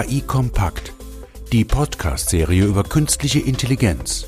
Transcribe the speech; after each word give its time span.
KI 0.00 0.22
Kompakt, 0.22 0.94
die 1.52 1.62
Podcast-Serie 1.62 2.64
über 2.64 2.84
künstliche 2.84 3.40
Intelligenz. 3.40 4.26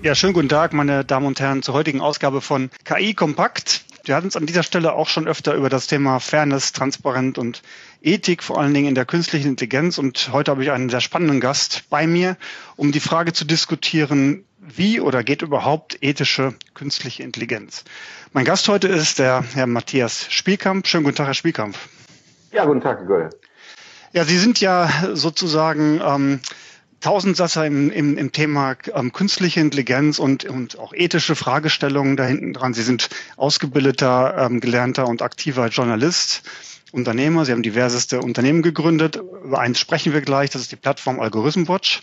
Ja, 0.00 0.14
schönen 0.14 0.32
guten 0.32 0.48
Tag, 0.48 0.72
meine 0.72 1.04
Damen 1.04 1.26
und 1.26 1.40
Herren, 1.40 1.62
zur 1.62 1.74
heutigen 1.74 2.00
Ausgabe 2.00 2.40
von 2.40 2.70
KI 2.84 3.12
Kompakt. 3.12 3.84
Wir 4.04 4.16
hatten 4.16 4.26
uns 4.26 4.36
an 4.36 4.46
dieser 4.46 4.62
Stelle 4.62 4.94
auch 4.94 5.08
schon 5.08 5.26
öfter 5.26 5.54
über 5.54 5.68
das 5.68 5.86
Thema 5.86 6.20
Fairness, 6.20 6.72
Transparenz 6.72 7.36
und 7.36 7.62
Ethik, 8.02 8.42
vor 8.42 8.58
allen 8.58 8.72
Dingen 8.72 8.88
in 8.88 8.94
der 8.94 9.04
künstlichen 9.04 9.48
Intelligenz. 9.48 9.98
Und 9.98 10.30
heute 10.32 10.50
habe 10.50 10.62
ich 10.62 10.70
einen 10.70 10.88
sehr 10.88 11.00
spannenden 11.00 11.40
Gast 11.40 11.84
bei 11.90 12.06
mir, 12.06 12.38
um 12.76 12.92
die 12.92 13.00
Frage 13.00 13.34
zu 13.34 13.44
diskutieren, 13.44 14.44
wie 14.66 15.00
oder 15.00 15.22
geht 15.22 15.42
überhaupt 15.42 15.98
ethische 16.02 16.54
künstliche 16.74 17.22
Intelligenz? 17.22 17.84
Mein 18.32 18.44
Gast 18.44 18.68
heute 18.68 18.88
ist 18.88 19.18
der 19.18 19.44
Herr 19.54 19.66
Matthias 19.66 20.26
Spielkamp. 20.30 20.86
Schönen 20.86 21.04
guten 21.04 21.16
Tag, 21.16 21.26
Herr 21.26 21.34
Spielkamp. 21.34 21.76
Ja, 22.52 22.64
guten 22.64 22.80
Tag, 22.80 22.98
Herr 22.98 23.06
Göll. 23.06 23.30
Ja, 24.12 24.24
Sie 24.24 24.38
sind 24.38 24.60
ja 24.60 24.88
sozusagen 25.12 26.00
ähm, 26.04 26.40
Tausendsasser 27.00 27.66
im, 27.66 27.90
im, 27.90 28.16
im 28.16 28.32
Thema 28.32 28.76
ähm, 28.94 29.12
künstliche 29.12 29.60
Intelligenz 29.60 30.18
und, 30.18 30.44
und 30.44 30.78
auch 30.78 30.94
ethische 30.94 31.36
Fragestellungen 31.36 32.16
da 32.16 32.24
hinten 32.24 32.52
dran. 32.52 32.74
Sie 32.74 32.82
sind 32.82 33.10
ausgebildeter, 33.36 34.36
ähm, 34.38 34.60
gelernter 34.60 35.06
und 35.08 35.20
aktiver 35.20 35.66
Journalist, 35.68 36.42
Unternehmer. 36.92 37.44
Sie 37.44 37.52
haben 37.52 37.62
diverseste 37.62 38.20
Unternehmen 38.20 38.62
gegründet. 38.62 39.16
Über 39.16 39.58
eins 39.58 39.80
sprechen 39.80 40.12
wir 40.12 40.20
gleich, 40.20 40.50
das 40.50 40.62
ist 40.62 40.72
die 40.72 40.76
Plattform 40.76 41.20
Algorithm 41.20 41.68
Watch. 41.68 42.00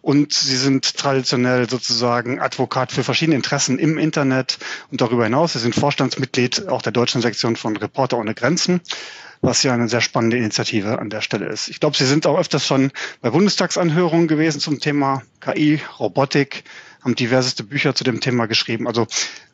Und 0.00 0.32
Sie 0.32 0.56
sind 0.56 0.96
traditionell 0.96 1.68
sozusagen 1.68 2.40
Advokat 2.40 2.92
für 2.92 3.04
verschiedene 3.04 3.36
Interessen 3.36 3.78
im 3.78 3.98
Internet 3.98 4.58
und 4.90 5.00
darüber 5.00 5.24
hinaus. 5.24 5.54
Sie 5.54 5.58
sind 5.58 5.74
Vorstandsmitglied 5.74 6.68
auch 6.68 6.82
der 6.82 6.92
deutschen 6.92 7.20
Sektion 7.20 7.56
von 7.56 7.76
Reporter 7.76 8.18
ohne 8.18 8.34
Grenzen 8.34 8.80
was 9.40 9.62
ja 9.62 9.72
eine 9.72 9.88
sehr 9.88 10.00
spannende 10.00 10.36
Initiative 10.36 10.98
an 10.98 11.10
der 11.10 11.20
Stelle 11.20 11.46
ist. 11.46 11.68
Ich 11.68 11.80
glaube, 11.80 11.96
Sie 11.96 12.06
sind 12.06 12.26
auch 12.26 12.38
öfters 12.38 12.66
schon 12.66 12.90
bei 13.20 13.30
Bundestagsanhörungen 13.30 14.28
gewesen 14.28 14.60
zum 14.60 14.80
Thema 14.80 15.22
KI, 15.40 15.80
Robotik, 15.98 16.64
haben 17.02 17.14
diverseste 17.14 17.62
Bücher 17.62 17.94
zu 17.94 18.04
dem 18.04 18.20
Thema 18.20 18.46
geschrieben. 18.46 18.86
Also 18.88 19.06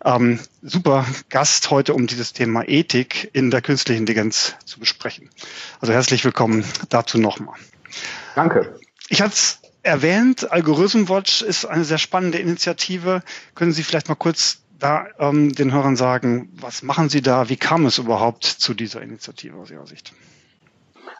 ähm, 0.04 0.40
super 0.62 1.06
Gast 1.28 1.70
heute, 1.70 1.94
um 1.94 2.06
dieses 2.06 2.32
Thema 2.32 2.66
Ethik 2.66 3.30
in 3.32 3.50
der 3.50 3.60
künstlichen 3.60 4.00
Intelligenz 4.00 4.54
zu 4.64 4.80
besprechen. 4.80 5.28
Also 5.80 5.92
herzlich 5.92 6.24
willkommen 6.24 6.64
dazu 6.88 7.18
nochmal. 7.18 7.56
Danke. 8.34 8.78
Ich 9.08 9.20
hatte 9.20 9.34
es 9.34 9.60
erwähnt, 9.84 10.50
Algorithm 10.50 11.08
Watch 11.08 11.42
ist 11.42 11.66
eine 11.66 11.84
sehr 11.84 11.98
spannende 11.98 12.38
Initiative. 12.38 13.22
Können 13.54 13.72
Sie 13.72 13.82
vielleicht 13.82 14.08
mal 14.08 14.14
kurz 14.14 14.62
da 14.78 15.06
ähm, 15.18 15.52
den 15.54 15.72
Hörern 15.72 15.96
sagen, 15.96 16.50
was 16.60 16.82
machen 16.82 17.08
Sie 17.08 17.22
da? 17.22 17.48
Wie 17.48 17.56
kam 17.56 17.86
es 17.86 17.98
überhaupt 17.98 18.44
zu 18.44 18.74
dieser 18.74 19.02
Initiative 19.02 19.56
aus 19.56 19.70
Ihrer 19.70 19.86
Sicht? 19.86 20.12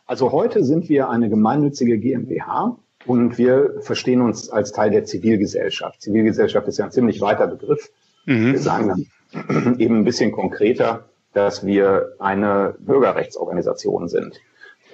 Also 0.07 0.33
heute 0.33 0.65
sind 0.65 0.89
wir 0.89 1.09
eine 1.09 1.31
gemeinnützige 1.31 1.99
GmbH 1.99 2.77
und 3.07 3.39
wir 3.39 3.81
verstehen 3.81 4.21
uns 4.21 4.51
als 4.51 4.73
Teil 4.73 4.91
der 4.91 5.05
Zivilgesellschaft. 5.05 6.03
Zivilgesellschaft 6.03 6.67
ist 6.69 6.79
ja 6.79 6.87
ein 6.87 6.91
ziemlich 6.91 7.21
weiter 7.21 7.47
Begriff. 7.47 7.91
Mhm. 8.27 8.53
Wir 8.53 8.61
sagen 8.61 9.07
dann 9.33 9.77
eben 9.79 9.99
ein 9.99 10.05
bisschen 10.05 10.33
konkreter, 10.33 11.09
dass 11.33 11.65
wir 11.65 12.15
eine 12.19 12.75
Bürgerrechtsorganisation 12.79 14.09
sind. 14.09 14.41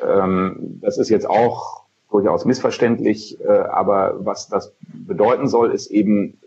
Ähm, 0.02 0.78
das 0.80 0.98
ist 0.98 1.08
jetzt 1.08 1.28
auch 1.28 1.79
durchaus 2.10 2.44
missverständlich, 2.44 3.40
äh, 3.40 3.48
aber 3.48 4.16
was 4.20 4.48
das 4.48 4.72
bedeuten 4.92 5.48
soll, 5.48 5.72
ist 5.72 5.90
eben 5.90 6.38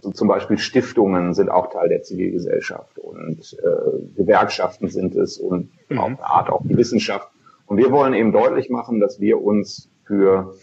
so 0.00 0.10
zum 0.10 0.28
Beispiel 0.28 0.58
Stiftungen 0.58 1.34
sind 1.34 1.50
auch 1.50 1.70
Teil 1.70 1.88
der 1.88 2.02
Zivilgesellschaft 2.02 2.98
und 2.98 3.56
äh, 3.62 4.16
Gewerkschaften 4.16 4.88
sind 4.88 5.14
es 5.16 5.38
und 5.38 5.70
mhm. 5.88 5.98
auf 5.98 6.06
eine 6.06 6.24
Art 6.24 6.50
auch 6.50 6.62
die 6.64 6.76
Wissenschaft. 6.76 7.28
Und 7.66 7.76
wir 7.78 7.90
wollen 7.90 8.14
eben 8.14 8.32
deutlich 8.32 8.70
machen, 8.70 9.00
dass 9.00 9.20
wir 9.20 9.42
uns 9.42 9.90
für 10.04 10.54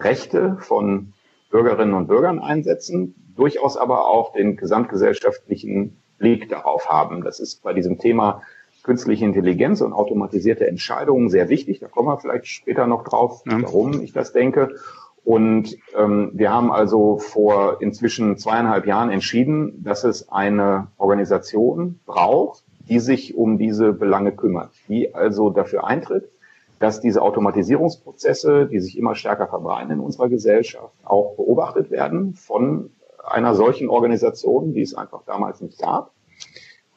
Rechte 0.00 0.56
von 0.60 1.12
Bürgerinnen 1.50 1.94
und 1.94 2.06
Bürgern 2.06 2.38
einsetzen, 2.38 3.14
durchaus 3.36 3.76
aber 3.76 4.06
auch 4.06 4.32
den 4.32 4.56
gesamtgesellschaftlichen 4.56 5.96
Blick 6.18 6.48
darauf 6.48 6.88
haben. 6.88 7.22
Das 7.22 7.40
ist 7.40 7.62
bei 7.62 7.74
diesem 7.74 7.98
Thema 7.98 8.42
künstliche 8.86 9.24
Intelligenz 9.24 9.80
und 9.80 9.92
automatisierte 9.92 10.68
Entscheidungen 10.68 11.28
sehr 11.28 11.48
wichtig. 11.48 11.80
Da 11.80 11.88
kommen 11.88 12.08
wir 12.08 12.18
vielleicht 12.18 12.46
später 12.46 12.86
noch 12.86 13.02
drauf, 13.02 13.42
ja. 13.44 13.60
warum 13.60 14.00
ich 14.00 14.12
das 14.12 14.32
denke. 14.32 14.76
Und 15.24 15.76
ähm, 15.98 16.30
wir 16.34 16.52
haben 16.52 16.70
also 16.70 17.18
vor 17.18 17.82
inzwischen 17.82 18.38
zweieinhalb 18.38 18.86
Jahren 18.86 19.10
entschieden, 19.10 19.82
dass 19.82 20.04
es 20.04 20.28
eine 20.28 20.86
Organisation 20.98 21.98
braucht, 22.06 22.62
die 22.88 23.00
sich 23.00 23.36
um 23.36 23.58
diese 23.58 23.92
Belange 23.92 24.30
kümmert, 24.30 24.70
die 24.88 25.12
also 25.12 25.50
dafür 25.50 25.84
eintritt, 25.84 26.30
dass 26.78 27.00
diese 27.00 27.22
Automatisierungsprozesse, 27.22 28.66
die 28.66 28.78
sich 28.78 28.96
immer 28.96 29.16
stärker 29.16 29.48
verbreiten 29.48 29.90
in 29.90 29.98
unserer 29.98 30.28
Gesellschaft, 30.28 30.94
auch 31.02 31.34
beobachtet 31.34 31.90
werden 31.90 32.34
von 32.34 32.90
einer 33.28 33.56
solchen 33.56 33.88
Organisation, 33.88 34.74
die 34.74 34.82
es 34.82 34.94
einfach 34.94 35.22
damals 35.26 35.60
nicht 35.60 35.80
gab, 35.80 36.12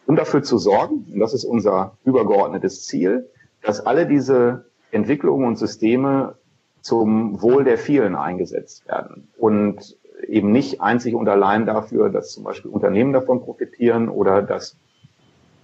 um 0.09 0.15
dafür 0.15 0.41
zu 0.41 0.57
sorgen, 0.57 1.05
und 1.13 1.19
das 1.19 1.35
ist 1.35 1.45
unser 1.45 1.95
übergeordnetes 2.03 2.83
Ziel, 2.87 3.29
dass 3.61 3.85
alle 3.85 4.07
diese 4.07 4.65
Entwicklungen 4.89 5.45
und 5.45 5.59
Systeme 5.59 6.33
zum 6.81 7.43
Wohl 7.43 7.63
der 7.63 7.77
vielen 7.77 8.15
eingesetzt 8.15 8.87
werden 8.87 9.27
und 9.37 9.97
eben 10.27 10.51
nicht 10.51 10.81
einzig 10.81 11.13
und 11.13 11.29
allein 11.29 11.67
dafür, 11.67 12.09
dass 12.09 12.31
zum 12.31 12.43
Beispiel 12.43 12.71
Unternehmen 12.71 13.13
davon 13.13 13.41
profitieren 13.41 14.09
oder 14.09 14.41
dass 14.41 14.77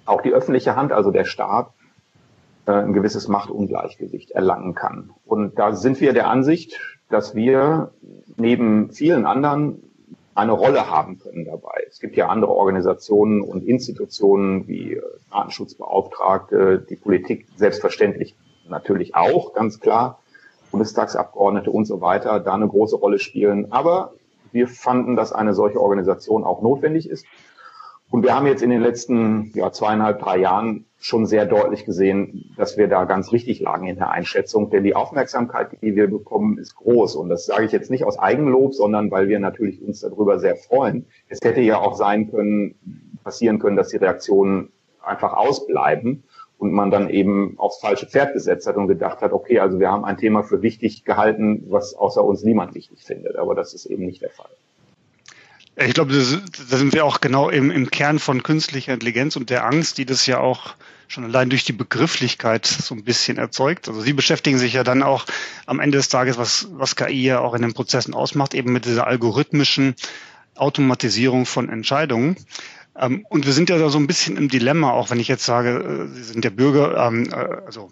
auch 0.06 0.22
die 0.22 0.32
öffentliche 0.32 0.76
Hand, 0.76 0.92
also 0.92 1.10
der 1.10 1.26
Staat, 1.26 1.72
äh, 2.68 2.72
ein 2.74 2.94
gewisses 2.94 3.28
Machtungleichgewicht 3.28 4.30
erlangen 4.30 4.76
kann. 4.76 5.10
Und 5.26 5.58
da 5.58 5.74
sind 5.74 6.00
wir 6.02 6.14
der 6.14 6.30
Ansicht, 6.30 6.80
dass 7.10 7.34
wir 7.34 7.94
neben 8.38 8.92
vielen 8.92 9.26
anderen 9.26 9.82
eine 10.36 10.52
Rolle 10.52 10.90
haben 10.90 11.18
können 11.18 11.46
dabei. 11.46 11.86
Es 11.90 12.00
gibt 12.00 12.18
ja 12.18 12.28
andere 12.28 12.52
Organisationen 12.52 13.42
und 13.42 13.64
Institutionen 13.64 14.68
wie 14.68 14.96
äh, 14.96 15.02
Datenschutzbeauftragte, 15.32 16.86
die 16.88 16.98
Politik 16.98 17.48
selbstverständlich 17.56 18.36
natürlich 18.68 19.16
auch, 19.16 19.54
ganz 19.54 19.80
klar. 19.80 20.20
Bundestagsabgeordnete 20.72 21.72
und 21.72 21.86
so 21.86 22.02
weiter 22.02 22.42
da 22.42 22.54
eine 22.54 22.68
große 22.68 22.98
Rolle 22.98 23.18
spielen. 23.18 23.72
Aber 23.72 24.14
wir 24.52 24.68
fanden, 24.68 25.16
dass 25.16 25.32
eine 25.32 25.54
solche 25.54 25.80
Organisation 25.80 26.44
auch 26.44 26.62
notwendig 26.62 27.10
ist. 27.10 27.26
Und 28.12 28.24
wir 28.24 28.36
haben 28.36 28.46
jetzt 28.46 28.62
in 28.62 28.70
den 28.70 28.82
letzten 28.82 29.52
ja, 29.54 29.72
zweieinhalb, 29.72 30.20
drei 30.20 30.38
Jahren 30.38 30.86
schon 31.06 31.28
sehr 31.28 31.46
deutlich 31.46 31.86
gesehen, 31.86 32.52
dass 32.58 32.78
wir 32.78 32.88
da 32.88 33.06
ganz 33.06 33.32
richtig 33.32 33.60
lagen 33.60 33.86
in 33.86 33.98
der 33.98 34.10
Einschätzung. 34.10 34.72
Denn 34.72 34.84
die 34.84 34.96
Aufmerksamkeit, 34.96 35.78
die 35.84 35.96
wir 35.96 36.10
bekommen, 36.10 36.58
ist 36.58 36.76
groß. 36.76 37.16
Und 37.16 37.30
das 37.30 37.46
sage 37.46 37.66
ich 37.66 37.72
jetzt 37.72 37.92
nicht 37.92 38.06
aus 38.06 38.18
Eigenlob, 38.18 38.74
sondern 38.74 39.12
weil 39.12 39.28
wir 39.28 39.40
natürlich 39.40 39.84
uns 39.84 40.00
darüber 40.00 40.40
sehr 40.40 40.56
freuen. 40.56 41.06
Es 41.28 41.42
hätte 41.44 41.62
ja 41.62 41.78
auch 41.78 41.96
sein 41.96 42.32
können, 42.32 43.14
passieren 43.24 43.60
können, 43.60 43.76
dass 43.76 43.90
die 43.90 43.98
Reaktionen 43.98 44.72
einfach 45.00 45.34
ausbleiben 45.34 46.24
und 46.58 46.72
man 46.72 46.90
dann 46.90 47.10
eben 47.10 47.54
aufs 47.60 47.80
falsche 47.82 48.08
Pferd 48.08 48.34
gesetzt 48.34 48.66
hat 48.66 48.76
und 48.76 48.88
gedacht 48.88 49.22
hat, 49.22 49.32
okay, 49.32 49.60
also 49.60 49.80
wir 49.80 49.92
haben 49.92 50.06
ein 50.06 50.18
Thema 50.18 50.42
für 50.42 50.64
wichtig 50.64 51.06
gehalten, 51.06 51.66
was 51.70 51.94
außer 51.94 52.24
uns 52.24 52.44
niemand 52.44 52.74
wichtig 52.74 53.04
findet. 53.04 53.36
Aber 53.36 53.54
das 53.54 53.76
ist 53.76 53.86
eben 53.86 54.08
nicht 54.08 54.24
der 54.24 54.32
Fall. 54.32 54.50
Ich 55.78 55.94
glaube, 55.94 56.14
da 56.14 56.78
sind 56.78 56.94
wir 56.94 57.06
auch 57.06 57.22
genau 57.22 57.50
im, 57.50 57.70
im 57.70 57.92
Kern 57.92 58.18
von 58.18 58.42
künstlicher 58.42 58.94
Intelligenz 58.94 59.36
und 59.36 59.52
der 59.52 59.68
Angst, 59.68 60.00
die 60.00 60.06
das 60.06 60.26
ja 60.26 60.40
auch 60.40 60.74
schon 61.08 61.24
allein 61.24 61.50
durch 61.50 61.64
die 61.64 61.74
Begrifflichkeit 61.74 62.66
so 62.66 62.96
ein 62.96 63.04
bisschen 63.04 63.38
erzeugt. 63.38 63.88
Also 63.88 64.02
Sie 64.02 64.14
beschäftigen 64.14 64.58
sich 64.58 64.74
ja 64.74 64.84
dann 64.84 65.04
auch 65.04 65.26
am 65.66 65.80
Ende 65.80 65.98
des 65.98 66.10
Tages, 66.10 66.38
was, 66.38 66.68
was 66.72 66.96
KI 66.96 67.24
ja 67.24 67.40
auch 67.40 67.54
in 67.54 67.62
den 67.62 67.74
Prozessen 67.74 68.14
ausmacht, 68.14 68.54
eben 68.54 68.72
mit 68.74 68.86
dieser 68.86 69.08
algorithmischen 69.08 69.96
Automatisierung 70.56 71.46
von 71.46 71.70
Entscheidungen. 71.70 72.38
Ähm, 72.98 73.26
und 73.30 73.46
wir 73.46 73.54
sind 73.54 73.70
ja 73.70 73.78
da 73.78 73.90
so 73.90 73.98
ein 73.98 74.08
bisschen 74.08 74.38
im 74.38 74.50
Dilemma, 74.50 74.92
auch 74.92 75.10
wenn 75.10 75.20
ich 75.20 75.28
jetzt 75.28 75.46
sage, 75.46 76.10
äh, 76.12 76.16
Sie 76.16 76.24
sind 76.24 76.44
der 76.44 76.50
Bürger, 76.50 77.08
ähm, 77.08 77.30
äh, 77.32 77.66
also 77.66 77.92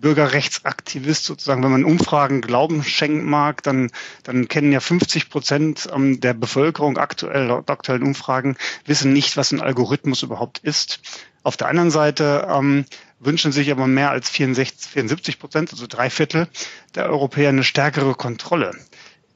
Bürgerrechtsaktivist 0.00 1.24
sozusagen, 1.24 1.62
wenn 1.62 1.70
man 1.70 1.84
Umfragen 1.84 2.40
Glauben 2.40 2.82
schenken 2.82 3.28
mag, 3.28 3.62
dann, 3.62 3.90
dann 4.22 4.48
kennen 4.48 4.72
ja 4.72 4.80
50 4.80 5.28
Prozent 5.28 5.88
ähm, 5.94 6.20
der 6.20 6.34
Bevölkerung 6.34 6.96
aktuell, 6.96 7.46
laut 7.46 7.70
aktuellen 7.70 8.02
Umfragen, 8.02 8.56
wissen 8.86 9.12
nicht, 9.12 9.36
was 9.36 9.52
ein 9.52 9.60
Algorithmus 9.60 10.22
überhaupt 10.22 10.58
ist. 10.58 11.00
Auf 11.42 11.56
der 11.56 11.68
anderen 11.68 11.90
Seite 11.90 12.46
ähm, 12.50 12.84
wünschen 13.18 13.52
sich 13.52 13.70
aber 13.70 13.86
mehr 13.86 14.10
als 14.10 14.28
64, 14.30 14.90
74 14.90 15.38
Prozent, 15.38 15.72
also 15.72 15.86
drei 15.86 16.10
Viertel 16.10 16.48
der 16.94 17.06
Europäer 17.06 17.48
eine 17.50 17.64
stärkere 17.64 18.14
Kontrolle. 18.14 18.72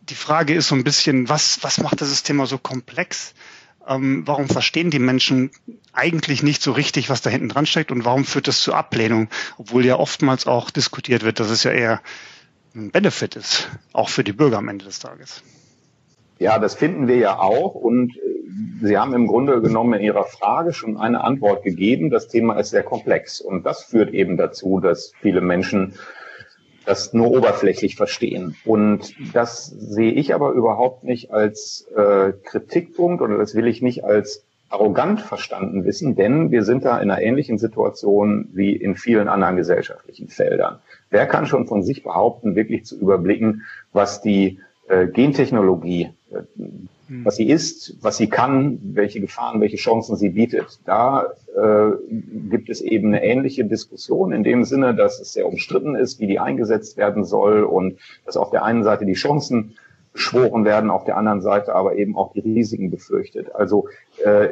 Die 0.02 0.14
Frage 0.14 0.54
ist 0.54 0.68
so 0.68 0.74
ein 0.74 0.84
bisschen, 0.84 1.28
was, 1.28 1.62
was 1.62 1.78
macht 1.78 2.00
das 2.00 2.22
Thema 2.22 2.46
so 2.46 2.58
komplex? 2.58 3.34
ähm, 3.86 4.22
warum 4.26 4.48
verstehen 4.48 4.90
die 4.90 4.98
Menschen 4.98 5.50
eigentlich 5.92 6.42
nicht 6.42 6.62
so 6.62 6.72
richtig, 6.72 7.10
was 7.10 7.22
da 7.22 7.30
hinten 7.30 7.48
dran 7.48 7.66
steckt 7.66 7.90
und 7.90 8.04
warum 8.04 8.24
führt 8.24 8.48
das 8.48 8.60
zu 8.60 8.74
Ablehnung, 8.74 9.28
obwohl 9.58 9.84
ja 9.84 9.96
oftmals 9.96 10.46
auch 10.46 10.70
diskutiert 10.70 11.22
wird, 11.22 11.40
dass 11.40 11.50
es 11.50 11.62
ja 11.64 11.72
eher 11.72 12.00
ein 12.74 12.90
Benefit 12.90 13.36
ist, 13.36 13.68
auch 13.92 14.08
für 14.08 14.24
die 14.24 14.32
Bürger 14.32 14.58
am 14.58 14.68
Ende 14.68 14.84
des 14.84 14.98
Tages. 14.98 15.42
Ja, 16.38 16.58
das 16.58 16.74
finden 16.74 17.06
wir 17.06 17.16
ja 17.16 17.38
auch 17.38 17.74
und 17.74 18.16
äh, 18.16 18.33
Sie 18.82 18.98
haben 18.98 19.14
im 19.14 19.26
Grunde 19.26 19.60
genommen 19.60 19.94
in 19.94 20.04
Ihrer 20.04 20.24
Frage 20.24 20.72
schon 20.72 20.96
eine 20.96 21.24
Antwort 21.24 21.62
gegeben. 21.62 22.10
Das 22.10 22.28
Thema 22.28 22.58
ist 22.58 22.70
sehr 22.70 22.82
komplex 22.82 23.40
und 23.40 23.64
das 23.64 23.84
führt 23.84 24.12
eben 24.12 24.36
dazu, 24.36 24.80
dass 24.80 25.12
viele 25.20 25.40
Menschen 25.40 25.94
das 26.84 27.14
nur 27.14 27.30
oberflächlich 27.30 27.96
verstehen. 27.96 28.56
Und 28.64 29.14
das 29.32 29.66
sehe 29.66 30.12
ich 30.12 30.34
aber 30.34 30.52
überhaupt 30.52 31.04
nicht 31.04 31.32
als 31.32 31.86
äh, 31.96 32.32
Kritikpunkt 32.44 33.22
oder 33.22 33.38
das 33.38 33.54
will 33.54 33.66
ich 33.66 33.80
nicht 33.80 34.04
als 34.04 34.44
arrogant 34.68 35.20
verstanden 35.20 35.84
wissen, 35.84 36.16
denn 36.16 36.50
wir 36.50 36.64
sind 36.64 36.84
da 36.84 36.98
in 36.98 37.10
einer 37.10 37.22
ähnlichen 37.22 37.58
Situation 37.58 38.48
wie 38.52 38.74
in 38.74 38.96
vielen 38.96 39.28
anderen 39.28 39.56
gesellschaftlichen 39.56 40.28
Feldern. 40.28 40.80
Wer 41.10 41.26
kann 41.26 41.46
schon 41.46 41.66
von 41.66 41.82
sich 41.82 42.02
behaupten, 42.02 42.56
wirklich 42.56 42.84
zu 42.84 42.98
überblicken, 42.98 43.62
was 43.92 44.20
die 44.20 44.58
äh, 44.88 45.06
Gentechnologie, 45.06 46.10
äh. 46.30 46.42
Was 47.08 47.36
sie 47.36 47.48
ist, 47.48 47.96
was 48.00 48.16
sie 48.16 48.28
kann, 48.28 48.78
welche 48.82 49.20
Gefahren, 49.20 49.60
welche 49.60 49.76
Chancen 49.76 50.16
sie 50.16 50.30
bietet. 50.30 50.78
Da 50.84 51.26
äh, 51.54 51.90
gibt 52.50 52.70
es 52.70 52.80
eben 52.80 53.08
eine 53.08 53.24
ähnliche 53.24 53.64
Diskussion 53.64 54.32
in 54.32 54.42
dem 54.42 54.64
Sinne, 54.64 54.94
dass 54.94 55.20
es 55.20 55.32
sehr 55.32 55.46
umstritten 55.46 55.94
ist, 55.94 56.20
wie 56.20 56.26
die 56.26 56.38
eingesetzt 56.38 56.96
werden 56.96 57.24
soll 57.24 57.62
und 57.62 57.98
dass 58.24 58.36
auf 58.36 58.50
der 58.50 58.64
einen 58.64 58.84
Seite 58.84 59.04
die 59.04 59.14
Chancen 59.14 59.76
beschworen 60.12 60.64
werden, 60.64 60.90
auf 60.90 61.04
der 61.04 61.16
anderen 61.16 61.42
Seite 61.42 61.74
aber 61.74 61.96
eben 61.96 62.16
auch 62.16 62.32
die 62.32 62.40
Risiken 62.40 62.90
befürchtet. 62.90 63.54
Also 63.54 63.88
äh, 64.24 64.48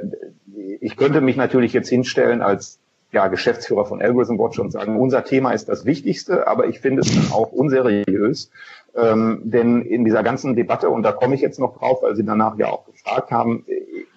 ich 0.81 0.97
könnte 0.97 1.21
mich 1.21 1.37
natürlich 1.37 1.73
jetzt 1.73 1.89
hinstellen 1.89 2.43
als 2.43 2.81
ja, 3.13 3.29
Geschäftsführer 3.29 3.85
von 3.85 4.01
Algorithm 4.01 4.39
Watch 4.39 4.59
und 4.59 4.73
sagen, 4.73 4.99
unser 4.99 5.23
Thema 5.23 5.53
ist 5.53 5.69
das 5.69 5.85
Wichtigste, 5.85 6.47
aber 6.49 6.67
ich 6.67 6.81
finde 6.81 7.03
es 7.03 7.15
dann 7.15 7.31
auch 7.31 7.53
unseriös, 7.53 8.51
ähm, 8.95 9.41
denn 9.45 9.83
in 9.83 10.05
dieser 10.05 10.23
ganzen 10.23 10.55
Debatte, 10.55 10.91
und 10.91 11.03
da 11.03 11.13
komme 11.13 11.35
ich 11.35 11.41
jetzt 11.41 11.59
noch 11.59 11.79
drauf, 11.79 12.03
weil 12.03 12.15
Sie 12.15 12.25
danach 12.25 12.59
ja 12.59 12.69
auch 12.69 12.85
gefragt 12.85 13.31
haben, 13.31 13.65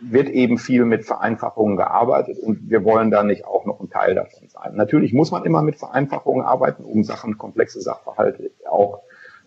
wird 0.01 0.30
eben 0.30 0.57
viel 0.57 0.86
mit 0.86 1.06
Vereinfachungen 1.06 1.77
gearbeitet 1.77 2.38
und 2.39 2.69
wir 2.69 2.83
wollen 2.83 3.10
da 3.10 3.24
nicht 3.24 3.45
auch 3.45 3.66
noch 3.66 3.80
ein 3.80 3.89
Teil 3.89 4.16
davon 4.16 4.48
sein. 4.50 4.75
Natürlich 4.75 5.13
muss 5.13 5.31
man 5.31 5.45
immer 5.45 5.62
mit 5.62 5.77
Vereinfachungen 5.77 6.45
arbeiten, 6.45 6.83
um 6.83 7.04
Sachen, 7.04 7.38
komplexe 7.38 7.81
Sachverhalte 7.81 8.51
auch 8.69 9.01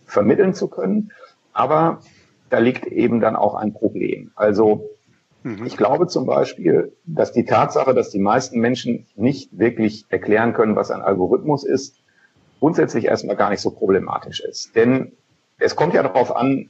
vermitteln 0.05 0.53
zu 0.53 0.67
können. 0.67 1.11
Aber 1.53 1.99
da 2.49 2.59
liegt 2.59 2.87
eben 2.87 3.19
dann 3.19 3.35
auch 3.35 3.53
ein 3.53 3.73
Problem. 3.73 4.31
Also 4.35 4.89
mhm. 5.43 5.65
ich 5.65 5.77
glaube 5.77 6.07
zum 6.07 6.25
Beispiel, 6.25 6.93
dass 7.05 7.31
die 7.31 7.45
Tatsache, 7.45 7.93
dass 7.93 8.09
die 8.09 8.19
meisten 8.19 8.59
Menschen 8.59 9.05
nicht 9.15 9.57
wirklich 9.57 10.05
erklären 10.09 10.53
können, 10.53 10.75
was 10.75 10.91
ein 10.91 11.01
Algorithmus 11.01 11.63
ist, 11.63 12.01
grundsätzlich 12.59 13.05
erstmal 13.05 13.35
gar 13.35 13.49
nicht 13.49 13.61
so 13.61 13.71
problematisch 13.71 14.41
ist. 14.41 14.75
Denn 14.75 15.13
es 15.57 15.75
kommt 15.75 15.93
ja 15.93 16.03
darauf 16.03 16.35
an, 16.35 16.69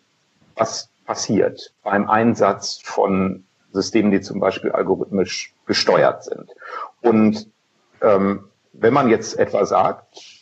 was 0.56 0.90
passiert 1.06 1.74
beim 1.84 2.10
Einsatz 2.10 2.80
von 2.84 3.46
Systemen, 3.72 4.12
die 4.12 4.22
zum 4.22 4.40
Beispiel 4.40 4.72
algorithmisch 4.72 5.54
gesteuert 5.66 6.24
sind. 6.24 6.52
Und 7.02 7.50
ähm, 8.02 8.46
wenn 8.74 8.94
man 8.94 9.10
jetzt 9.10 9.38
etwa 9.38 9.66
sagt, 9.66 10.40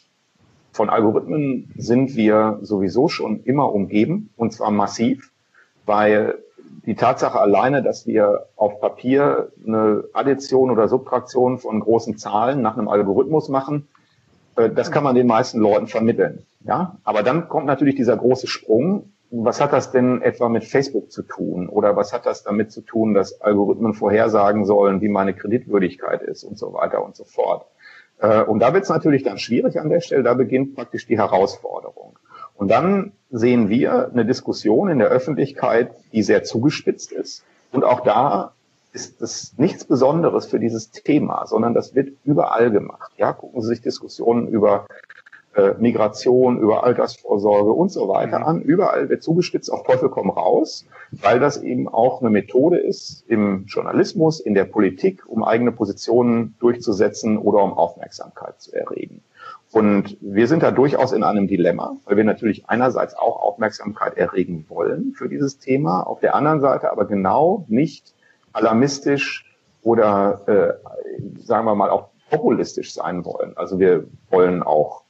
von 0.72 0.90
Algorithmen 0.90 1.74
sind 1.76 2.16
wir 2.16 2.60
sowieso 2.62 3.08
schon 3.08 3.44
immer 3.44 3.74
umgeben, 3.74 4.30
und 4.38 4.54
zwar 4.54 4.72
massiv, 4.72 5.32
weil 5.86 6.38
die 6.86 6.96
Tatsache 6.96 7.40
alleine, 7.40 7.82
dass 7.82 8.06
wir 8.06 8.48
auf 8.56 8.80
Papier 8.80 9.52
eine 9.66 10.04
Addition 10.14 10.70
oder 10.70 10.88
Subtraktion 10.88 11.58
von 11.58 11.80
großen 11.80 12.18
Zahlen 12.18 12.62
nach 12.62 12.78
einem 12.78 12.88
Algorithmus 12.88 13.50
machen, 13.50 13.88
das 14.58 14.92
kann 14.92 15.04
man 15.04 15.16
den 15.16 15.28
meisten 15.28 15.60
Leuten 15.60 15.88
vermitteln. 15.88 16.46
Ja, 16.66 16.98
aber 17.04 17.24
dann 17.24 17.48
kommt 17.48 17.66
natürlich 17.66 17.96
dieser 17.96 18.18
große 18.18 18.48
Sprung. 18.48 19.14
Was 19.30 19.62
hat 19.62 19.74
das 19.74 19.92
denn 19.92 20.22
etwa 20.22 20.50
mit 20.50 20.64
Facebook 20.64 21.12
zu 21.12 21.22
tun? 21.22 21.70
Oder 21.70 21.96
was 21.96 22.14
hat 22.14 22.26
das 22.26 22.44
damit 22.44 22.72
zu 22.72 22.82
tun, 22.82 23.14
dass 23.14 23.42
Algorithmen 23.42 23.94
vorhersagen 23.94 24.66
sollen, 24.66 25.02
wie 25.02 25.10
meine 25.10 25.34
Kreditwürdigkeit 25.34 26.22
ist 26.22 26.44
und 26.44 26.58
so 26.58 26.74
weiter 26.74 27.04
und 27.04 27.16
so 27.16 27.24
fort? 27.26 27.66
Äh, 28.20 28.44
und 28.44 28.60
da 28.60 28.74
wird 28.74 28.84
es 28.84 28.90
natürlich 28.90 29.24
dann 29.24 29.38
schwierig 29.38 29.80
an 29.80 29.90
der 29.90 30.02
Stelle, 30.02 30.24
da 30.24 30.34
beginnt 30.34 30.76
praktisch 30.76 31.06
die 31.08 31.18
Herausforderung. 31.18 32.18
Und 32.56 32.70
dann 32.70 33.12
sehen 33.30 33.70
wir 33.70 34.10
eine 34.12 34.26
Diskussion 34.26 34.90
in 34.90 35.00
der 35.00 35.10
Öffentlichkeit, 35.10 35.92
die 36.12 36.24
sehr 36.24 36.44
zugespitzt 36.44 37.12
ist. 37.12 37.44
Und 37.72 37.84
auch 37.84 38.00
da 38.00 38.54
ist 38.98 39.22
das 39.22 39.54
nichts 39.58 39.86
Besonderes 39.86 40.48
für 40.48 40.60
dieses 40.60 40.90
Thema, 40.90 41.46
sondern 41.46 41.76
das 41.76 41.94
wird 41.94 42.14
überall 42.26 42.72
gemacht. 42.72 43.12
Ja, 43.18 43.32
gucken 43.32 43.62
Sie 43.62 43.68
sich 43.68 43.82
Diskussionen 43.82 44.48
über 44.48 44.88
äh, 45.54 45.76
Migration, 45.78 46.60
über 46.60 46.84
Altersvorsorge 46.84 47.72
und 47.72 47.92
so 47.92 48.08
weiter 48.08 48.40
mhm. 48.40 48.46
an. 48.46 48.62
Überall 48.64 49.08
wird 49.10 49.22
zugespitzt 49.22 49.72
auf 49.72 49.84
Teufel 49.84 50.10
komm 50.10 50.32
raus, 50.32 50.88
weil 51.12 51.40
das 51.40 51.62
eben 51.62 51.88
auch 51.88 52.22
eine 52.22 52.32
Methode 52.32 52.80
ist 52.80 53.24
im 53.28 53.66
Journalismus, 53.68 54.40
in 54.40 54.56
der 54.56 54.66
Politik, 54.66 55.24
um 55.28 55.44
eigene 55.44 55.72
Positionen 55.72 56.56
durchzusetzen 56.60 57.38
oder 57.38 57.62
um 57.64 57.74
Aufmerksamkeit 57.74 58.60
zu 58.60 58.74
erregen. 58.74 59.22
Und 59.72 60.18
wir 60.22 60.48
sind 60.48 60.64
da 60.64 60.72
durchaus 60.72 61.12
in 61.12 61.22
einem 61.22 61.48
Dilemma, 61.48 61.98
weil 62.06 62.18
wir 62.18 62.24
natürlich 62.24 62.68
einerseits 62.68 63.14
auch 63.16 63.44
Aufmerksamkeit 63.44 64.18
erregen 64.18 64.66
wollen 64.70 65.14
für 65.16 65.30
dieses 65.30 65.60
Thema, 65.60 66.02
auf 66.02 66.20
der 66.20 66.34
anderen 66.34 66.62
Seite 66.62 66.92
aber 66.92 67.06
genau 67.06 67.66
nicht 67.68 68.16
alarmistisch 68.58 69.46
oder 69.84 70.42
äh, 70.48 71.40
sagen 71.40 71.66
wir 71.66 71.76
mal 71.76 71.90
auch 71.90 72.10
populistisch 72.30 72.94
sein 72.94 73.24
wollen. 73.24 73.56
Also 73.56 73.80
wir 73.80 74.08
wollen 74.30 74.64
auch 74.64 75.04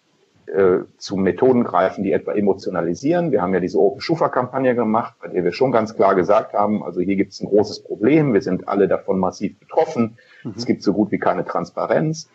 äh, 0.47 0.79
zu 0.97 1.17
Methoden 1.17 1.63
greifen, 1.63 2.03
die 2.03 2.11
etwa 2.11 2.33
emotionalisieren. 2.33 3.31
Wir 3.31 3.41
haben 3.41 3.53
ja 3.53 3.59
diese 3.59 3.79
Open 3.79 4.01
Schufa-Kampagne 4.01 4.75
gemacht, 4.75 5.15
bei 5.21 5.29
der 5.29 5.43
wir 5.43 5.51
schon 5.51 5.71
ganz 5.71 5.95
klar 5.95 6.15
gesagt 6.15 6.53
haben, 6.53 6.83
also 6.83 7.01
hier 7.01 7.15
gibt 7.15 7.33
es 7.33 7.41
ein 7.41 7.47
großes 7.47 7.83
Problem, 7.83 8.33
wir 8.33 8.41
sind 8.41 8.67
alle 8.67 8.87
davon 8.87 9.19
massiv 9.19 9.59
betroffen, 9.59 10.17
mhm. 10.43 10.53
es 10.55 10.65
gibt 10.65 10.83
so 10.83 10.93
gut 10.93 11.11
wie 11.11 11.19
keine 11.19 11.43
Transparenz. 11.43 12.29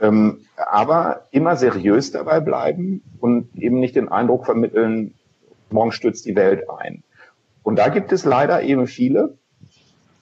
Ähm, 0.00 0.40
aber 0.56 1.26
immer 1.30 1.56
seriös 1.56 2.10
dabei 2.10 2.40
bleiben 2.40 3.02
und 3.20 3.54
eben 3.56 3.78
nicht 3.78 3.94
den 3.94 4.08
Eindruck 4.08 4.46
vermitteln, 4.46 5.14
morgen 5.70 5.92
stürzt 5.92 6.26
die 6.26 6.34
Welt 6.34 6.68
ein. 6.68 7.04
Und 7.62 7.78
da 7.78 7.88
gibt 7.88 8.10
es 8.10 8.24
leider 8.24 8.62
eben 8.62 8.86
viele, 8.88 9.36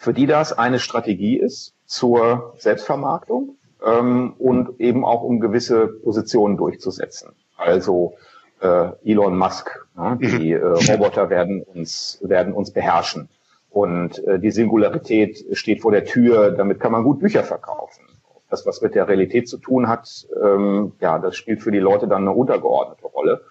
für 0.00 0.14
die 0.14 0.26
das 0.26 0.55
eine 0.55 0.79
Strategie 0.79 1.37
ist 1.37 1.75
zur 1.85 2.55
Selbstvermarktung 2.56 3.58
ähm, 3.85 4.33
und 4.38 4.80
eben 4.80 5.04
auch 5.04 5.23
um 5.23 5.40
gewisse 5.40 5.88
Positionen 5.88 6.57
durchzusetzen. 6.57 7.33
Also 7.59 8.14
äh, 8.62 8.92
Elon 9.04 9.37
Musk, 9.37 9.87
ne, 9.95 10.16
die 10.19 10.54
mhm. 10.54 10.62
äh, 10.62 10.92
Roboter 10.92 11.28
werden 11.28 11.62
uns 11.62 12.19
werden 12.23 12.54
uns 12.54 12.71
beherrschen 12.71 13.28
und 13.69 14.25
äh, 14.25 14.38
die 14.38 14.50
Singularität 14.50 15.45
steht 15.52 15.83
vor 15.83 15.92
der 15.92 16.07
Tür. 16.07 16.52
Damit 16.52 16.80
kann 16.80 16.92
man 16.92 17.04
gut 17.04 17.21
Bücher 17.21 17.45
verkaufen. 17.45 18.04
Das, 18.49 18.64
was 18.64 18.80
mit 18.80 18.95
der 18.95 19.07
Realität 19.07 19.50
zu 19.50 19.59
tun 19.59 19.87
hat, 19.87 20.26
ähm, 20.42 20.92
ja, 21.00 21.19
das 21.19 21.37
spielt 21.37 21.61
für 21.61 21.73
die 21.73 21.78
Leute 21.78 22.09
dann 22.09 22.23
eine 22.23 22.33
untergeordnete 22.33 23.07
Rolle. 23.07 23.42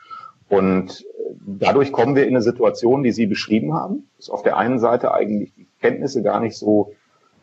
Und 0.50 1.02
äh, 1.02 1.34
dadurch 1.46 1.92
kommen 1.92 2.16
wir 2.16 2.24
in 2.24 2.36
eine 2.36 2.42
Situation, 2.42 3.04
die 3.04 3.12
Sie 3.12 3.28
beschrieben 3.28 3.76
haben, 3.76 4.10
dass 4.18 4.32
auf 4.32 4.42
der 4.42 4.58
einen 4.58 4.80
Seite 4.80 5.14
eigentlich 5.14 5.54
die 5.54 5.69
Kenntnisse 5.80 6.22
gar 6.24 6.40
nicht 6.40 6.56
so 6.56 6.94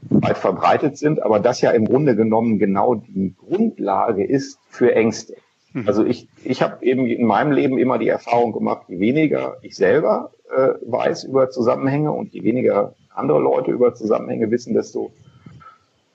weit 0.02 0.38
verbreitet 0.38 0.98
sind, 0.98 1.22
aber 1.22 1.40
das 1.40 1.60
ja 1.60 1.70
im 1.70 1.86
Grunde 1.86 2.16
genommen 2.16 2.58
genau 2.58 2.94
die 2.94 3.34
Grundlage 3.36 4.24
ist 4.24 4.58
für 4.68 4.94
Ängste. 4.94 5.34
Mhm. 5.72 5.84
Also 5.86 6.04
ich, 6.04 6.28
ich 6.44 6.62
habe 6.62 6.84
eben 6.84 7.06
in 7.06 7.26
meinem 7.26 7.52
Leben 7.52 7.78
immer 7.78 7.98
die 7.98 8.08
Erfahrung 8.08 8.52
gemacht, 8.52 8.86
je 8.88 8.98
weniger 9.00 9.56
ich 9.62 9.74
selber 9.76 10.32
äh, 10.54 10.74
weiß 10.86 11.24
über 11.24 11.50
Zusammenhänge 11.50 12.12
und 12.12 12.32
je 12.34 12.42
weniger 12.42 12.94
andere 13.14 13.40
Leute 13.40 13.70
über 13.70 13.94
Zusammenhänge 13.94 14.50
wissen, 14.50 14.74
desto 14.74 15.12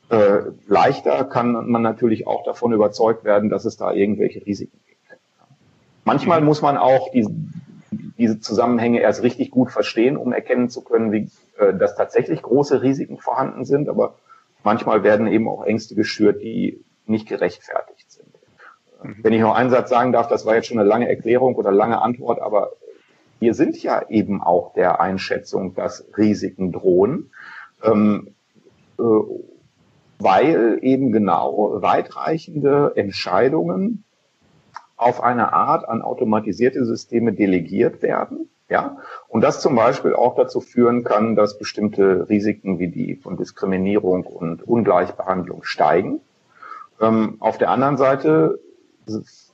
äh, 0.10 0.42
leichter 0.68 1.24
kann 1.26 1.70
man 1.70 1.82
natürlich 1.82 2.28
auch 2.28 2.44
davon 2.44 2.74
überzeugt 2.74 3.24
werden, 3.24 3.50
dass 3.50 3.66
es 3.66 3.78
da 3.78 3.94
irgendwelche 3.94 4.46
Risiken 4.46 4.80
gibt. 4.88 5.20
Manchmal 6.06 6.42
mhm. 6.42 6.48
muss 6.48 6.62
man 6.62 6.78
auch 6.78 7.12
die, 7.12 7.28
diese 8.18 8.40
Zusammenhänge 8.40 9.00
erst 9.00 9.24
richtig 9.24 9.52
gut 9.52 9.72
verstehen, 9.72 10.18
um 10.18 10.34
erkennen 10.34 10.70
zu 10.70 10.82
können, 10.82 11.12
wie, 11.12 11.30
äh, 11.62 11.74
dass 11.78 11.96
tatsächlich 11.96 12.42
große 12.42 12.82
Risiken 12.82 13.18
vorhanden 13.18 13.66
sind. 13.66 13.88
Aber 13.88 14.16
manchmal 14.64 15.04
werden 15.04 15.28
eben 15.28 15.48
auch 15.48 15.64
Ängste 15.64 15.96
geschürt, 15.96 16.42
die 16.42 16.84
nicht 17.06 17.28
gerechtfertigt 17.28 18.12
sind. 18.12 18.28
Mhm. 19.04 19.16
Wenn 19.24 19.34
ich 19.34 19.42
noch 19.42 19.56
einen 19.56 19.70
Satz 19.70 19.90
sagen 19.90 20.12
darf, 20.12 20.28
das 20.28 20.46
war 20.46 20.56
jetzt 20.56 20.68
schon 20.68 20.80
eine 20.80 20.88
lange 20.88 21.10
Erklärung 21.10 21.56
oder 21.56 21.72
lange 21.72 22.02
Antwort, 22.02 22.42
aber 22.42 22.72
wir 23.40 23.54
sind 23.56 23.82
ja 23.82 24.08
eben 24.10 24.42
auch 24.42 24.74
der 24.74 25.02
Einschätzung, 25.02 25.74
dass 25.74 26.06
Risiken 26.16 26.72
drohen, 26.72 27.32
ähm, 27.84 28.36
äh, 29.00 29.04
weil 30.20 30.78
eben 30.84 31.12
genau 31.12 31.82
weitreichende 31.82 32.94
Entscheidungen 32.96 34.04
auf 34.96 35.24
eine 35.24 35.54
Art 35.54 35.90
an 35.90 36.04
automatisierte 36.04 36.86
Systeme 36.86 37.34
delegiert 37.34 38.04
werden. 38.04 38.51
Ja, 38.72 39.00
und 39.28 39.42
das 39.42 39.60
zum 39.60 39.76
Beispiel 39.76 40.16
auch 40.16 40.36
dazu 40.36 40.62
führen 40.62 41.04
kann, 41.04 41.36
dass 41.36 41.58
bestimmte 41.58 42.30
Risiken 42.30 42.80
wie 42.80 42.88
die 42.88 43.18
von 43.18 43.36
Diskriminierung 43.36 44.24
und 44.24 44.66
Ungleichbehandlung 44.66 45.66
steigen. 45.66 46.22
Ähm, 47.02 47.36
auf 47.42 47.58
der 47.58 47.70
anderen 47.70 47.98
Seite 47.98 48.62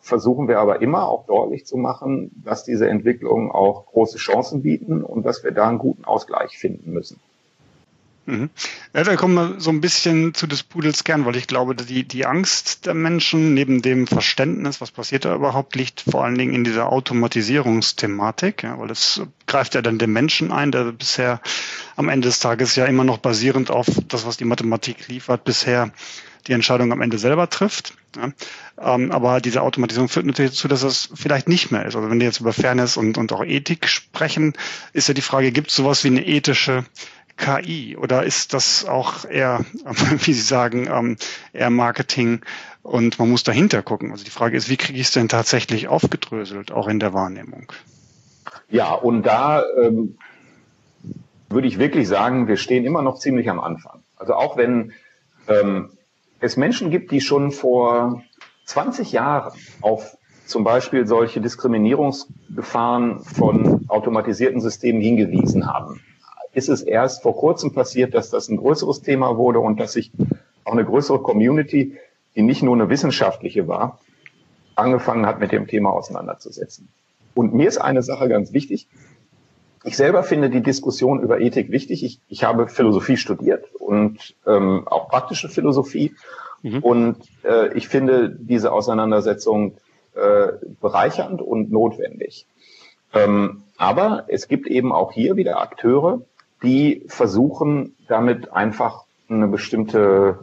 versuchen 0.01 0.47
wir 0.47 0.59
aber 0.59 0.83
immer 0.83 1.09
auch 1.09 1.25
deutlich 1.25 1.65
zu 1.65 1.77
machen, 1.77 2.29
dass 2.45 2.63
diese 2.63 2.87
Entwicklungen 2.87 3.49
auch 3.49 3.87
große 3.87 4.19
Chancen 4.19 4.61
bieten 4.61 5.01
und 5.01 5.25
dass 5.25 5.43
wir 5.43 5.51
da 5.51 5.67
einen 5.67 5.79
guten 5.79 6.05
Ausgleich 6.05 6.55
finden 6.59 6.91
müssen. 6.91 7.19
Mhm. 8.27 8.49
Ja, 8.93 9.05
da 9.05 9.15
kommen 9.15 9.35
wir 9.35 9.59
so 9.61 9.69
ein 9.69 9.79
bisschen 9.79 10.33
zu 10.33 10.47
des 10.47 10.61
Pudels 10.61 11.05
Kern, 11.05 11.25
weil 11.25 11.37
ich 11.37 11.47
glaube, 11.47 11.75
die, 11.75 12.03
die 12.03 12.25
Angst 12.25 12.85
der 12.85 12.93
Menschen 12.93 13.53
neben 13.53 13.81
dem 13.81 14.05
Verständnis, 14.05 14.81
was 14.81 14.91
passiert 14.91 15.23
da 15.23 15.33
überhaupt, 15.33 15.77
liegt 15.77 16.01
vor 16.01 16.25
allen 16.25 16.37
Dingen 16.37 16.53
in 16.53 16.65
dieser 16.65 16.91
Automatisierungsthematik, 16.91 18.63
ja, 18.63 18.77
weil 18.77 18.91
es 18.91 19.21
greift 19.45 19.75
ja 19.75 19.81
dann 19.81 19.97
den 19.97 20.11
Menschen 20.11 20.51
ein, 20.51 20.73
der 20.73 20.91
bisher 20.91 21.39
am 21.95 22.09
Ende 22.09 22.27
des 22.27 22.41
Tages 22.41 22.75
ja 22.75 22.83
immer 22.85 23.05
noch 23.05 23.19
basierend 23.19 23.71
auf 23.71 23.87
das, 24.09 24.25
was 24.25 24.35
die 24.35 24.45
Mathematik 24.45 25.07
liefert, 25.07 25.45
bisher 25.45 25.93
die 26.47 26.53
Entscheidung 26.53 26.91
am 26.91 27.01
Ende 27.01 27.17
selber 27.17 27.49
trifft. 27.49 27.93
Ja. 28.15 28.31
Ähm, 28.79 29.11
aber 29.11 29.41
diese 29.41 29.61
Automatisierung 29.61 30.09
führt 30.09 30.25
natürlich 30.25 30.51
dazu, 30.51 30.67
dass 30.67 30.83
es 30.83 31.09
vielleicht 31.13 31.47
nicht 31.47 31.71
mehr 31.71 31.85
ist. 31.85 31.95
Also 31.95 32.09
wenn 32.09 32.19
wir 32.19 32.27
jetzt 32.27 32.39
über 32.39 32.53
Fairness 32.53 32.97
und, 32.97 33.17
und 33.17 33.31
auch 33.31 33.43
Ethik 33.43 33.87
sprechen, 33.87 34.53
ist 34.93 35.07
ja 35.07 35.13
die 35.13 35.21
Frage, 35.21 35.51
gibt 35.51 35.69
es 35.69 35.75
sowas 35.75 36.03
wie 36.03 36.09
eine 36.09 36.25
ethische 36.25 36.85
KI 37.37 37.95
oder 37.95 38.23
ist 38.23 38.53
das 38.53 38.85
auch 38.85 39.25
eher, 39.25 39.63
wie 40.25 40.33
Sie 40.33 40.41
sagen, 40.41 40.87
ähm, 40.91 41.17
eher 41.53 41.69
Marketing 41.69 42.41
und 42.81 43.19
man 43.19 43.29
muss 43.29 43.43
dahinter 43.43 43.83
gucken? 43.83 44.11
Also 44.11 44.23
die 44.23 44.31
Frage 44.31 44.57
ist, 44.57 44.69
wie 44.69 44.77
kriege 44.77 44.99
ich 44.99 45.07
es 45.07 45.11
denn 45.11 45.29
tatsächlich 45.29 45.87
aufgedröselt, 45.87 46.71
auch 46.71 46.87
in 46.87 46.99
der 46.99 47.13
Wahrnehmung? 47.13 47.71
Ja, 48.69 48.93
und 48.93 49.23
da 49.23 49.63
ähm, 49.81 50.17
würde 51.49 51.67
ich 51.67 51.79
wirklich 51.79 52.07
sagen, 52.07 52.47
wir 52.47 52.57
stehen 52.57 52.85
immer 52.85 53.01
noch 53.01 53.19
ziemlich 53.19 53.49
am 53.49 53.59
Anfang. 53.59 54.03
Also 54.17 54.33
auch 54.33 54.57
wenn 54.57 54.93
ähm, 55.47 55.91
es 56.39 56.57
Menschen 56.57 56.91
gibt, 56.91 57.11
die 57.11 57.21
schon 57.21 57.51
vor 57.51 58.23
20 58.65 59.11
Jahren 59.11 59.53
auf 59.81 60.17
zum 60.45 60.63
Beispiel 60.63 61.05
solche 61.05 61.41
Diskriminierungsgefahren 61.41 63.19
von 63.19 63.85
automatisierten 63.89 64.61
Systemen 64.61 65.01
hingewiesen 65.01 65.67
haben, 65.67 66.01
ist 66.57 66.69
es 66.69 66.81
erst 66.81 67.21
vor 67.21 67.35
kurzem 67.35 67.71
passiert, 67.71 68.15
dass 68.15 68.31
das 68.31 68.49
ein 68.49 68.57
größeres 68.57 69.03
Thema 69.03 69.37
wurde 69.37 69.59
und 69.59 69.79
dass 69.79 69.93
sich 69.93 70.11
auch 70.63 70.71
eine 70.71 70.83
größere 70.83 71.21
Community, 71.21 71.95
die 72.35 72.41
nicht 72.41 72.63
nur 72.63 72.73
eine 72.73 72.89
wissenschaftliche 72.89 73.67
war, 73.67 73.99
angefangen 74.73 75.27
hat, 75.27 75.39
mit 75.39 75.51
dem 75.51 75.67
Thema 75.67 75.91
auseinanderzusetzen. 75.91 76.89
Und 77.35 77.53
mir 77.53 77.67
ist 77.67 77.77
eine 77.77 78.01
Sache 78.01 78.27
ganz 78.27 78.53
wichtig. 78.53 78.87
Ich 79.83 79.95
selber 79.95 80.23
finde 80.23 80.49
die 80.49 80.63
Diskussion 80.63 81.21
über 81.21 81.39
Ethik 81.39 81.69
wichtig. 81.69 82.03
Ich, 82.03 82.19
ich 82.27 82.43
habe 82.43 82.67
Philosophie 82.67 83.17
studiert 83.17 83.65
und 83.75 84.35
ähm, 84.47 84.87
auch 84.87 85.09
praktische 85.09 85.49
Philosophie. 85.49 86.15
Mhm. 86.63 86.79
Und 86.79 87.17
äh, 87.43 87.71
ich 87.77 87.87
finde 87.87 88.35
diese 88.35 88.71
Auseinandersetzung 88.71 89.77
äh, 90.15 90.53
bereichernd 90.81 91.39
und 91.43 91.71
notwendig. 91.71 92.47
Ähm, 93.13 93.61
aber 93.77 94.25
es 94.27 94.47
gibt 94.47 94.65
eben 94.67 94.91
auch 94.91 95.11
hier 95.11 95.35
wieder 95.35 95.61
Akteure, 95.61 96.21
die 96.63 97.03
versuchen 97.07 97.95
damit 98.07 98.51
einfach 98.51 99.03
eine 99.29 99.47
bestimmte 99.47 100.39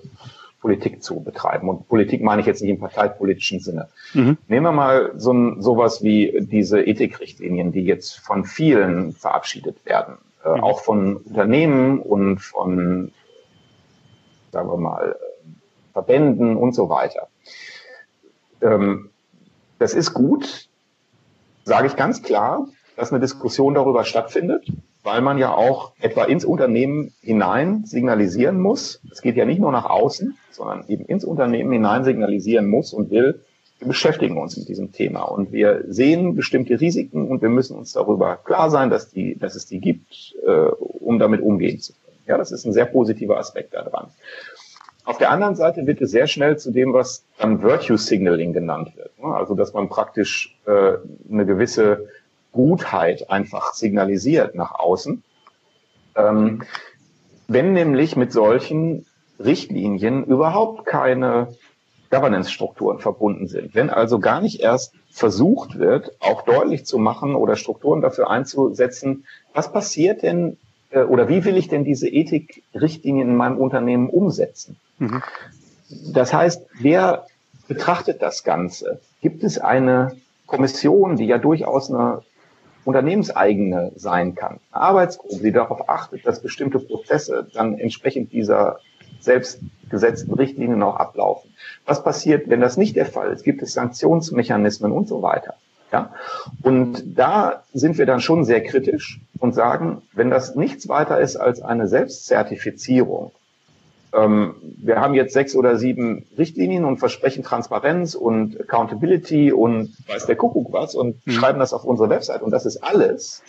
Politik 0.60 1.02
zu 1.02 1.20
betreiben. 1.20 1.68
Und 1.68 1.88
Politik 1.88 2.22
meine 2.22 2.40
ich 2.40 2.46
jetzt 2.46 2.62
nicht 2.62 2.70
im 2.70 2.80
parteipolitischen 2.80 3.60
Sinne. 3.60 3.88
Mhm. 4.14 4.38
Nehmen 4.48 4.64
wir 4.64 4.72
mal 4.72 5.12
so 5.16 5.32
ein, 5.32 5.60
sowas 5.60 6.02
wie 6.02 6.38
diese 6.40 6.80
Ethikrichtlinien, 6.80 7.72
die 7.72 7.84
jetzt 7.84 8.18
von 8.18 8.44
vielen 8.44 9.12
verabschiedet 9.12 9.84
werden, 9.84 10.16
äh, 10.42 10.48
mhm. 10.48 10.64
auch 10.64 10.80
von 10.80 11.16
Unternehmen 11.16 11.98
und 12.00 12.38
von, 12.38 13.12
sagen 14.52 14.70
wir 14.70 14.78
mal, 14.78 15.16
Verbänden 15.92 16.56
und 16.56 16.74
so 16.74 16.88
weiter. 16.88 17.28
Ähm, 18.62 19.10
das 19.78 19.92
ist 19.92 20.14
gut, 20.14 20.68
sage 21.64 21.88
ich 21.88 21.96
ganz 21.96 22.22
klar, 22.22 22.68
dass 22.96 23.12
eine 23.12 23.20
Diskussion 23.20 23.74
darüber 23.74 24.04
stattfindet 24.04 24.66
weil 25.04 25.20
man 25.20 25.38
ja 25.38 25.54
auch 25.54 25.92
etwa 26.00 26.24
ins 26.24 26.44
Unternehmen 26.44 27.12
hinein 27.20 27.84
signalisieren 27.84 28.58
muss. 28.58 29.00
Es 29.12 29.20
geht 29.20 29.36
ja 29.36 29.44
nicht 29.44 29.60
nur 29.60 29.70
nach 29.70 29.84
außen, 29.84 30.36
sondern 30.50 30.84
eben 30.88 31.04
ins 31.04 31.24
Unternehmen 31.24 31.70
hinein 31.70 32.04
signalisieren 32.04 32.66
muss 32.66 32.92
und 32.92 33.10
will, 33.10 33.40
wir 33.78 33.88
beschäftigen 33.88 34.38
uns 34.38 34.56
mit 34.56 34.68
diesem 34.68 34.92
Thema 34.92 35.22
und 35.22 35.52
wir 35.52 35.84
sehen 35.88 36.34
bestimmte 36.34 36.80
Risiken 36.80 37.28
und 37.28 37.42
wir 37.42 37.50
müssen 37.50 37.76
uns 37.76 37.92
darüber 37.92 38.36
klar 38.36 38.70
sein, 38.70 38.88
dass, 38.88 39.10
die, 39.10 39.38
dass 39.38 39.54
es 39.54 39.66
die 39.66 39.80
gibt, 39.80 40.34
äh, 40.46 40.50
um 40.50 41.18
damit 41.18 41.42
umgehen 41.42 41.80
zu 41.80 41.92
können. 41.92 42.18
Ja, 42.26 42.38
das 42.38 42.50
ist 42.50 42.64
ein 42.64 42.72
sehr 42.72 42.86
positiver 42.86 43.36
Aspekt 43.36 43.74
daran. 43.74 44.06
Auf 45.04 45.18
der 45.18 45.30
anderen 45.30 45.54
Seite 45.54 45.86
wird 45.86 46.00
es 46.00 46.12
sehr 46.12 46.26
schnell 46.26 46.56
zu 46.56 46.70
dem, 46.70 46.94
was 46.94 47.26
dann 47.38 47.62
Virtue 47.62 47.98
Signaling 47.98 48.54
genannt 48.54 48.96
wird. 48.96 49.10
Also, 49.22 49.54
dass 49.54 49.74
man 49.74 49.90
praktisch 49.90 50.56
äh, 50.64 50.94
eine 51.30 51.44
gewisse 51.44 52.08
Gutheit 52.54 53.30
einfach 53.30 53.74
signalisiert 53.74 54.54
nach 54.54 54.72
außen. 54.74 55.22
Ähm, 56.16 56.62
wenn 57.48 57.74
nämlich 57.74 58.16
mit 58.16 58.32
solchen 58.32 59.04
Richtlinien 59.38 60.24
überhaupt 60.24 60.86
keine 60.86 61.48
Governance-Strukturen 62.10 63.00
verbunden 63.00 63.48
sind. 63.48 63.74
Wenn 63.74 63.90
also 63.90 64.20
gar 64.20 64.40
nicht 64.40 64.60
erst 64.60 64.94
versucht 65.10 65.78
wird, 65.78 66.12
auch 66.20 66.42
deutlich 66.42 66.86
zu 66.86 66.98
machen 66.98 67.34
oder 67.34 67.56
Strukturen 67.56 68.00
dafür 68.00 68.30
einzusetzen, 68.30 69.24
was 69.52 69.72
passiert 69.72 70.22
denn 70.22 70.56
äh, 70.90 71.02
oder 71.02 71.28
wie 71.28 71.44
will 71.44 71.56
ich 71.56 71.68
denn 71.68 71.84
diese 71.84 72.08
Ethik-Richtlinien 72.08 73.30
in 73.30 73.36
meinem 73.36 73.58
Unternehmen 73.58 74.08
umsetzen? 74.08 74.76
Mhm. 74.98 75.22
Das 76.12 76.32
heißt, 76.32 76.66
wer 76.80 77.26
betrachtet 77.66 78.22
das 78.22 78.44
Ganze? 78.44 79.00
Gibt 79.20 79.42
es 79.42 79.58
eine 79.58 80.16
Kommission, 80.46 81.16
die 81.16 81.26
ja 81.26 81.38
durchaus 81.38 81.90
eine 81.90 82.22
unternehmenseigene 82.84 83.92
sein 83.96 84.34
kann. 84.34 84.60
Eine 84.72 84.82
Arbeitsgruppe, 84.82 85.42
die 85.42 85.52
darauf 85.52 85.88
achtet, 85.88 86.26
dass 86.26 86.40
bestimmte 86.40 86.78
Prozesse 86.78 87.46
dann 87.52 87.78
entsprechend 87.78 88.32
dieser 88.32 88.78
selbst 89.20 89.60
Richtlinien 89.92 90.82
auch 90.82 90.96
ablaufen. 90.96 91.54
Was 91.86 92.02
passiert, 92.02 92.48
wenn 92.48 92.60
das 92.60 92.76
nicht 92.76 92.96
der 92.96 93.06
Fall 93.06 93.32
ist? 93.32 93.44
Gibt 93.44 93.62
es 93.62 93.72
Sanktionsmechanismen 93.72 94.92
und 94.92 95.08
so 95.08 95.22
weiter? 95.22 95.54
Ja? 95.92 96.12
Und 96.62 97.18
da 97.18 97.62
sind 97.72 97.98
wir 97.98 98.06
dann 98.06 98.20
schon 98.20 98.44
sehr 98.44 98.62
kritisch 98.62 99.20
und 99.38 99.54
sagen, 99.54 100.02
wenn 100.12 100.30
das 100.30 100.56
nichts 100.56 100.88
weiter 100.88 101.20
ist 101.20 101.36
als 101.36 101.62
eine 101.62 101.86
Selbstzertifizierung, 101.86 103.32
wir 104.16 105.00
haben 105.00 105.14
jetzt 105.14 105.32
sechs 105.32 105.56
oder 105.56 105.76
sieben 105.76 106.26
Richtlinien 106.38 106.84
und 106.84 106.98
versprechen 106.98 107.42
Transparenz 107.42 108.14
und 108.14 108.60
Accountability 108.60 109.50
und 109.52 109.96
weiß 110.06 110.26
der 110.26 110.36
Kuckuck 110.36 110.72
was 110.72 110.94
und 110.94 111.26
mhm. 111.26 111.32
schreiben 111.32 111.58
das 111.58 111.72
auf 111.72 111.84
unsere 111.84 112.10
Website 112.10 112.42
und 112.42 112.52
das 112.52 112.64
ist 112.64 112.76
alles, 112.76 113.42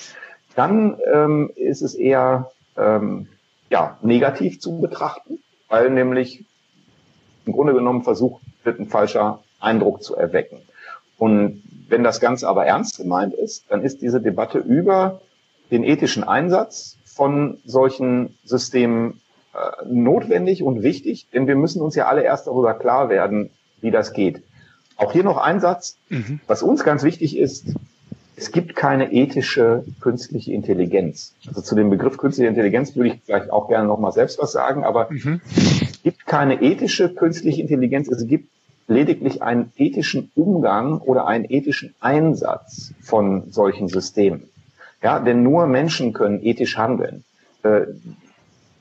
dann 0.56 0.98
ähm, 1.14 1.52
ist 1.56 1.82
es 1.82 1.94
eher 1.94 2.52
ähm, 2.78 3.28
ja, 3.70 3.98
negativ 4.02 4.60
zu 4.60 4.80
betrachten, 4.80 5.40
weil 5.70 5.92
nämlich 5.92 6.46
im 7.46 7.54
Grunde 7.54 7.74
genommen 7.74 8.04
versucht 8.04 8.42
wird, 8.64 8.80
ein 8.80 8.88
falscher 8.88 9.44
Eindruck 9.60 10.02
zu 10.02 10.16
erwecken. 10.16 10.58
Und 11.18 11.62
wenn 11.90 12.04
das 12.04 12.20
Ganze 12.20 12.48
aber 12.48 12.66
ernst 12.66 12.98
gemeint 12.98 13.34
ist, 13.34 13.66
dann 13.70 13.84
ist 13.84 14.02
diese 14.02 14.20
Debatte 14.20 14.58
über 14.58 15.22
den 15.72 15.84
ethischen 15.84 16.24
Einsatz 16.24 16.98
von 17.06 17.60
solchen 17.66 18.38
Systemen 18.44 19.22
notwendig 19.86 20.64
und 20.64 20.84
wichtig, 20.84 21.28
denn 21.34 21.48
wir 21.48 21.56
müssen 21.56 21.82
uns 21.82 21.96
ja 21.96 22.08
alle 22.08 22.24
erst 22.24 22.48
darüber 22.48 22.74
klar 22.74 23.10
werden, 23.10 23.50
wie 23.82 23.92
das 23.92 24.14
geht. 24.14 24.42
Auch 24.98 25.12
hier 25.12 25.24
noch 25.24 25.38
ein 25.38 25.60
Satz, 25.60 25.98
mhm. 26.10 26.40
was 26.48 26.64
uns 26.64 26.84
ganz 26.84 27.04
wichtig 27.04 27.38
ist, 27.38 27.68
es 28.38 28.52
gibt 28.52 28.76
keine 28.76 29.14
ethische 29.14 29.86
künstliche 30.02 30.52
Intelligenz. 30.52 31.34
Also 31.48 31.62
zu 31.62 31.76
dem 31.76 31.90
Begriff 31.90 32.18
künstliche 32.18 32.50
Intelligenz 32.50 32.96
würde 32.96 33.10
ich 33.10 33.22
vielleicht 33.24 33.50
auch 33.50 33.70
gerne 33.70 33.88
nochmal 33.88 34.12
selbst 34.12 34.40
was 34.40 34.52
sagen, 34.52 34.84
aber 34.84 35.08
mhm. 35.10 35.42
es 35.56 36.04
gibt 36.04 36.26
keine 36.26 36.62
ethische 36.62 37.14
künstliche 37.14 37.62
Intelligenz, 37.62 38.10
es 38.10 38.28
gibt 38.28 38.50
lediglich 38.88 39.42
einen 39.42 39.72
ethischen 39.78 40.32
Umgang 40.36 41.00
oder 41.00 41.28
einen 41.28 41.46
ethischen 41.50 41.96
Einsatz 42.02 42.94
von 43.02 43.52
solchen 43.52 43.88
Systemen. 43.88 44.50
Ja, 45.02 45.20
denn 45.20 45.44
nur 45.44 45.66
Menschen 45.68 46.14
können 46.14 46.44
ethisch 46.44 46.78
handeln. 46.78 47.24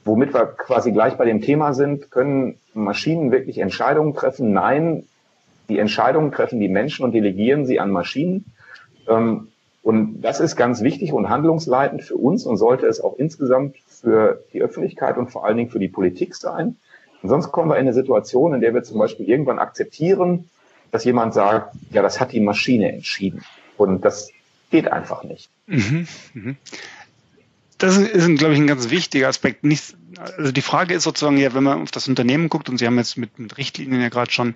Womit 0.05 0.35
wir 0.35 0.47
quasi 0.47 0.93
gleich 0.93 1.15
bei 1.15 1.25
dem 1.25 1.41
Thema 1.41 1.73
sind, 1.73 2.11
können 2.11 2.59
Maschinen 2.75 3.31
wirklich 3.33 3.59
Entscheidungen 3.59 4.15
treffen? 4.15 4.53
Nein, 4.53 5.05
die 5.69 5.79
Entscheidungen 5.79 6.31
treffen 6.31 6.61
die 6.61 6.69
Menschen 6.69 7.05
und 7.05 7.13
delegieren 7.13 7.65
sie 7.65 7.81
an 7.81 7.91
Maschinen. 7.91 8.45
Ähm, 9.09 9.49
und 9.83 10.23
das 10.23 10.41
ist 10.41 10.57
ganz 10.57 10.83
wichtig 10.83 11.13
und 11.13 11.29
handlungsleitend 11.29 12.03
für 12.03 12.17
uns 12.17 12.47
und 12.47 12.57
sollte 12.57 12.87
es 12.87 13.01
auch 13.01 13.19
insgesamt 13.19 13.77
für 13.87 14.43
die 14.53 14.63
Öffentlichkeit 14.63 15.19
und 15.19 15.31
vor 15.31 15.45
allen 15.45 15.57
Dingen 15.57 15.71
für 15.71 15.79
die 15.79 15.89
Politik 15.89 16.35
sein. 16.35 16.77
Und 17.23 17.29
sonst 17.29 17.53
kommen 17.53 17.71
wir 17.71 17.77
in 17.77 17.83
eine 17.83 17.95
Situation, 17.95 18.55
in 18.55 18.61
der 18.61 18.75
wir 18.75 18.83
zum 18.83 18.99
Beispiel 18.99 19.29
irgendwann 19.29 19.59
akzeptieren, 19.59 20.49
dass 20.91 21.05
jemand 21.05 21.35
sagt, 21.35 21.75
ja, 21.91 22.03
das 22.03 22.21
hat 22.21 22.33
die 22.33 22.41
Maschine 22.41 22.93
entschieden. 22.93 23.43
Und 23.77 24.05
das 24.05 24.31
geht 24.71 24.91
einfach 24.91 25.25
nicht. 25.25 25.51
Mhm, 25.67 26.07
mh 26.35 26.55
das 27.79 27.97
ist, 27.99 28.39
glaube 28.39 28.55
ich, 28.55 28.61
ein 28.61 28.67
ganz 28.67 28.91
wichtiger 28.91 29.29
Aspekt. 29.29 29.65
Nicht, 29.65 29.97
Also 30.39 30.53
die 30.53 30.63
Frage 30.63 30.95
ist 30.95 31.03
sozusagen 31.03 31.37
ja, 31.37 31.55
wenn 31.55 31.65
man 31.65 31.83
auf 31.83 31.91
das 31.91 32.09
Unternehmen 32.09 32.49
guckt 32.49 32.69
und 32.69 32.79
Sie 32.79 32.87
haben 32.87 32.99
jetzt 32.99 33.17
mit, 33.17 33.39
mit 33.39 33.57
Richtlinien 33.59 34.01
ja 34.01 34.09
gerade 34.09 34.31
schon 34.31 34.55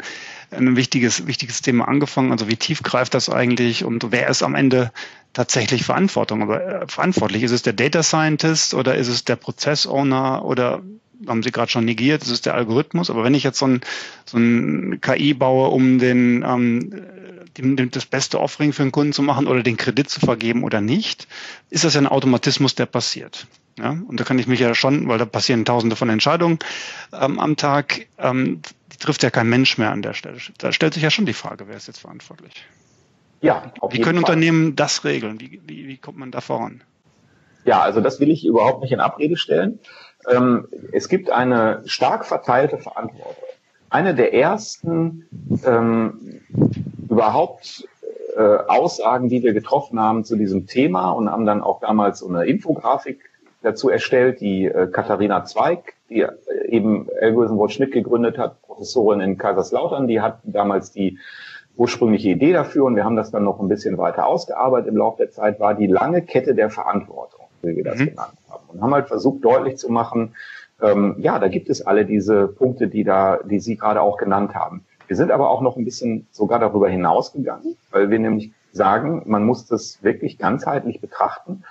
ein 0.51 0.77
wichtiges, 0.77 1.27
wichtiges 1.27 1.63
Thema 1.63 1.89
angefangen. 1.89 2.33
Also 2.33 2.49
wie 2.49 2.57
tief 2.57 2.83
greift 2.83 3.15
das 3.15 3.29
eigentlich 3.29 3.85
und 3.85 4.13
wer 4.13 4.29
ist 4.29 4.43
am 4.43 4.55
Ende 4.55 4.93
tatsächlich 5.33 5.85
Verantwortung? 5.85 6.43
Aber 6.43 6.83
äh, 6.83 6.87
verantwortlich 6.87 7.43
ist 7.43 7.53
es 7.53 7.63
der 7.63 7.73
Data 7.73 8.03
Scientist 8.03 8.75
oder 8.75 8.95
ist 8.95 9.09
es 9.09 9.25
der 9.25 9.37
Prozessowner 9.37 10.45
oder 10.45 10.83
haben 11.27 11.43
Sie 11.43 11.51
gerade 11.51 11.71
schon 11.71 11.85
negiert, 11.85 12.23
das 12.23 12.29
ist 12.29 12.47
der 12.47 12.55
Algorithmus. 12.55 13.11
Aber 13.11 13.25
wenn 13.25 13.35
ich 13.35 13.43
jetzt 13.43 13.59
so 13.59 13.67
ein, 13.67 13.81
so 14.25 14.39
ein 14.39 15.01
KI 15.01 15.35
baue, 15.35 15.69
um 15.71 15.99
den, 15.99 16.45
ähm, 16.47 16.91
das 17.91 18.07
beste 18.07 18.41
Offering 18.41 18.73
für 18.73 18.83
einen 18.83 18.93
Kunden 18.93 19.13
zu 19.13 19.23
machen 19.23 19.47
oder 19.47 19.63
den 19.63 19.77
Kredit 19.77 20.09
zu 20.11 20.21
vergeben 20.21 20.65
oder 20.65 20.81
nicht, 20.81 21.29
ist 21.71 21.85
das 21.85 21.95
ja 21.95 22.01
ein 22.01 22.07
Automatismus, 22.07 22.75
der 22.75 22.87
passiert. 22.87 23.47
Ja, 23.79 23.91
und 23.91 24.19
da 24.19 24.25
kann 24.25 24.39
ich 24.39 24.49
mich 24.49 24.59
ja 24.59 24.75
schon, 24.75 25.09
weil 25.09 25.19
da 25.19 25.25
passieren 25.25 25.65
tausende 25.65 25.95
von 25.95 26.09
Entscheidungen 26.09 26.59
ähm, 27.13 27.39
am 27.39 27.57
Tag, 27.57 28.07
ähm, 28.19 28.61
die 28.93 28.97
trifft 28.97 29.23
ja 29.23 29.31
kein 29.31 29.49
Mensch 29.49 29.79
mehr 29.79 29.93
an 29.93 30.03
der 30.03 30.15
Stelle. 30.15 30.39
Da 30.59 30.73
stellt 30.73 30.95
sich 30.95 31.03
ja 31.03 31.11
schon 31.11 31.27
die 31.27 31.33
Frage, 31.33 31.69
wer 31.69 31.77
ist 31.77 31.87
jetzt 31.87 32.01
verantwortlich? 32.01 32.53
Ja, 33.41 33.73
auf 33.79 33.93
Wie 33.93 34.01
können 34.01 34.21
Fall. 34.21 34.31
Unternehmen 34.31 34.75
das 34.75 35.05
regeln? 35.05 35.41
Wie, 35.41 35.61
wie, 35.65 35.87
wie 35.87 35.97
kommt 35.97 36.19
man 36.19 36.33
da 36.33 36.41
voran? 36.41 36.83
Ja, 37.65 37.81
also 37.81 38.01
das 38.01 38.19
will 38.19 38.31
ich 38.31 38.45
überhaupt 38.45 38.83
nicht 38.83 38.93
in 38.93 39.01
Abrede 39.01 39.37
stellen. 39.37 39.79
Ähm, 40.29 40.67
es 40.93 41.09
gibt 41.09 41.31
eine 41.31 41.83
stark 41.87 42.27
verteilte 42.27 42.79
Verantwortung. 42.79 43.45
Eine 43.91 44.15
der 44.15 44.35
ersten 44.35 45.27
ähm, 45.65 46.41
überhaupt 47.19 47.89
äh, 48.37 48.41
Aussagen, 48.41 49.29
die 49.29 49.43
wir 49.43 49.53
getroffen 49.53 49.99
haben 49.99 50.25
zu 50.25 50.37
diesem 50.37 50.67
Thema 50.67 51.11
und 51.11 51.31
haben 51.31 51.47
dann 51.47 51.63
auch 51.63 51.81
damals 51.81 52.21
so 52.21 52.29
eine 52.29 52.47
Infografik 52.47 53.21
dazu 53.63 53.91
erstellt, 53.91 54.41
die 54.41 54.67
äh, 54.67 54.87
Katharina 54.87 55.45
Zweig, 55.45 55.95
die 56.09 56.21
äh, 56.21 56.31
eben 56.69 57.09
Algorithm 57.21 57.59
Watch 57.59 57.75
Schmidt 57.75 57.93
gegründet 57.93 58.39
hat, 58.39 58.63
Professorin 58.63 59.21
in 59.21 59.37
Kaiserslautern, 59.37 60.07
die 60.07 60.21
hat 60.21 60.39
damals 60.45 60.93
die 60.93 61.19
ursprüngliche 61.77 62.31
Idee 62.31 62.53
dafür 62.53 62.85
und 62.85 62.95
wir 62.95 63.05
haben 63.05 63.17
das 63.17 63.33
dann 63.33 63.45
noch 63.45 63.59
ein 63.61 63.69
bisschen 63.69 63.99
weiter 63.99 64.27
ausgearbeitet 64.27 64.89
im 64.89 64.97
Laufe 64.97 65.19
der 65.19 65.31
Zeit, 65.31 65.59
war 65.59 65.75
die 65.75 65.87
lange 65.87 66.23
Kette 66.23 66.55
der 66.55 66.71
Verantwortung, 66.71 67.47
wie 67.63 67.77
wir 67.77 67.85
das 67.85 67.99
mhm. 67.99 68.11
genannt 68.11 68.39
haben. 68.49 68.65
Und 68.69 68.81
haben 68.81 68.95
halt 68.95 69.09
versucht 69.09 69.45
deutlich 69.45 69.77
zu 69.77 69.91
machen, 69.91 70.35
ähm, 70.81 71.17
ja, 71.19 71.41
da 71.41 71.49
gibt 71.49 71.69
es 71.71 71.85
alle 71.85 72.05
diese 72.05 72.47
Punkte, 72.47 72.87
die 72.87 73.03
da, 73.03 73.41
die 73.45 73.59
Sie 73.59 73.77
gerade 73.77 74.01
auch 74.01 74.17
genannt 74.17 74.55
haben. 74.55 74.85
Wir 75.09 75.17
sind 75.17 75.31
aber 75.33 75.51
auch 75.51 75.63
noch 75.63 75.77
ein 75.77 75.85
bisschen 75.85 76.27
sogar 76.31 76.59
darüber 76.59 76.89
hinausgegangen, 76.89 77.77
weil 77.91 78.11
wir 78.11 78.19
nämlich 78.19 78.53
sagen, 78.73 79.23
man 79.27 79.45
muss 79.45 79.67
das 79.67 80.03
wirklich 80.03 80.39
ganzheitlich 80.39 81.01
betrachten 81.01 81.65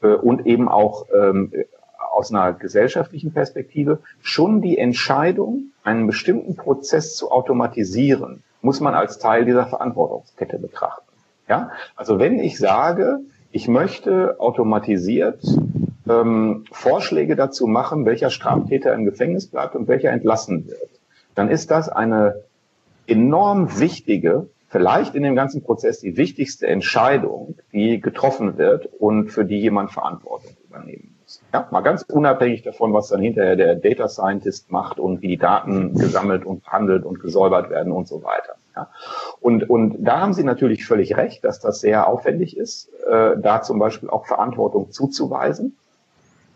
äh, 0.00 0.14
und 0.14 0.46
eben 0.46 0.68
auch 0.68 1.06
ähm, 1.14 1.52
aus 2.12 2.32
einer 2.32 2.52
gesellschaftlichen 2.52 3.32
Perspektive 3.32 3.98
schon 4.20 4.62
die 4.62 4.78
Entscheidung, 4.78 5.72
einen 5.82 6.06
bestimmten 6.06 6.56
Prozess 6.56 7.16
zu 7.16 7.30
automatisieren, 7.32 8.42
muss 8.60 8.80
man 8.80 8.94
als 8.94 9.18
Teil 9.18 9.44
dieser 9.44 9.66
Verantwortungskette 9.66 10.58
betrachten. 10.58 11.02
Ja, 11.48 11.70
also 11.96 12.18
wenn 12.20 12.38
ich 12.38 12.58
sage, 12.58 13.20
ich 13.50 13.66
möchte 13.66 14.36
automatisiert 14.38 15.42
ähm, 16.08 16.64
Vorschläge 16.70 17.34
dazu 17.34 17.66
machen, 17.66 18.06
welcher 18.06 18.30
Straftäter 18.30 18.94
im 18.94 19.04
Gefängnis 19.04 19.48
bleibt 19.48 19.74
und 19.74 19.88
welcher 19.88 20.10
entlassen 20.10 20.68
wird, 20.68 20.90
dann 21.34 21.50
ist 21.50 21.70
das 21.70 21.88
eine 21.88 22.42
enorm 23.06 23.78
wichtige 23.78 24.48
vielleicht 24.72 25.14
in 25.14 25.22
dem 25.22 25.36
ganzen 25.36 25.62
Prozess 25.62 26.00
die 26.00 26.16
wichtigste 26.16 26.66
Entscheidung, 26.66 27.56
die 27.72 28.00
getroffen 28.00 28.56
wird 28.56 28.88
und 28.98 29.28
für 29.28 29.44
die 29.44 29.60
jemand 29.60 29.92
Verantwortung 29.92 30.52
übernehmen 30.64 31.14
muss. 31.20 31.42
Ja, 31.52 31.68
mal 31.70 31.82
ganz 31.82 32.02
unabhängig 32.08 32.62
davon, 32.62 32.94
was 32.94 33.08
dann 33.08 33.20
hinterher 33.20 33.54
der 33.54 33.74
Data 33.76 34.08
Scientist 34.08 34.72
macht 34.72 34.98
und 34.98 35.20
wie 35.20 35.28
die 35.28 35.36
Daten 35.36 35.94
gesammelt 35.94 36.46
und 36.46 36.64
behandelt 36.64 37.04
und 37.04 37.20
gesäubert 37.20 37.68
werden 37.68 37.92
und 37.92 38.08
so 38.08 38.24
weiter. 38.24 38.54
Ja. 38.74 38.88
Und, 39.40 39.68
und 39.68 39.96
da 40.00 40.20
haben 40.20 40.32
Sie 40.32 40.44
natürlich 40.44 40.86
völlig 40.86 41.18
recht, 41.18 41.44
dass 41.44 41.60
das 41.60 41.80
sehr 41.80 42.08
aufwendig 42.08 42.56
ist, 42.56 42.88
äh, 43.06 43.36
da 43.36 43.60
zum 43.60 43.78
Beispiel 43.78 44.08
auch 44.08 44.26
Verantwortung 44.26 44.90
zuzuweisen. 44.90 45.76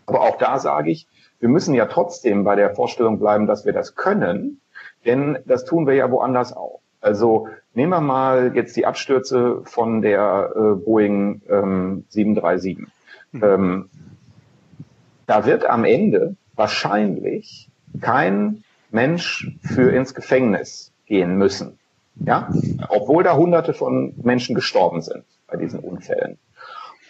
Aber 0.07 0.21
auch 0.21 0.37
da 0.37 0.57
sage 0.57 0.89
ich, 0.89 1.07
wir 1.39 1.49
müssen 1.49 1.75
ja 1.75 1.85
trotzdem 1.85 2.43
bei 2.43 2.55
der 2.55 2.73
Vorstellung 2.73 3.19
bleiben, 3.19 3.45
dass 3.45 3.65
wir 3.65 3.73
das 3.73 3.95
können, 3.95 4.59
denn 5.07 5.39
das 5.45 5.65
tun 5.65 5.87
wir 5.87 5.95
ja 5.95 6.11
woanders 6.11 6.55
auch. 6.55 6.81
Also 7.01 7.47
nehmen 7.73 7.91
wir 7.91 8.01
mal 8.01 8.55
jetzt 8.55 8.75
die 8.75 8.85
Abstürze 8.85 9.61
von 9.63 10.01
der 10.01 10.51
äh, 10.55 10.59
Boeing 10.75 11.41
ähm, 11.49 12.05
737. 12.09 12.79
Mhm. 13.31 13.43
Ähm, 13.43 13.89
da 15.25 15.45
wird 15.45 15.65
am 15.65 15.83
Ende 15.83 16.35
wahrscheinlich 16.55 17.69
kein 18.01 18.63
Mensch 18.91 19.51
für 19.61 19.91
ins 19.91 20.13
Gefängnis 20.13 20.91
gehen 21.05 21.37
müssen. 21.37 21.79
Ja, 22.19 22.49
obwohl 22.89 23.23
da 23.23 23.35
hunderte 23.35 23.73
von 23.73 24.13
Menschen 24.23 24.55
gestorben 24.55 25.01
sind 25.01 25.23
bei 25.47 25.55
diesen 25.55 25.79
Unfällen. 25.79 26.39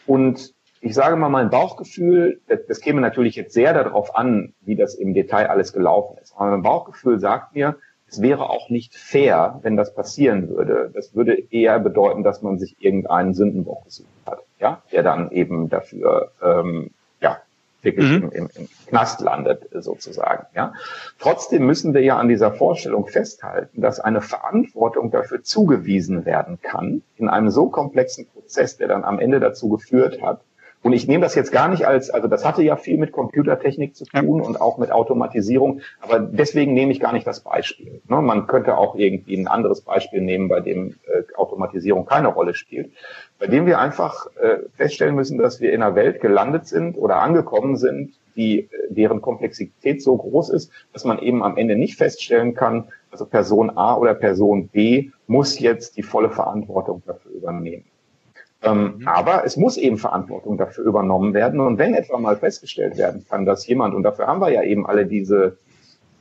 Und 0.05 0.53
ich 0.81 0.93
sage 0.93 1.15
mal, 1.15 1.29
mein 1.29 1.49
Bauchgefühl, 1.49 2.41
das, 2.47 2.59
das 2.67 2.81
käme 2.81 2.99
natürlich 2.99 3.35
jetzt 3.35 3.53
sehr 3.53 3.73
darauf 3.73 4.15
an, 4.15 4.53
wie 4.61 4.75
das 4.75 4.95
im 4.95 5.13
Detail 5.13 5.49
alles 5.49 5.71
gelaufen 5.71 6.17
ist. 6.21 6.33
Aber 6.35 6.51
mein 6.51 6.61
Bauchgefühl 6.61 7.19
sagt 7.19 7.55
mir, 7.55 7.77
es 8.09 8.21
wäre 8.21 8.49
auch 8.49 8.69
nicht 8.69 8.95
fair, 8.95 9.59
wenn 9.63 9.75
das 9.75 9.93
passieren 9.93 10.49
würde. 10.49 10.89
Das 10.93 11.13
würde 11.13 11.37
eher 11.51 11.79
bedeuten, 11.79 12.23
dass 12.23 12.41
man 12.41 12.57
sich 12.57 12.75
irgendeinen 12.79 13.33
Sündenbock 13.33 13.83
gesucht 13.85 14.07
hat, 14.25 14.39
ja, 14.59 14.81
der 14.91 15.03
dann 15.03 15.31
eben 15.31 15.69
dafür 15.69 16.31
ähm, 16.41 16.91
ja 17.21 17.37
wirklich 17.81 18.09
mhm. 18.09 18.15
im, 18.15 18.31
im, 18.31 18.49
im 18.55 18.69
Knast 18.87 19.19
landet 19.21 19.67
sozusagen. 19.73 20.45
Ja. 20.55 20.73
Trotzdem 21.19 21.65
müssen 21.65 21.93
wir 21.93 22.01
ja 22.01 22.17
an 22.17 22.29
dieser 22.29 22.51
Vorstellung 22.51 23.07
festhalten, 23.07 23.81
dass 23.81 23.99
eine 23.99 24.21
Verantwortung 24.21 25.11
dafür 25.11 25.43
zugewiesen 25.43 26.25
werden 26.25 26.59
kann 26.61 27.01
in 27.17 27.27
einem 27.27 27.49
so 27.49 27.69
komplexen 27.69 28.27
Prozess, 28.27 28.77
der 28.77 28.87
dann 28.87 29.03
am 29.03 29.19
Ende 29.19 29.39
dazu 29.39 29.69
geführt 29.69 30.21
hat, 30.21 30.41
und 30.83 30.93
ich 30.93 31.07
nehme 31.07 31.23
das 31.23 31.35
jetzt 31.35 31.51
gar 31.51 31.67
nicht 31.67 31.85
als, 31.85 32.09
also 32.09 32.27
das 32.27 32.45
hatte 32.45 32.61
ja 32.61 32.75
viel 32.75 32.97
mit 32.97 33.11
Computertechnik 33.11 33.95
zu 33.95 34.05
tun 34.05 34.41
und 34.41 34.61
auch 34.61 34.77
mit 34.77 34.91
Automatisierung, 34.91 35.81
aber 36.01 36.19
deswegen 36.19 36.73
nehme 36.73 36.91
ich 36.91 36.99
gar 36.99 37.13
nicht 37.13 37.25
das 37.25 37.41
Beispiel. 37.41 38.01
Ne? 38.07 38.21
Man 38.21 38.47
könnte 38.47 38.77
auch 38.77 38.95
irgendwie 38.95 39.35
ein 39.35 39.47
anderes 39.47 39.81
Beispiel 39.81 40.21
nehmen, 40.21 40.47
bei 40.47 40.59
dem 40.61 40.95
äh, 41.07 41.23
Automatisierung 41.35 42.05
keine 42.05 42.27
Rolle 42.27 42.53
spielt, 42.53 42.91
bei 43.39 43.47
dem 43.47 43.65
wir 43.65 43.79
einfach 43.79 44.27
äh, 44.39 44.59
feststellen 44.75 45.15
müssen, 45.15 45.37
dass 45.37 45.59
wir 45.59 45.73
in 45.73 45.81
einer 45.81 45.95
Welt 45.95 46.21
gelandet 46.21 46.67
sind 46.67 46.97
oder 46.97 47.17
angekommen 47.17 47.75
sind, 47.75 48.13
die, 48.35 48.59
äh, 48.59 48.67
deren 48.89 49.21
Komplexität 49.21 50.01
so 50.01 50.15
groß 50.15 50.49
ist, 50.49 50.71
dass 50.93 51.03
man 51.05 51.19
eben 51.19 51.43
am 51.43 51.57
Ende 51.57 51.75
nicht 51.75 51.97
feststellen 51.97 52.53
kann, 52.53 52.85
also 53.11 53.25
Person 53.25 53.75
A 53.75 53.95
oder 53.97 54.13
Person 54.13 54.67
B 54.67 55.09
muss 55.25 55.59
jetzt 55.59 55.97
die 55.97 56.03
volle 56.03 56.29
Verantwortung 56.29 57.01
dafür 57.05 57.31
übernehmen. 57.31 57.85
Ähm, 58.63 58.97
mhm. 58.99 59.07
Aber 59.07 59.45
es 59.45 59.57
muss 59.57 59.77
eben 59.77 59.97
Verantwortung 59.97 60.57
dafür 60.57 60.85
übernommen 60.85 61.33
werden. 61.33 61.59
Und 61.59 61.77
wenn 61.77 61.93
etwa 61.93 62.17
mal 62.17 62.37
festgestellt 62.37 62.97
werden 62.97 63.25
kann, 63.29 63.45
dass 63.45 63.67
jemand, 63.67 63.93
und 63.93 64.03
dafür 64.03 64.27
haben 64.27 64.41
wir 64.41 64.49
ja 64.49 64.63
eben 64.63 64.87
alle 64.87 65.05
diese 65.05 65.57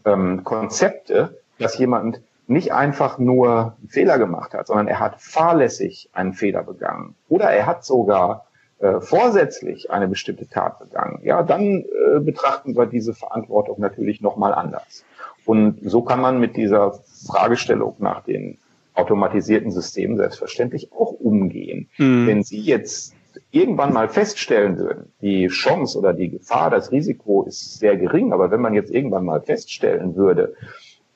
ähm, 0.05 0.44
Konzepte, 0.44 1.38
dass 1.59 1.79
jemand 1.79 2.20
nicht 2.46 2.72
einfach 2.72 3.18
nur 3.18 3.75
einen 3.79 3.88
Fehler 3.88 4.18
gemacht 4.18 4.55
hat, 4.55 4.66
sondern 4.66 4.87
er 4.87 5.01
hat 5.01 5.20
fahrlässig 5.20 6.11
einen 6.12 6.33
Fehler 6.33 6.62
begangen 6.62 7.16
oder 7.29 7.51
er 7.51 7.66
hat 7.66 7.85
sogar 7.85 8.46
äh, 8.79 9.01
vorsätzlich 9.01 9.90
eine 9.90 10.07
bestimmte 10.07 10.49
Tat 10.49 10.79
begangen, 10.79 11.20
ja, 11.25 11.42
dann 11.42 11.83
äh, 11.83 12.20
betrachten 12.20 12.77
wir 12.77 12.87
diese 12.87 13.14
Verantwortung 13.14 13.81
natürlich 13.81 14.20
nochmal 14.20 14.55
anders. 14.55 15.05
Und 15.44 15.79
so 15.83 16.03
kann 16.03 16.20
man 16.20 16.38
mit 16.38 16.57
dieser 16.57 17.01
Fragestellung 17.27 17.96
nach 17.99 18.22
den 18.22 18.59
automatisierten 18.96 19.70
Systemen 19.70 20.16
selbstverständlich 20.16 20.92
auch 20.92 21.12
umgehen. 21.12 21.88
Mhm. 21.98 22.26
Wenn 22.26 22.42
Sie 22.42 22.61
jetzt 22.61 23.14
irgendwann 23.50 23.92
mal 23.92 24.09
feststellen 24.09 24.78
würden, 24.78 25.12
die 25.20 25.48
Chance 25.48 25.98
oder 25.98 26.12
die 26.12 26.30
Gefahr, 26.30 26.70
das 26.70 26.90
Risiko 26.90 27.44
ist 27.44 27.78
sehr 27.78 27.96
gering, 27.96 28.32
aber 28.32 28.50
wenn 28.50 28.61
man 28.61 28.74
jetzt 28.74 28.90
irgendwann 28.90 29.24
mal 29.24 29.42
feststellen 29.42 30.16
würde, 30.16 30.54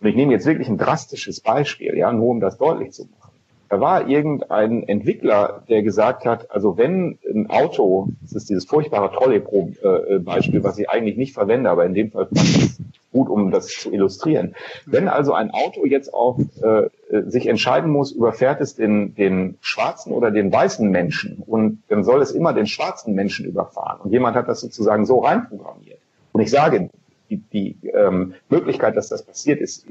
und 0.01 0.09
ich 0.09 0.17
nehme 0.17 0.33
jetzt 0.33 0.47
wirklich 0.47 0.69
ein 0.69 0.79
drastisches 0.79 1.41
Beispiel, 1.41 1.97
ja, 1.97 2.13
nur 2.13 2.29
um 2.29 2.41
das 2.41 2.57
deutlich 2.57 2.93
zu 2.93 3.05
machen. 3.05 3.33
Da 3.69 3.81
war 3.81 4.09
irgendein 4.09 4.83
Entwickler, 4.83 5.63
der 5.69 5.83
gesagt 5.83 6.25
hat, 6.25 6.51
also 6.51 6.77
wenn 6.77 7.19
ein 7.33 7.49
Auto, 7.51 8.09
das 8.23 8.33
ist 8.33 8.51
dieses 8.51 8.65
furchtbare 8.65 9.13
Trolley-Beispiel, 9.13 10.65
was 10.65 10.79
ich 10.79 10.91
eigentlich 10.91 11.17
nicht 11.17 11.35
verwende, 11.35 11.71
aber 11.71 11.87
in 11.87 11.95
dem 11.95 12.11
Fall 12.11 12.27
fand 12.27 12.43
ich 12.43 12.71
gut, 13.13 13.29
um 13.29 13.51
das 13.51 13.67
zu 13.67 13.93
illustrieren. 13.93 14.55
Wenn 14.87 15.09
also 15.09 15.33
ein 15.33 15.51
Auto 15.51 15.85
jetzt 15.85 16.15
auch 16.15 16.39
äh, 16.39 16.89
sich 17.27 17.47
entscheiden 17.47 17.91
muss, 17.91 18.13
überfährt 18.13 18.61
es 18.61 18.75
den, 18.75 19.15
den 19.15 19.59
schwarzen 19.61 20.13
oder 20.13 20.31
den 20.31 20.53
weißen 20.53 20.89
Menschen 20.89 21.43
und 21.47 21.83
dann 21.89 22.05
soll 22.05 22.23
es 22.23 22.31
immer 22.31 22.53
den 22.53 22.67
schwarzen 22.67 23.15
Menschen 23.15 23.47
überfahren. 23.47 24.01
Und 24.01 24.13
jemand 24.13 24.37
hat 24.37 24.49
das 24.49 24.61
sozusagen 24.61 25.07
so 25.07 25.19
reinprogrammiert. 25.19 25.99
Und 26.33 26.41
ich 26.41 26.51
sage, 26.51 26.91
die, 27.29 27.39
die 27.39 27.77
ähm, 27.89 28.35
Möglichkeit, 28.49 28.97
dass 28.97 29.09
das 29.09 29.23
passiert, 29.23 29.61
ist 29.61 29.87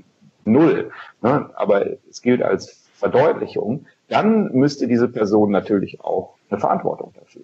null. 0.45 0.91
Ne? 1.21 1.49
Aber 1.55 1.85
es 2.09 2.21
gilt 2.21 2.41
als 2.41 2.87
Verdeutlichung. 2.93 3.85
Dann 4.07 4.51
müsste 4.53 4.87
diese 4.87 5.07
Person 5.07 5.51
natürlich 5.51 6.01
auch 6.01 6.35
eine 6.49 6.59
Verantwortung 6.59 7.13
dafür. 7.17 7.43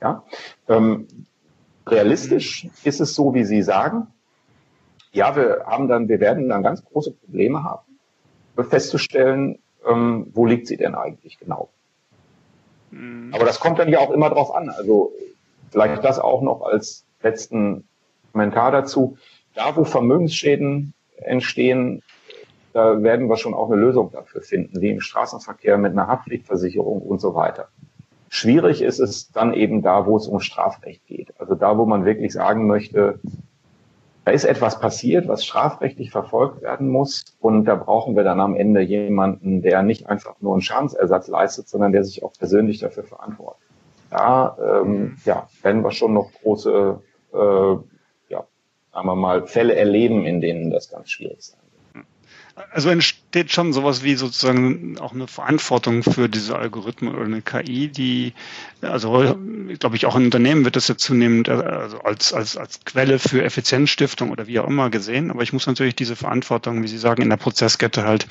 Ja? 0.00 0.22
Ähm, 0.68 1.06
Realistisch 1.86 2.68
ist 2.84 3.00
es 3.00 3.14
so, 3.14 3.34
wie 3.34 3.44
Sie 3.44 3.62
sagen. 3.62 4.06
Ja, 5.12 5.34
wir 5.34 5.64
haben 5.66 5.88
dann, 5.88 6.08
wir 6.08 6.20
werden 6.20 6.48
dann 6.48 6.62
ganz 6.62 6.84
große 6.84 7.12
Probleme 7.12 7.64
haben, 7.64 7.84
festzustellen, 8.68 9.58
ähm, 9.88 10.28
wo 10.32 10.46
liegt 10.46 10.66
sie 10.66 10.76
denn 10.76 10.94
eigentlich 10.94 11.38
genau. 11.38 11.70
Mhm. 12.90 13.32
Aber 13.34 13.44
das 13.44 13.60
kommt 13.60 13.78
dann 13.78 13.88
ja 13.88 14.00
auch 14.00 14.10
immer 14.10 14.30
drauf 14.30 14.54
an. 14.54 14.68
Also 14.68 15.12
vielleicht 15.70 16.04
das 16.04 16.18
auch 16.18 16.42
noch 16.42 16.62
als 16.62 17.04
letzten 17.22 17.84
Kommentar 18.32 18.70
dazu. 18.70 19.16
Da, 19.54 19.76
wo 19.76 19.84
Vermögensschäden 19.84 20.94
entstehen, 21.16 22.02
da 22.72 23.02
werden 23.02 23.28
wir 23.28 23.36
schon 23.36 23.54
auch 23.54 23.70
eine 23.70 23.80
Lösung 23.80 24.10
dafür 24.12 24.42
finden, 24.42 24.80
wie 24.80 24.90
im 24.90 25.00
Straßenverkehr 25.00 25.76
mit 25.76 25.92
einer 25.92 26.06
Haftpflichtversicherung 26.06 27.02
und 27.02 27.20
so 27.20 27.34
weiter. 27.34 27.68
Schwierig 28.28 28.80
ist 28.80 29.00
es 29.00 29.32
dann 29.32 29.54
eben 29.54 29.82
da, 29.82 30.06
wo 30.06 30.16
es 30.16 30.28
um 30.28 30.38
Strafrecht 30.38 31.04
geht. 31.06 31.32
Also 31.40 31.56
da, 31.56 31.76
wo 31.78 31.84
man 31.84 32.04
wirklich 32.04 32.32
sagen 32.32 32.68
möchte, 32.68 33.18
da 34.30 34.34
ist 34.34 34.44
etwas 34.44 34.78
passiert, 34.78 35.26
was 35.26 35.44
strafrechtlich 35.44 36.12
verfolgt 36.12 36.62
werden 36.62 36.88
muss. 36.88 37.24
Und 37.40 37.64
da 37.64 37.74
brauchen 37.74 38.14
wir 38.14 38.22
dann 38.22 38.38
am 38.38 38.54
Ende 38.54 38.80
jemanden, 38.80 39.60
der 39.60 39.82
nicht 39.82 40.08
einfach 40.08 40.36
nur 40.40 40.52
einen 40.52 40.62
Schadensersatz 40.62 41.26
leistet, 41.26 41.68
sondern 41.68 41.90
der 41.90 42.04
sich 42.04 42.22
auch 42.22 42.32
persönlich 42.38 42.78
dafür 42.78 43.02
verantwortet. 43.02 43.60
Da 44.08 44.56
ähm, 44.62 45.16
ja, 45.24 45.48
werden 45.62 45.82
wir 45.82 45.90
schon 45.90 46.14
noch 46.14 46.30
große, 46.42 47.00
äh, 47.34 47.38
ja, 48.28 48.44
sagen 48.92 49.06
wir 49.06 49.16
mal, 49.16 49.48
Fälle 49.48 49.74
erleben, 49.74 50.24
in 50.24 50.40
denen 50.40 50.70
das 50.70 50.90
ganz 50.90 51.10
schwierig 51.10 51.42
sein 51.42 51.60
also 52.72 52.90
entsteht 53.32 53.52
schon 53.52 53.72
sowas 53.72 54.02
wie 54.02 54.16
sozusagen 54.16 54.98
auch 54.98 55.12
eine 55.12 55.28
Verantwortung 55.28 56.02
für 56.02 56.28
diese 56.28 56.56
Algorithmen 56.56 57.14
oder 57.14 57.26
eine 57.26 57.42
KI, 57.42 57.86
die, 57.86 58.32
also 58.80 59.36
glaube 59.78 59.94
ich, 59.94 60.06
auch 60.06 60.16
in 60.16 60.24
Unternehmen 60.24 60.64
wird 60.64 60.74
das 60.74 60.88
ja 60.88 60.96
zunehmend 60.96 61.48
also 61.48 62.00
als, 62.00 62.32
als, 62.32 62.56
als 62.56 62.84
Quelle 62.84 63.20
für 63.20 63.44
Effizienzstiftung 63.44 64.32
oder 64.32 64.48
wie 64.48 64.58
auch 64.58 64.66
immer 64.66 64.90
gesehen. 64.90 65.30
Aber 65.30 65.44
ich 65.44 65.52
muss 65.52 65.68
natürlich 65.68 65.94
diese 65.94 66.16
Verantwortung, 66.16 66.82
wie 66.82 66.88
Sie 66.88 66.98
sagen, 66.98 67.22
in 67.22 67.30
der 67.30 67.36
Prozesskette 67.36 68.02
halt 68.02 68.26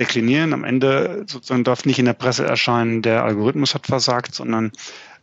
deklinieren. 0.00 0.52
Am 0.52 0.64
Ende 0.64 1.24
sozusagen 1.26 1.62
darf 1.62 1.84
nicht 1.84 1.98
in 1.98 2.06
der 2.06 2.14
Presse 2.14 2.44
erscheinen, 2.44 3.02
der 3.02 3.22
Algorithmus 3.22 3.74
hat 3.74 3.86
versagt, 3.86 4.34
sondern 4.34 4.72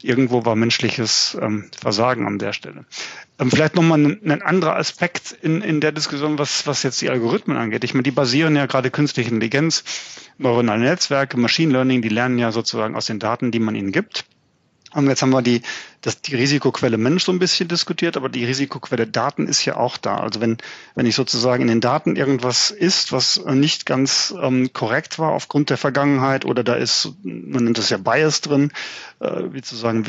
irgendwo 0.01 0.45
war 0.45 0.55
menschliches 0.55 1.37
ähm, 1.41 1.69
Versagen 1.79 2.27
an 2.27 2.37
der 2.39 2.53
Stelle. 2.53 2.85
Ähm, 3.39 3.51
vielleicht 3.51 3.75
nochmal 3.75 3.99
ein, 3.99 4.31
ein 4.31 4.41
anderer 4.41 4.75
Aspekt 4.75 5.31
in, 5.41 5.61
in 5.61 5.81
der 5.81 5.91
Diskussion, 5.91 6.37
was, 6.37 6.67
was 6.67 6.83
jetzt 6.83 7.01
die 7.01 7.09
Algorithmen 7.09 7.57
angeht. 7.57 7.83
Ich 7.83 7.93
meine, 7.93 8.03
die 8.03 8.11
basieren 8.11 8.55
ja 8.55 8.67
gerade 8.67 8.91
künstliche 8.91 9.29
Intelligenz, 9.29 9.83
neuronale 10.37 10.83
Netzwerke, 10.83 11.37
Machine 11.37 11.73
Learning, 11.73 12.01
die 12.01 12.09
lernen 12.09 12.37
ja 12.37 12.51
sozusagen 12.51 12.95
aus 12.95 13.07
den 13.07 13.19
Daten, 13.19 13.51
die 13.51 13.59
man 13.59 13.75
ihnen 13.75 13.91
gibt. 13.91 14.25
Und 14.93 15.08
jetzt 15.08 15.21
haben 15.21 15.32
wir 15.32 15.41
die, 15.41 15.62
das, 16.02 16.21
die 16.21 16.36
Risikoquelle 16.36 16.97
Mensch 16.97 17.26
so 17.26 17.34
ein 17.34 17.39
bisschen 17.39 17.67
diskutiert, 17.67 18.15
aber 18.15 18.30
die 18.30 18.45
Risikoquelle 18.45 19.06
Daten 19.06 19.47
ist 19.47 19.65
ja 19.65 19.76
auch 19.76 19.97
da. 19.97 20.17
Also 20.17 20.39
wenn, 20.39 20.58
wenn 20.95 21.06
ich 21.06 21.15
sozusagen 21.15 21.63
in 21.63 21.67
den 21.67 21.82
Daten 21.82 22.15
irgendwas 22.15 22.71
ist, 22.71 23.12
was 23.12 23.43
nicht 23.45 23.86
ganz 23.86 24.34
ähm, 24.41 24.71
korrekt 24.71 25.19
war 25.19 25.34
aufgrund 25.34 25.69
der 25.69 25.78
Vergangenheit 25.78 26.45
oder 26.45 26.63
da 26.63 26.76
ist, 26.76 27.12
man 27.23 27.65
nennt 27.65 27.78
das 27.78 27.89
ja 27.89 27.97
Bias 27.97 28.39
drin, 28.39 28.71
äh, 29.19 29.43
wie 29.52 29.62
zu 29.62 29.76
sagen, 29.76 30.06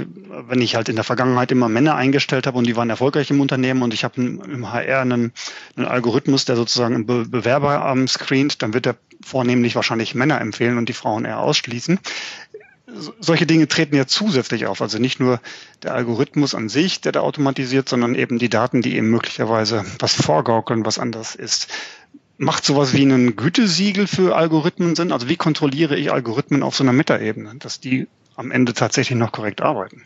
wenn 0.49 0.61
ich 0.61 0.77
halt 0.77 0.88
in 0.88 0.95
der 0.95 1.05
Vergangenheit 1.05 1.51
immer 1.51 1.69
Männer 1.69 1.97
eingestellt 1.97 2.47
habe 2.47 2.59
und 2.59 2.67
die 2.67 2.77
waren 2.77 2.91
erfolgreich 2.91 3.31
im 3.31 3.41
Unternehmen 3.41 3.83
und 3.83 3.95
ich 3.95 4.05
habe 4.05 4.21
im 4.23 4.71
HR 4.71 5.01
einen, 5.01 5.33
einen 5.77 5.87
Algorithmus, 5.87 6.45
der 6.45 6.55
sozusagen 6.55 7.05
Be 7.05 7.25
Bewerber 7.29 7.91
ähm, 7.91 8.07
screent, 8.07 8.62
dann 8.62 8.75
wird 8.75 8.87
er 8.87 8.97
vornehmlich 9.25 9.75
wahrscheinlich 9.75 10.14
Männer 10.14 10.41
empfehlen 10.41 10.79
und 10.79 10.88
die 10.88 10.93
Frauen 10.93 11.25
eher 11.25 11.41
ausschließen 11.41 11.99
solche 13.20 13.46
Dinge 13.46 13.68
treten 13.68 13.96
ja 13.96 14.07
zusätzlich 14.07 14.66
auf. 14.66 14.81
Also 14.81 14.98
nicht 14.98 15.20
nur 15.20 15.40
der 15.83 15.94
Algorithmus 15.94 16.55
an 16.55 16.68
sich, 16.68 17.01
der 17.01 17.12
da 17.12 17.20
automatisiert, 17.20 17.88
sondern 17.88 18.14
eben 18.14 18.38
die 18.38 18.48
Daten, 18.48 18.83
die 18.83 18.96
eben 18.96 19.11
möglicherweise 19.11 19.85
was 19.98 20.14
vorgaukeln, 20.14 20.87
was 20.87 20.98
anders 20.98 21.35
ist. 21.35 21.68
Macht 22.38 22.64
sowas 22.64 22.94
wie 22.94 23.05
ein 23.05 23.37
Gütesiegel 23.37 24.07
für 24.07 24.37
Algorithmen 24.37 24.94
Sinn? 24.94 25.12
Also 25.12 25.29
wie 25.29 25.37
kontrolliere 25.37 25.96
ich 25.96 26.12
Algorithmen 26.12 26.62
auf 26.62 26.77
so 26.77 26.85
einer 26.85 26.92
Metaebene, 26.92 27.57
dass 27.59 27.81
die 27.81 28.07
am 28.37 28.51
Ende 28.53 28.74
tatsächlich 28.74 29.18
noch 29.18 29.33
korrekt 29.33 29.61
arbeiten? 29.61 30.03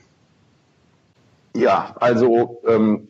Ja, 1.55 1.95
also 2.01 2.63
ähm, 2.67 3.09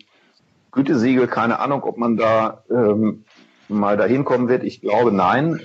Gütesiegel, 0.72 1.28
keine 1.28 1.61
Ahnung, 1.61 1.85
ob 1.85 1.96
man 1.96 2.16
da 2.16 2.64
ähm, 2.68 3.24
mal 3.68 3.96
dahin 3.96 4.24
kommen 4.24 4.48
wird. 4.48 4.64
Ich 4.64 4.80
glaube, 4.80 5.12
nein, 5.12 5.61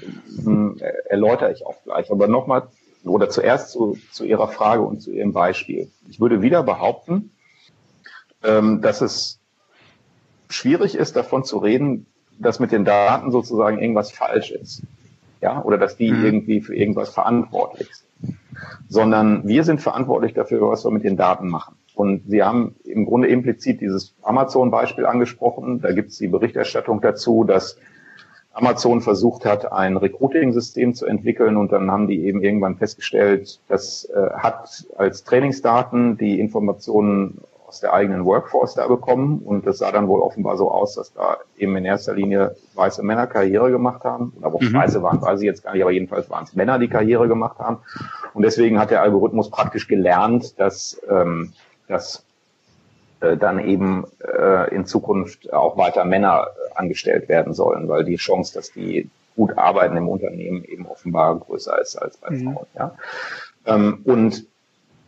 ähm, 0.46 0.80
erläutere 1.06 1.52
ich 1.52 1.66
auch 1.66 1.82
gleich. 1.84 2.12
Aber 2.12 2.28
nochmal 2.28 2.68
oder 3.10 3.30
zuerst 3.30 3.72
zu, 3.72 3.98
zu 4.12 4.24
Ihrer 4.26 4.48
Frage 4.48 4.84
und 4.84 5.02
zu 5.02 5.12
Ihrem 5.12 5.34
Beispiel. 5.34 5.90
Ich 6.10 6.20
würde 6.20 6.42
wieder 6.42 6.64
behaupten, 6.64 7.32
ähm, 8.44 8.82
dass 8.82 9.02
es 9.02 9.40
schwierig 10.50 10.96
ist, 10.96 11.16
davon 11.16 11.44
zu 11.44 11.58
reden, 11.58 12.06
dass 12.40 12.60
mit 12.60 12.72
den 12.72 12.86
Daten 12.86 13.32
sozusagen 13.32 13.80
irgendwas 13.80 14.12
falsch 14.12 14.52
ist. 14.52 14.84
Ja, 15.42 15.64
oder 15.64 15.78
dass 15.78 15.98
die 15.98 16.12
mhm. 16.12 16.26
irgendwie 16.26 16.62
für 16.62 16.76
irgendwas 16.76 17.10
verantwortlich 17.10 17.90
sind. 17.94 18.38
Sondern 18.90 19.48
wir 19.48 19.64
sind 19.64 19.82
verantwortlich 19.82 20.34
dafür, 20.34 20.68
was 20.70 20.84
wir 20.84 20.92
mit 20.92 21.04
den 21.04 21.16
Daten 21.16 21.48
machen. 21.48 21.76
Und 21.94 22.24
Sie 22.28 22.44
haben 22.44 22.76
im 22.84 23.06
Grunde 23.06 23.28
implizit 23.28 23.82
dieses 23.82 24.16
Amazon-Beispiel 24.24 25.06
angesprochen. 25.06 25.82
Da 25.82 25.92
gibt 25.92 26.10
es 26.10 26.18
die 26.18 26.28
Berichterstattung 26.28 27.02
dazu, 27.02 27.44
dass 27.44 27.78
Amazon 28.58 29.02
versucht 29.02 29.46
hat, 29.46 29.72
ein 29.72 29.98
Recruiting-System 29.98 30.96
zu 30.96 31.06
entwickeln 31.06 31.58
und 31.58 31.72
dann 31.72 31.92
haben 31.92 32.08
die 32.08 32.26
eben 32.26 32.42
irgendwann 32.42 32.76
festgestellt, 32.76 33.60
das 33.68 34.06
äh, 34.06 34.32
hat 34.32 34.88
als 34.98 35.24
Trainingsdaten 35.24 36.18
die 36.18 36.40
Informationen 36.40 37.42
aus 37.68 37.82
der 37.82 37.94
eigenen 37.94 38.26
Workforce 38.26 38.74
da 38.74 38.88
bekommen 38.88 39.44
und 39.46 39.68
das 39.68 39.78
sah 39.78 39.92
dann 39.92 40.08
wohl 40.08 40.22
offenbar 40.22 40.58
so 40.58 40.72
aus, 40.72 40.96
dass 40.96 41.14
da 41.14 41.38
eben 41.58 41.76
in 41.76 41.86
erster 41.86 42.16
Linie 42.16 42.56
weiße 42.74 43.04
Männer 43.04 43.28
Karriere 43.28 43.70
gemacht 43.70 44.04
haben. 44.06 44.34
Oder 44.40 44.54
wo 44.54 44.60
mhm. 44.60 44.74
weiße 44.74 45.04
waren, 45.04 45.22
weiß 45.22 45.42
ich 45.42 45.46
jetzt 45.46 45.64
gar 45.64 45.74
nicht, 45.74 45.84
aber 45.84 45.92
jedenfalls 45.92 46.30
waren 46.30 46.46
es 46.46 46.56
Männer, 46.56 46.80
die 46.80 46.88
Karriere 46.88 47.28
gemacht 47.28 47.60
haben. 47.60 47.80
Und 48.34 48.44
deswegen 48.44 48.80
hat 48.80 48.90
der 48.90 49.02
Algorithmus 49.02 49.52
praktisch 49.52 49.88
gelernt, 49.88 50.60
dass, 50.60 51.00
ähm, 51.10 51.52
dass 51.88 52.26
dann 53.20 53.60
eben 53.60 54.06
äh, 54.22 54.74
in 54.74 54.86
Zukunft 54.86 55.52
auch 55.52 55.78
weiter 55.78 56.06
Männer 56.06 56.48
äh, 56.48 56.76
angestellt 56.76 57.30
werden 57.30 57.54
sollen, 57.54 57.90
weil 57.90 58.04
die 58.04 58.18
Chance, 58.18 58.54
dass 58.54 58.72
die 58.72 59.10
gut 59.36 59.58
arbeiten 59.58 59.98
im 59.98 60.10
Unternehmen 60.10 60.64
eben 60.64 60.86
offenbar 60.86 61.38
größer 61.38 61.80
ist 61.80 61.96
als 61.96 62.18
bei 62.18 62.32
mhm. 62.32 62.54
Frauen. 62.54 62.68
Ja? 62.76 62.96
Ähm, 63.66 64.02
und 64.04 64.46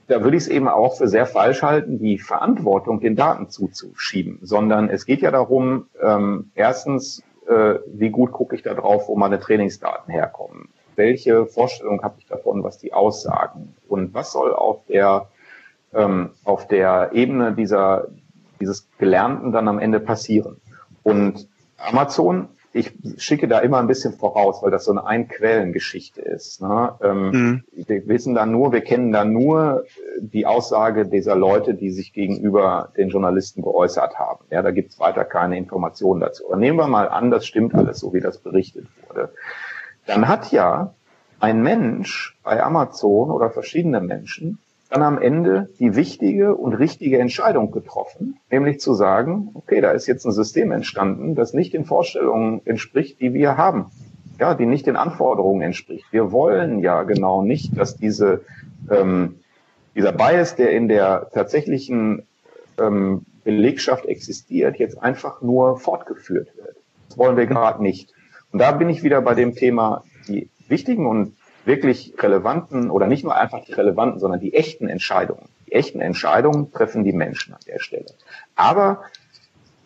da 0.07 0.23
würde 0.23 0.37
ich 0.37 0.43
es 0.43 0.49
eben 0.49 0.67
auch 0.67 0.97
für 0.97 1.07
sehr 1.07 1.27
falsch 1.27 1.61
halten, 1.61 1.99
die 1.99 2.17
Verantwortung 2.17 2.99
den 2.99 3.15
Daten 3.15 3.49
zuzuschieben, 3.49 4.39
sondern 4.41 4.89
es 4.89 5.05
geht 5.05 5.21
ja 5.21 5.29
darum, 5.29 5.85
ähm, 6.01 6.51
erstens, 6.55 7.23
äh, 7.47 7.75
wie 7.87 8.09
gut 8.09 8.31
gucke 8.31 8.55
ich 8.55 8.63
da 8.63 8.73
drauf, 8.73 9.07
wo 9.07 9.15
meine 9.15 9.39
Trainingsdaten 9.39 10.11
herkommen? 10.11 10.69
Welche 10.95 11.45
Vorstellung 11.45 12.01
habe 12.01 12.15
ich 12.17 12.25
davon, 12.25 12.63
was 12.63 12.79
die 12.79 12.91
aussagen? 12.91 13.75
Und 13.87 14.13
was 14.13 14.31
soll 14.31 14.51
auf 14.53 14.79
der 14.87 15.27
ähm, 15.93 16.31
auf 16.43 16.67
der 16.67 17.11
Ebene 17.13 17.53
dieser, 17.53 18.07
dieses 18.59 18.87
Gelernten 18.97 19.51
dann 19.51 19.67
am 19.67 19.79
Ende 19.79 19.99
passieren. 19.99 20.57
Und 21.03 21.47
Amazon, 21.77 22.49
ich 22.71 22.93
schicke 23.17 23.47
da 23.47 23.59
immer 23.59 23.79
ein 23.79 23.87
bisschen 23.87 24.13
voraus, 24.13 24.61
weil 24.61 24.69
das 24.69 24.85
so 24.85 24.91
eine 24.91 25.05
Einquellengeschichte 25.05 26.21
ist. 26.21 26.61
Ne? 26.61 26.93
Ähm, 27.01 27.31
mhm. 27.31 27.63
Wir 27.71 28.07
wissen 28.07 28.35
da 28.35 28.45
nur, 28.45 28.71
wir 28.71 28.81
kennen 28.81 29.11
da 29.11 29.25
nur 29.25 29.85
die 30.19 30.45
Aussage 30.45 31.07
dieser 31.07 31.35
Leute, 31.35 31.73
die 31.73 31.89
sich 31.89 32.13
gegenüber 32.13 32.91
den 32.95 33.09
Journalisten 33.09 33.63
geäußert 33.63 34.19
haben. 34.19 34.45
Ja, 34.51 34.61
da 34.61 34.69
gibt's 34.69 34.99
weiter 34.99 35.25
keine 35.25 35.57
Informationen 35.57 36.21
dazu. 36.21 36.45
Aber 36.47 36.57
nehmen 36.57 36.77
wir 36.77 36.87
mal 36.87 37.09
an, 37.09 37.31
das 37.31 37.47
stimmt 37.47 37.73
alles 37.73 37.99
so, 37.99 38.13
wie 38.13 38.21
das 38.21 38.37
berichtet 38.37 38.85
wurde. 39.07 39.33
Dann 40.05 40.27
hat 40.27 40.51
ja 40.51 40.93
ein 41.39 41.63
Mensch 41.63 42.37
bei 42.43 42.61
Amazon 42.61 43.31
oder 43.31 43.49
verschiedene 43.49 44.01
Menschen 44.01 44.59
dann 44.89 45.03
am 45.03 45.19
Ende 45.19 45.69
die 45.79 45.95
wichtige 45.95 46.55
und 46.55 46.73
richtige 46.73 47.19
Entscheidung 47.19 47.71
getroffen, 47.71 48.39
nämlich 48.49 48.79
zu 48.79 48.93
sagen, 48.93 49.51
okay, 49.53 49.81
da 49.81 49.91
ist 49.91 50.07
jetzt 50.07 50.25
ein 50.25 50.31
System 50.31 50.71
entstanden, 50.71 51.35
das 51.35 51.53
nicht 51.53 51.73
den 51.73 51.85
Vorstellungen 51.85 52.61
entspricht, 52.65 53.21
die 53.21 53.33
wir 53.33 53.57
haben, 53.57 53.91
ja, 54.39 54.55
die 54.55 54.65
nicht 54.65 54.87
den 54.87 54.95
Anforderungen 54.95 55.61
entspricht. 55.61 56.05
Wir 56.11 56.31
wollen 56.31 56.79
ja 56.79 57.03
genau 57.03 57.43
nicht, 57.43 57.77
dass 57.77 57.97
diese 57.97 58.41
ähm, 58.89 59.35
dieser 59.95 60.11
Bias, 60.11 60.55
der 60.55 60.71
in 60.71 60.87
der 60.87 61.29
tatsächlichen 61.33 62.23
ähm, 62.79 63.25
Belegschaft 63.43 64.05
existiert, 64.05 64.77
jetzt 64.77 65.01
einfach 65.01 65.41
nur 65.41 65.79
fortgeführt 65.79 66.55
wird. 66.57 66.77
Das 67.07 67.17
wollen 67.17 67.37
wir 67.37 67.47
gerade 67.47 67.81
nicht. 67.81 68.13
Und 68.51 68.59
da 68.59 68.71
bin 68.71 68.89
ich 68.89 69.03
wieder 69.03 69.21
bei 69.21 69.33
dem 69.35 69.55
Thema, 69.55 70.03
die 70.27 70.49
wichtigen 70.67 71.05
und 71.05 71.35
wirklich 71.69 72.15
relevanten 72.17 72.89
oder 72.89 73.07
nicht 73.07 73.23
nur 73.23 73.35
einfach 73.35 73.63
die 73.63 73.73
relevanten, 73.73 74.19
sondern 74.19 74.39
die 74.39 74.53
echten 74.53 74.89
Entscheidungen. 74.89 75.47
Die 75.67 75.73
echten 75.73 76.01
Entscheidungen 76.01 76.71
treffen 76.73 77.03
die 77.03 77.13
Menschen 77.13 77.53
an 77.53 77.59
der 77.67 77.79
Stelle. 77.79 78.07
Aber 78.55 79.03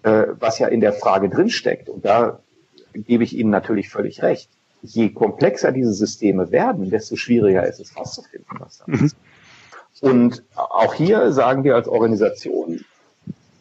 äh, 0.03 0.27
was 0.39 0.59
ja 0.59 0.67
in 0.67 0.79
der 0.79 0.93
Frage 0.93 1.29
drinsteckt, 1.29 1.89
und 1.89 2.05
da 2.05 2.39
gebe 2.93 3.23
ich 3.23 3.35
Ihnen 3.35 3.49
natürlich 3.49 3.89
völlig 3.89 4.23
recht, 4.23 4.49
je 4.81 5.09
komplexer 5.09 5.71
diese 5.73 5.93
Systeme 5.93 6.51
werden, 6.51 6.89
desto 6.89 7.17
schwieriger 7.17 7.67
ist 7.67 7.79
es 7.79 7.93
herauszufinden, 7.93 8.57
was 8.59 8.77
da 8.77 8.85
ist. 8.91 9.17
Mhm. 10.01 10.09
Und 10.09 10.43
auch 10.55 10.93
hier 10.93 11.31
sagen 11.33 11.63
wir 11.63 11.75
als 11.75 11.87
Organisation, 11.87 12.83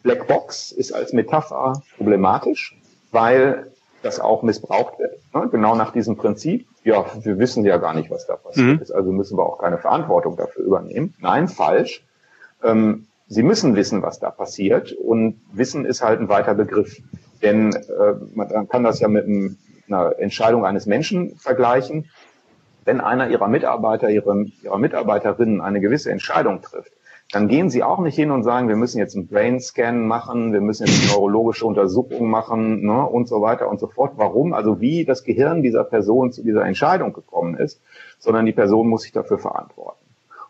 Blackbox 0.01 0.71
ist 0.71 0.93
als 0.93 1.13
Metapher 1.13 1.81
problematisch, 1.97 2.77
weil 3.11 3.71
das 4.01 4.19
auch 4.19 4.43
missbraucht 4.43 4.99
wird. 4.99 5.19
Ne? 5.33 5.49
Genau 5.49 5.75
nach 5.75 5.91
diesem 5.91 6.17
Prinzip, 6.17 6.67
ja, 6.83 7.05
wir 7.21 7.39
wissen 7.39 7.65
ja 7.65 7.77
gar 7.77 7.93
nicht, 7.93 8.11
was 8.11 8.27
da 8.27 8.35
passiert 8.35 8.75
mhm. 8.77 8.81
ist, 8.81 8.91
also 8.91 9.11
müssen 9.11 9.37
wir 9.37 9.45
auch 9.45 9.57
keine 9.57 9.77
Verantwortung 9.77 10.35
dafür 10.35 10.63
übernehmen. 10.63 11.13
Nein, 11.19 11.47
falsch. 11.47 12.03
Ähm, 12.63 13.07
Sie 13.27 13.43
müssen 13.43 13.75
wissen, 13.75 14.01
was 14.01 14.19
da 14.19 14.29
passiert 14.29 14.91
und 14.91 15.41
Wissen 15.53 15.85
ist 15.85 16.03
halt 16.03 16.19
ein 16.19 16.29
weiter 16.29 16.53
Begriff. 16.53 17.01
Denn 17.41 17.73
äh, 17.73 18.13
man 18.33 18.67
kann 18.69 18.83
das 18.83 18.99
ja 18.99 19.07
mit 19.07 19.25
einem, 19.25 19.57
einer 19.87 20.19
Entscheidung 20.19 20.65
eines 20.65 20.85
Menschen 20.85 21.35
vergleichen. 21.37 22.09
Wenn 22.85 23.01
einer 23.01 23.29
ihrer 23.29 23.47
Mitarbeiter, 23.47 24.09
ihre, 24.09 24.45
ihrer 24.61 24.77
Mitarbeiterinnen 24.77 25.61
eine 25.61 25.79
gewisse 25.79 26.11
Entscheidung 26.11 26.61
trifft, 26.61 26.91
dann 27.33 27.47
gehen 27.47 27.71
sie 27.71 27.81
auch 27.81 27.99
nicht 27.99 28.15
hin 28.15 28.29
und 28.29 28.43
sagen, 28.43 28.69
wir 28.69 28.75
müssen 28.75 28.99
jetzt 28.99 29.15
einen 29.15 29.25
Brain-Scan 29.25 30.05
machen, 30.05 30.53
wir 30.53 30.61
müssen 30.61 30.85
jetzt 30.85 31.01
eine 31.01 31.13
neurologische 31.13 31.65
Untersuchung 31.65 32.29
machen 32.29 32.85
ne, 32.85 33.03
und 33.07 33.27
so 33.27 33.41
weiter 33.41 33.69
und 33.69 33.79
so 33.79 33.87
fort. 33.87 34.13
Warum? 34.17 34.53
Also 34.53 34.79
wie 34.79 35.03
das 35.03 35.23
Gehirn 35.23 35.63
dieser 35.63 35.83
Person 35.83 36.31
zu 36.31 36.43
dieser 36.43 36.63
Entscheidung 36.63 37.11
gekommen 37.11 37.55
ist, 37.57 37.81
sondern 38.19 38.45
die 38.45 38.51
Person 38.51 38.87
muss 38.87 39.01
sich 39.01 39.13
dafür 39.13 39.39
verantworten. 39.39 39.97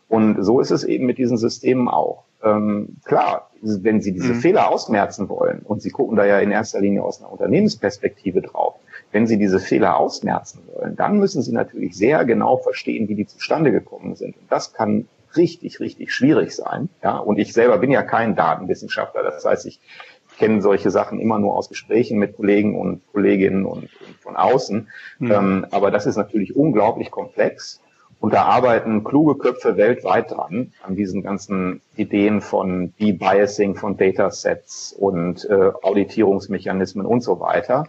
Und 0.08 0.44
so 0.44 0.60
ist 0.60 0.70
es 0.70 0.84
eben 0.84 1.06
mit 1.06 1.16
diesen 1.16 1.38
Systemen 1.38 1.88
auch. 1.88 2.24
Ähm, 2.42 2.96
klar, 3.04 3.48
wenn 3.62 4.02
Sie 4.02 4.12
diese 4.12 4.34
mhm. 4.34 4.40
Fehler 4.40 4.70
ausmerzen 4.70 5.30
wollen, 5.30 5.60
und 5.64 5.80
Sie 5.80 5.88
gucken 5.88 6.16
da 6.16 6.26
ja 6.26 6.38
in 6.40 6.50
erster 6.50 6.82
Linie 6.82 7.02
aus 7.02 7.20
einer 7.20 7.32
Unternehmensperspektive 7.32 8.42
drauf, 8.42 8.74
wenn 9.10 9.26
Sie 9.26 9.38
diese 9.38 9.58
Fehler 9.58 9.96
ausmerzen 9.96 10.60
wollen, 10.74 10.96
dann 10.96 11.18
müssen 11.18 11.40
Sie 11.40 11.52
natürlich 11.52 11.96
sehr 11.96 12.26
genau 12.26 12.58
verstehen, 12.58 13.08
wie 13.08 13.14
die 13.14 13.26
zustande 13.26 13.72
gekommen 13.72 14.16
sind. 14.16 14.36
Und 14.36 14.52
das 14.52 14.74
kann 14.74 15.08
richtig, 15.36 15.80
richtig 15.80 16.12
schwierig 16.12 16.54
sein. 16.54 16.88
Ja, 17.02 17.18
und 17.18 17.38
ich 17.38 17.52
selber 17.52 17.78
bin 17.78 17.90
ja 17.90 18.02
kein 18.02 18.36
Datenwissenschaftler. 18.36 19.22
Das 19.22 19.44
heißt, 19.44 19.66
ich 19.66 19.80
kenne 20.38 20.62
solche 20.62 20.90
Sachen 20.90 21.20
immer 21.20 21.38
nur 21.38 21.56
aus 21.56 21.68
Gesprächen 21.68 22.18
mit 22.18 22.36
Kollegen 22.36 22.78
und 22.78 23.02
Kolleginnen 23.12 23.64
und, 23.64 23.84
und 23.84 24.16
von 24.20 24.36
außen. 24.36 24.88
Mhm. 25.18 25.32
Ähm, 25.32 25.66
aber 25.70 25.90
das 25.90 26.06
ist 26.06 26.16
natürlich 26.16 26.56
unglaublich 26.56 27.10
komplex. 27.10 27.80
Und 28.20 28.32
da 28.32 28.44
arbeiten 28.44 29.04
kluge 29.04 29.36
Köpfe 29.36 29.76
weltweit 29.76 30.30
dran, 30.30 30.72
an 30.82 30.96
diesen 30.96 31.22
ganzen 31.22 31.82
Ideen 31.94 32.40
von 32.40 32.94
Debiasing 32.98 33.74
von 33.74 33.98
Datasets 33.98 34.94
und 34.98 35.44
äh, 35.50 35.72
Auditierungsmechanismen 35.82 37.04
und 37.04 37.22
so 37.22 37.40
weiter. 37.40 37.84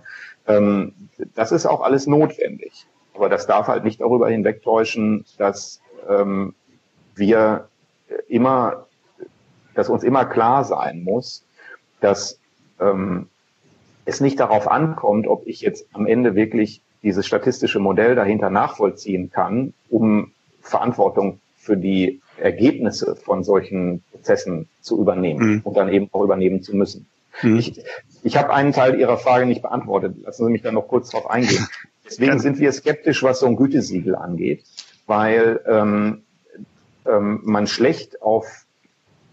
Ähm, 0.45 0.93
das 1.35 1.53
ist 1.53 1.65
auch 1.65 1.81
alles 1.81 2.05
notwendig. 2.05 2.85
Aber 3.13 3.29
das 3.29 3.47
darf 3.47 3.67
halt 3.67 3.85
nicht 3.85 4.01
darüber 4.01 4.29
hinwegtäuschen, 4.29 5.23
dass 5.37 5.79
ähm, 6.09 6.53
wir 7.15 7.69
immer, 8.27 8.87
dass 9.73 9.89
uns 9.89 10.03
immer 10.03 10.25
klar 10.25 10.63
sein 10.63 11.03
muss, 11.03 11.43
dass 12.01 12.39
ähm, 12.79 13.27
es 14.05 14.21
nicht 14.21 14.39
darauf 14.39 14.67
ankommt, 14.67 15.27
ob 15.27 15.47
ich 15.47 15.61
jetzt 15.61 15.87
am 15.93 16.05
Ende 16.05 16.35
wirklich 16.35 16.81
dieses 17.03 17.25
statistische 17.25 17.79
Modell 17.79 18.15
dahinter 18.15 18.49
nachvollziehen 18.49 19.31
kann, 19.31 19.73
um 19.89 20.31
Verantwortung 20.61 21.39
für 21.57 21.77
die 21.77 22.21
Ergebnisse 22.37 23.15
von 23.15 23.43
solchen 23.43 24.03
Prozessen 24.11 24.67
zu 24.81 24.99
übernehmen 24.99 25.55
mhm. 25.55 25.61
und 25.63 25.77
dann 25.77 25.89
eben 25.89 26.09
auch 26.11 26.23
übernehmen 26.23 26.61
zu 26.61 26.75
müssen. 26.75 27.07
Mhm. 27.41 27.57
Ich, 27.57 27.81
ich 28.23 28.37
habe 28.37 28.53
einen 28.53 28.73
Teil 28.73 28.99
Ihrer 28.99 29.17
Frage 29.17 29.45
nicht 29.45 29.61
beantwortet. 29.61 30.15
Lassen 30.23 30.45
Sie 30.45 30.51
mich 30.51 30.61
da 30.61 30.71
noch 30.71 30.87
kurz 30.87 31.09
drauf 31.09 31.29
eingehen. 31.29 31.67
Deswegen 32.05 32.39
sind 32.39 32.59
wir 32.59 32.71
skeptisch, 32.71 33.23
was 33.23 33.39
so 33.39 33.47
ein 33.47 33.55
Gütesiegel 33.55 34.15
angeht, 34.15 34.63
weil 35.07 35.59
ähm, 35.67 36.23
ähm, 37.05 37.41
man 37.43 37.67
schlecht 37.67 38.21
auf 38.21 38.65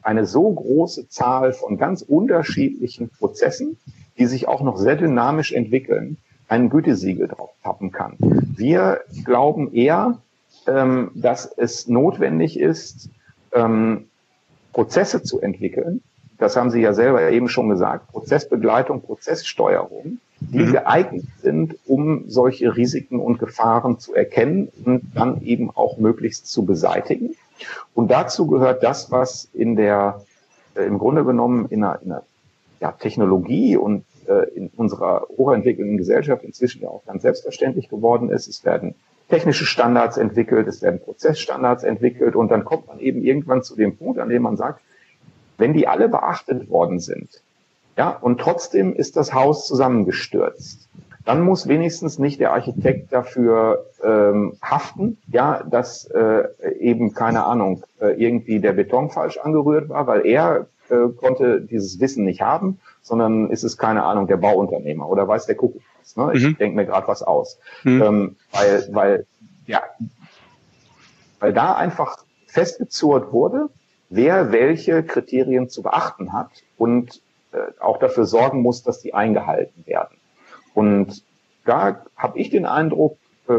eine 0.03 0.27
so 0.27 0.51
große 0.51 1.09
Zahl 1.09 1.53
von 1.53 1.79
ganz 1.79 2.03
unterschiedlichen 2.03 3.09
Prozessen, 3.09 3.79
die 4.19 4.27
sich 4.27 4.49
auch 4.49 4.63
noch 4.63 4.77
sehr 4.77 4.97
dynamisch 4.97 5.53
entwickeln, 5.53 6.17
ein 6.49 6.69
Gütesiegel 6.69 7.29
drauf 7.29 7.51
pappen 7.63 7.93
kann. 7.93 8.17
Wir 8.19 9.01
glauben 9.25 9.73
eher, 9.73 10.19
ähm, 10.67 11.11
dass 11.15 11.47
es 11.47 11.89
notwendig 11.89 12.59
ist, 12.59 13.09
ähm, 13.53 14.07
Prozesse 14.73 15.23
zu 15.23 15.41
entwickeln. 15.41 16.03
Das 16.39 16.57
haben 16.57 16.71
Sie 16.71 16.81
ja 16.81 16.93
selber 16.93 17.31
eben 17.31 17.49
schon 17.49 17.69
gesagt. 17.69 18.09
Prozessbegleitung, 18.09 19.03
Prozesssteuerung, 19.03 20.19
die 20.41 20.59
mhm. 20.59 20.73
geeignet 20.73 21.25
sind, 21.41 21.77
um 21.87 22.25
solche 22.29 22.77
Risiken 22.77 23.21
und 23.21 23.39
Gefahren 23.39 23.99
zu 23.99 24.15
erkennen 24.15 24.69
und 24.85 25.13
dann 25.15 25.43
eben 25.43 25.71
auch 25.71 25.99
möglichst 25.99 26.49
zu 26.49 26.65
beseitigen. 26.65 27.35
Und 27.95 28.11
dazu 28.11 28.47
gehört 28.47 28.83
das, 28.83 29.11
was 29.11 29.49
in 29.53 29.77
der, 29.77 30.25
äh, 30.75 30.85
im 30.85 30.99
Grunde 30.99 31.25
genommen 31.25 31.67
in 31.69 31.85
einer, 31.85 32.01
in 32.03 32.13
einer 32.13 32.23
ja, 32.81 32.93
Technologie 32.93 33.77
und 33.77 34.05
äh, 34.27 34.49
in 34.55 34.69
unserer 34.77 35.27
hochentwickelten 35.37 35.97
Gesellschaft 35.97 36.45
inzwischen 36.45 36.83
ja 36.83 36.89
auch 36.89 37.05
ganz 37.07 37.23
selbstverständlich 37.23 37.89
geworden 37.89 38.31
ist. 38.31 38.49
Es 38.49 38.65
werden 38.65 38.95
technische 39.29 39.65
Standards 39.65 40.17
entwickelt, 40.17 40.67
es 40.69 40.83
werden 40.83 41.01
Prozessstandards 41.01 41.85
entwickelt 41.85 42.37
und 42.37 42.51
dann 42.51 42.65
kommt 42.65 42.89
man 42.89 42.99
eben 42.99 43.23
irgendwann 43.23 43.63
zu 43.63 43.77
dem 43.77 43.97
Punkt, 43.97 44.19
an 44.19 44.29
dem 44.29 44.43
man 44.43 44.57
sagt, 44.57 44.81
wenn 45.59 45.73
die 45.73 45.87
alle 45.87 46.09
beachtet 46.09 46.69
worden 46.69 46.99
sind, 46.99 47.43
ja, 47.97 48.11
und 48.11 48.41
trotzdem 48.41 48.95
ist 48.95 49.17
das 49.17 49.35
Haus 49.35 49.67
zusammengestürzt, 49.67 50.89
dann 51.25 51.43
muss 51.43 51.69
wenigstens 51.69 52.19
nicht 52.19 52.41
der 52.41 52.53
Architekt 52.53 53.13
dafür 53.13 53.87
ähm, 54.03 54.57
haften, 54.63 55.19
ja, 55.29 55.63
dass 55.63 56.05
äh, 56.07 56.45
eben 56.79 57.15
keine 57.15 57.45
Ahnung 57.45 57.85
äh, 58.01 58.09
irgendwie 58.23 58.61
der 58.61 58.73
Beton 58.73 59.11
falsch 59.11 59.39
angerührt 59.39 59.89
war, 59.89 60.07
weil 60.07 60.27
er 60.27 60.67
äh, 60.89 61.09
konnte 61.17 61.61
dieses 61.61 62.01
Wissen 62.01 62.25
nicht 62.25 62.43
haben, 62.43 62.81
sondern 63.03 63.51
ist 63.51 63.63
es 63.63 63.79
keine 63.79 64.05
Ahnung 64.05 64.27
der 64.27 64.37
Bauunternehmer 64.37 65.09
oder 65.09 65.29
weiß 65.29 65.47
der 65.47 65.55
Kuckuck 65.55 65.83
was. 66.03 66.17
Ne? 66.17 66.33
Ich 66.35 66.43
mhm. 66.45 66.57
denke 66.59 66.77
mir 66.77 66.87
gerade 66.87 67.09
was 67.09 67.23
aus, 67.23 67.59
mhm. 67.85 68.03
ähm, 68.03 68.37
weil 68.53 68.89
weil 68.93 69.27
ja, 69.67 69.83
weil 71.39 71.53
da 71.53 71.75
einfach 71.75 72.19
festgezurrt 72.47 73.33
wurde, 73.33 73.69
wer 74.11 74.53
welche 74.53 75.03
Kriterien 75.03 75.69
zu 75.69 75.83
beachten 75.83 76.33
hat 76.33 76.51
und 76.77 77.23
äh, 77.53 77.59
auch 77.81 77.99
dafür 77.99 78.27
sorgen 78.27 78.63
muss, 78.63 78.83
dass 78.83 79.01
die 79.01 79.15
eingehalten 79.15 79.87
werden. 79.87 80.17
Und 80.75 81.23
da 81.65 82.05
habe 82.17 82.39
ich 82.39 82.51
den 82.51 82.67
Eindruck, 82.67 83.19
äh, 83.49 83.55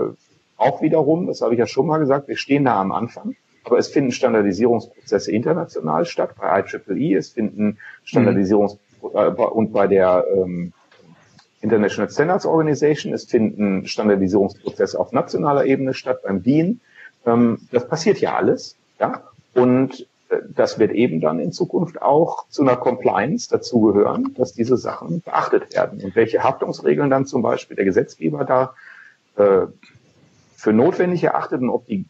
auch 0.57 0.81
wiederum, 0.81 1.27
das 1.27 1.41
habe 1.41 1.53
ich 1.53 1.59
ja 1.59 1.67
schon 1.67 1.87
mal 1.87 1.99
gesagt, 1.99 2.27
wir 2.27 2.37
stehen 2.37 2.65
da 2.65 2.79
am 2.79 2.91
Anfang, 2.91 3.35
aber 3.63 3.77
es 3.77 3.87
finden 3.87 4.11
Standardisierungsprozesse 4.11 5.31
international 5.31 6.05
statt, 6.05 6.35
bei 6.37 6.59
IEEE, 6.59 7.17
es 7.17 7.29
finden 7.29 7.77
Standardisierungs- 8.05 8.77
mhm. 9.01 9.09
und 9.09 9.73
bei 9.73 9.87
der 9.87 10.25
ähm, 10.35 10.73
International 11.61 12.09
Standards 12.09 12.45
Organization, 12.45 13.13
es 13.13 13.25
finden 13.25 13.87
Standardisierungsprozesse 13.87 14.99
auf 14.99 15.11
nationaler 15.11 15.65
Ebene 15.65 15.93
statt, 15.93 16.21
beim 16.23 16.43
DIN. 16.43 16.81
Ähm, 17.25 17.59
das 17.71 17.87
passiert 17.87 18.19
ja 18.19 18.35
alles, 18.35 18.75
ja, 18.99 19.23
und 19.53 20.07
das 20.55 20.79
wird 20.79 20.91
eben 20.91 21.21
dann 21.21 21.39
in 21.39 21.51
Zukunft 21.51 22.01
auch 22.01 22.47
zu 22.49 22.61
einer 22.61 22.75
Compliance 22.75 23.49
dazugehören, 23.49 24.33
dass 24.35 24.53
diese 24.53 24.77
Sachen 24.77 25.21
beachtet 25.21 25.73
werden. 25.73 26.01
Und 26.01 26.15
welche 26.15 26.43
Haftungsregeln 26.43 27.09
dann 27.09 27.25
zum 27.25 27.41
Beispiel 27.41 27.75
der 27.75 27.85
Gesetzgeber 27.85 28.45
da 28.45 28.73
äh, 29.35 29.67
für 30.55 30.73
notwendig 30.73 31.23
erachtet 31.23 31.61
und 31.61 31.69
ob 31.69 31.85
die 31.87 32.05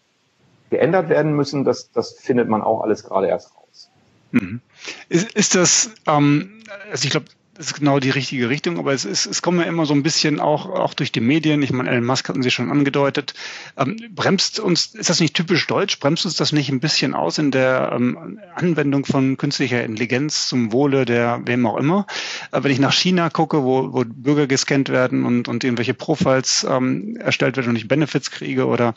geändert 0.70 1.10
werden 1.10 1.36
müssen, 1.36 1.64
das, 1.64 1.92
das 1.92 2.14
findet 2.14 2.50
man 2.50 2.62
auch 2.62 2.82
alles 2.82 3.04
gerade 3.04 3.28
erst 3.28 3.56
raus. 3.56 3.90
Mhm. 4.32 4.62
Ist, 5.10 5.34
ist 5.34 5.56
das, 5.56 5.92
ähm, 6.08 6.64
also 6.92 7.06
ich 7.06 7.12
glaube, 7.12 7.28
das 7.56 7.68
ist 7.68 7.76
genau 7.76 8.00
die 8.00 8.10
richtige 8.10 8.50
Richtung, 8.50 8.80
aber 8.80 8.94
es, 8.94 9.06
ist, 9.06 9.28
es 9.28 9.44
kommt 9.44 9.60
ja 9.60 9.66
immer 9.66 9.86
so 9.86 9.94
ein 9.94 10.02
bisschen 10.02 10.40
auch, 10.40 10.66
auch 10.66 10.96
durch 10.96 11.12
die 11.12 11.20
Medien. 11.20 11.62
Ich 11.62 11.72
meine, 11.72 11.90
Elon 11.90 12.04
Musk 12.04 12.28
hatten 12.28 12.42
Sie 12.42 12.50
schon 12.50 12.72
angedeutet. 12.72 13.36
Ähm, 13.78 13.98
bremst 14.10 14.60
uns, 14.60 14.88
ist 14.88 15.10
das 15.10 15.20
nicht 15.20 15.36
typisch 15.36 15.68
deutsch? 15.68 16.00
Bremst 16.00 16.26
uns 16.26 16.36
das 16.36 16.52
nicht 16.52 16.70
ein 16.70 16.80
bisschen 16.80 17.14
aus 17.14 17.38
in 17.38 17.52
der 17.52 17.92
ähm, 17.96 18.40
Anwendung 18.56 19.06
von 19.06 19.38
künstlicher 19.38 19.84
Intelligenz 19.84 20.48
zum 20.48 20.72
Wohle 20.72 21.06
der 21.06 21.42
wem 21.46 21.68
auch 21.68 21.78
immer? 21.78 22.08
Äh, 22.52 22.64
wenn 22.64 22.72
ich 22.72 22.80
nach 22.80 22.94
China 22.94 23.30
gucke, 23.30 23.64
wo, 23.64 23.94
wo 23.94 24.04
Bürger 24.04 24.48
gescannt 24.48 24.90
werden 24.90 25.24
und, 25.24 25.48
und 25.48 25.64
irgendwelche 25.64 25.94
Profiles 25.94 26.66
ähm, 26.68 27.18
erstellt 27.18 27.56
werden 27.56 27.70
und 27.70 27.76
ich 27.76 27.88
Benefits 27.88 28.32
kriege 28.32 28.66
oder 28.66 28.96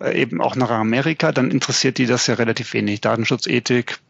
äh, 0.00 0.20
eben 0.20 0.40
auch 0.40 0.56
nach 0.56 0.70
Amerika, 0.70 1.30
dann 1.30 1.52
interessiert 1.52 1.98
die 1.98 2.06
das 2.06 2.26
ja 2.26 2.34
relativ 2.34 2.72
wenig. 2.74 3.00
Datenschutz, 3.00 3.46
Ethik, 3.46 4.00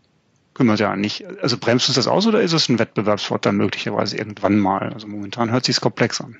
kümmert 0.54 0.80
ja 0.80 0.96
nicht. 0.96 1.24
Also 1.42 1.56
bremst 1.58 1.88
uns 1.88 1.96
das 1.96 2.06
aus 2.06 2.26
oder 2.26 2.40
ist 2.42 2.52
es 2.52 2.68
ein 2.68 2.78
Wettbewerbsvorteil 2.78 3.52
möglicherweise 3.52 4.16
irgendwann 4.16 4.58
mal? 4.58 4.92
Also 4.92 5.06
momentan 5.06 5.50
hört 5.50 5.64
sich 5.64 5.80
komplex 5.80 6.20
an. 6.20 6.36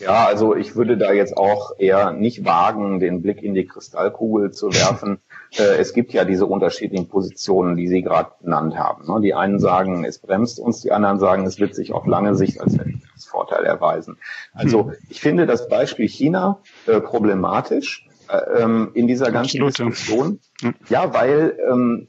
Ja, 0.00 0.26
also 0.26 0.56
ich 0.56 0.74
würde 0.74 0.96
da 0.96 1.12
jetzt 1.12 1.36
auch 1.36 1.78
eher 1.78 2.12
nicht 2.12 2.44
wagen, 2.44 2.98
den 2.98 3.22
Blick 3.22 3.42
in 3.42 3.54
die 3.54 3.64
Kristallkugel 3.64 4.50
zu 4.50 4.72
werfen. 4.72 5.20
äh, 5.56 5.76
es 5.78 5.92
gibt 5.92 6.12
ja 6.12 6.24
diese 6.24 6.46
unterschiedlichen 6.46 7.08
Positionen, 7.08 7.76
die 7.76 7.86
Sie 7.86 8.02
gerade 8.02 8.32
genannt 8.42 8.76
haben. 8.76 9.06
Ne? 9.06 9.20
Die 9.20 9.34
einen 9.34 9.60
sagen, 9.60 10.04
es 10.04 10.18
bremst 10.18 10.58
uns, 10.58 10.80
die 10.80 10.90
anderen 10.90 11.20
sagen, 11.20 11.46
es 11.46 11.60
wird 11.60 11.76
sich 11.76 11.92
auf 11.92 12.06
lange 12.06 12.34
Sicht 12.34 12.60
als 12.60 12.76
Wettbewerbsvorteil 12.76 13.64
erweisen. 13.64 14.16
Also 14.52 14.86
hm. 14.86 14.94
ich 15.08 15.20
finde 15.20 15.46
das 15.46 15.68
Beispiel 15.68 16.08
China 16.08 16.60
äh, 16.86 17.00
problematisch 17.00 18.08
äh, 18.28 18.62
ähm, 18.62 18.90
in 18.94 19.06
dieser 19.06 19.30
ganzen 19.30 19.62
Absolut, 19.62 19.78
Diskussion. 19.78 20.40
Ja, 20.88 21.14
weil 21.14 21.56
ähm, 21.70 22.08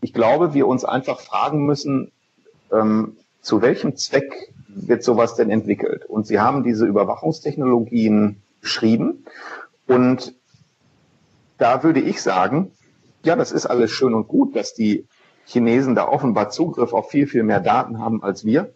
ich 0.00 0.12
glaube, 0.12 0.54
wir 0.54 0.66
uns 0.66 0.84
einfach 0.84 1.20
fragen 1.20 1.66
müssen, 1.66 2.12
ähm, 2.72 3.16
zu 3.42 3.62
welchem 3.62 3.96
Zweck 3.96 4.52
wird 4.68 5.02
sowas 5.02 5.34
denn 5.34 5.50
entwickelt? 5.50 6.04
Und 6.06 6.26
Sie 6.26 6.40
haben 6.40 6.62
diese 6.62 6.86
Überwachungstechnologien 6.86 8.42
beschrieben. 8.60 9.24
Und 9.86 10.34
da 11.58 11.82
würde 11.82 12.00
ich 12.00 12.22
sagen, 12.22 12.72
ja, 13.24 13.36
das 13.36 13.52
ist 13.52 13.66
alles 13.66 13.90
schön 13.90 14.14
und 14.14 14.28
gut, 14.28 14.56
dass 14.56 14.74
die 14.74 15.06
Chinesen 15.46 15.94
da 15.94 16.08
offenbar 16.08 16.50
Zugriff 16.50 16.92
auf 16.92 17.10
viel, 17.10 17.26
viel 17.26 17.42
mehr 17.42 17.60
Daten 17.60 17.98
haben 17.98 18.22
als 18.22 18.44
wir 18.44 18.72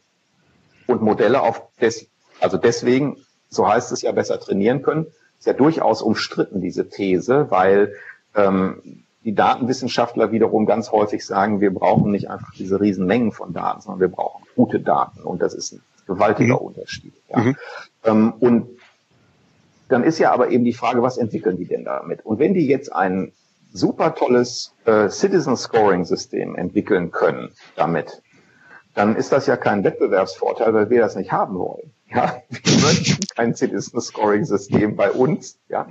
und 0.87 1.03
Modelle 1.03 1.41
auf 1.41 1.63
des, 1.81 2.09
also 2.41 2.59
deswegen, 2.59 3.17
so 3.49 3.69
heißt 3.69 3.93
es 3.93 4.03
ja, 4.03 4.13
besser 4.13 4.41
trainieren 4.41 4.83
können. 4.83 5.07
Ist 5.39 5.47
ja 5.47 5.53
durchaus 5.53 6.03
umstritten, 6.03 6.61
diese 6.61 6.89
These, 6.89 7.51
weil 7.51 7.95
ähm, 8.35 9.04
die 9.25 9.35
Datenwissenschaftler 9.35 10.33
wiederum 10.33 10.67
ganz 10.67 10.93
häufig 10.93 11.25
sagen, 11.25 11.61
wir 11.61 11.73
brauchen 11.73 12.13
nicht 12.13 12.31
einfach 12.31 12.53
diese 12.53 12.81
riesen 12.81 13.07
Mengen 13.07 13.33
von 13.33 13.53
Daten, 13.53 13.81
sondern 13.81 14.01
wir 14.01 14.09
brauchen 14.09 14.45
gute 14.55 14.81
Daten. 14.81 15.23
Und 15.23 15.41
das 15.41 15.55
ist 15.55 15.73
ein 15.73 15.83
gewaltiger 16.07 16.61
mhm. 16.61 16.67
Unterschied. 16.67 17.15
Ja. 17.31 17.39
Mhm. 17.39 17.57
Ähm, 18.05 18.33
und 18.39 18.69
dann 19.89 20.05
ist 20.05 20.19
ja 20.19 20.33
aber 20.33 20.51
eben 20.51 20.65
die 20.65 20.73
Frage, 20.75 21.03
was 21.03 21.17
entwickeln 21.17 21.57
die 21.57 21.67
denn 21.67 21.85
damit? 21.85 22.25
Und 22.25 22.39
wenn 22.39 22.55
die 22.55 22.67
jetzt 22.67 22.93
ein 22.93 23.33
super 23.73 24.15
tolles 24.15 24.75
äh, 24.85 25.09
Citizen 25.09 25.57
Scoring 25.57 26.05
System 26.05 26.55
entwickeln 26.55 27.11
können 27.11 27.51
damit, 27.77 28.23
dann 28.95 29.17
ist 29.17 29.33
das 29.33 29.47
ja 29.47 29.57
kein 29.57 29.85
Wettbewerbsvorteil, 29.85 30.73
weil 30.73 30.91
wir 30.91 31.01
das 31.01 31.17
nicht 31.17 31.33
haben 31.33 31.59
wollen. 31.59 31.91
Ja, 32.09 32.43
wir 32.49 32.83
möchten 32.83 33.27
kein 33.35 33.55
Citizen 33.55 34.01
Scoring 34.01 34.45
System 34.45 34.97
bei 34.97 35.11
uns. 35.11 35.59
Ja, 35.69 35.89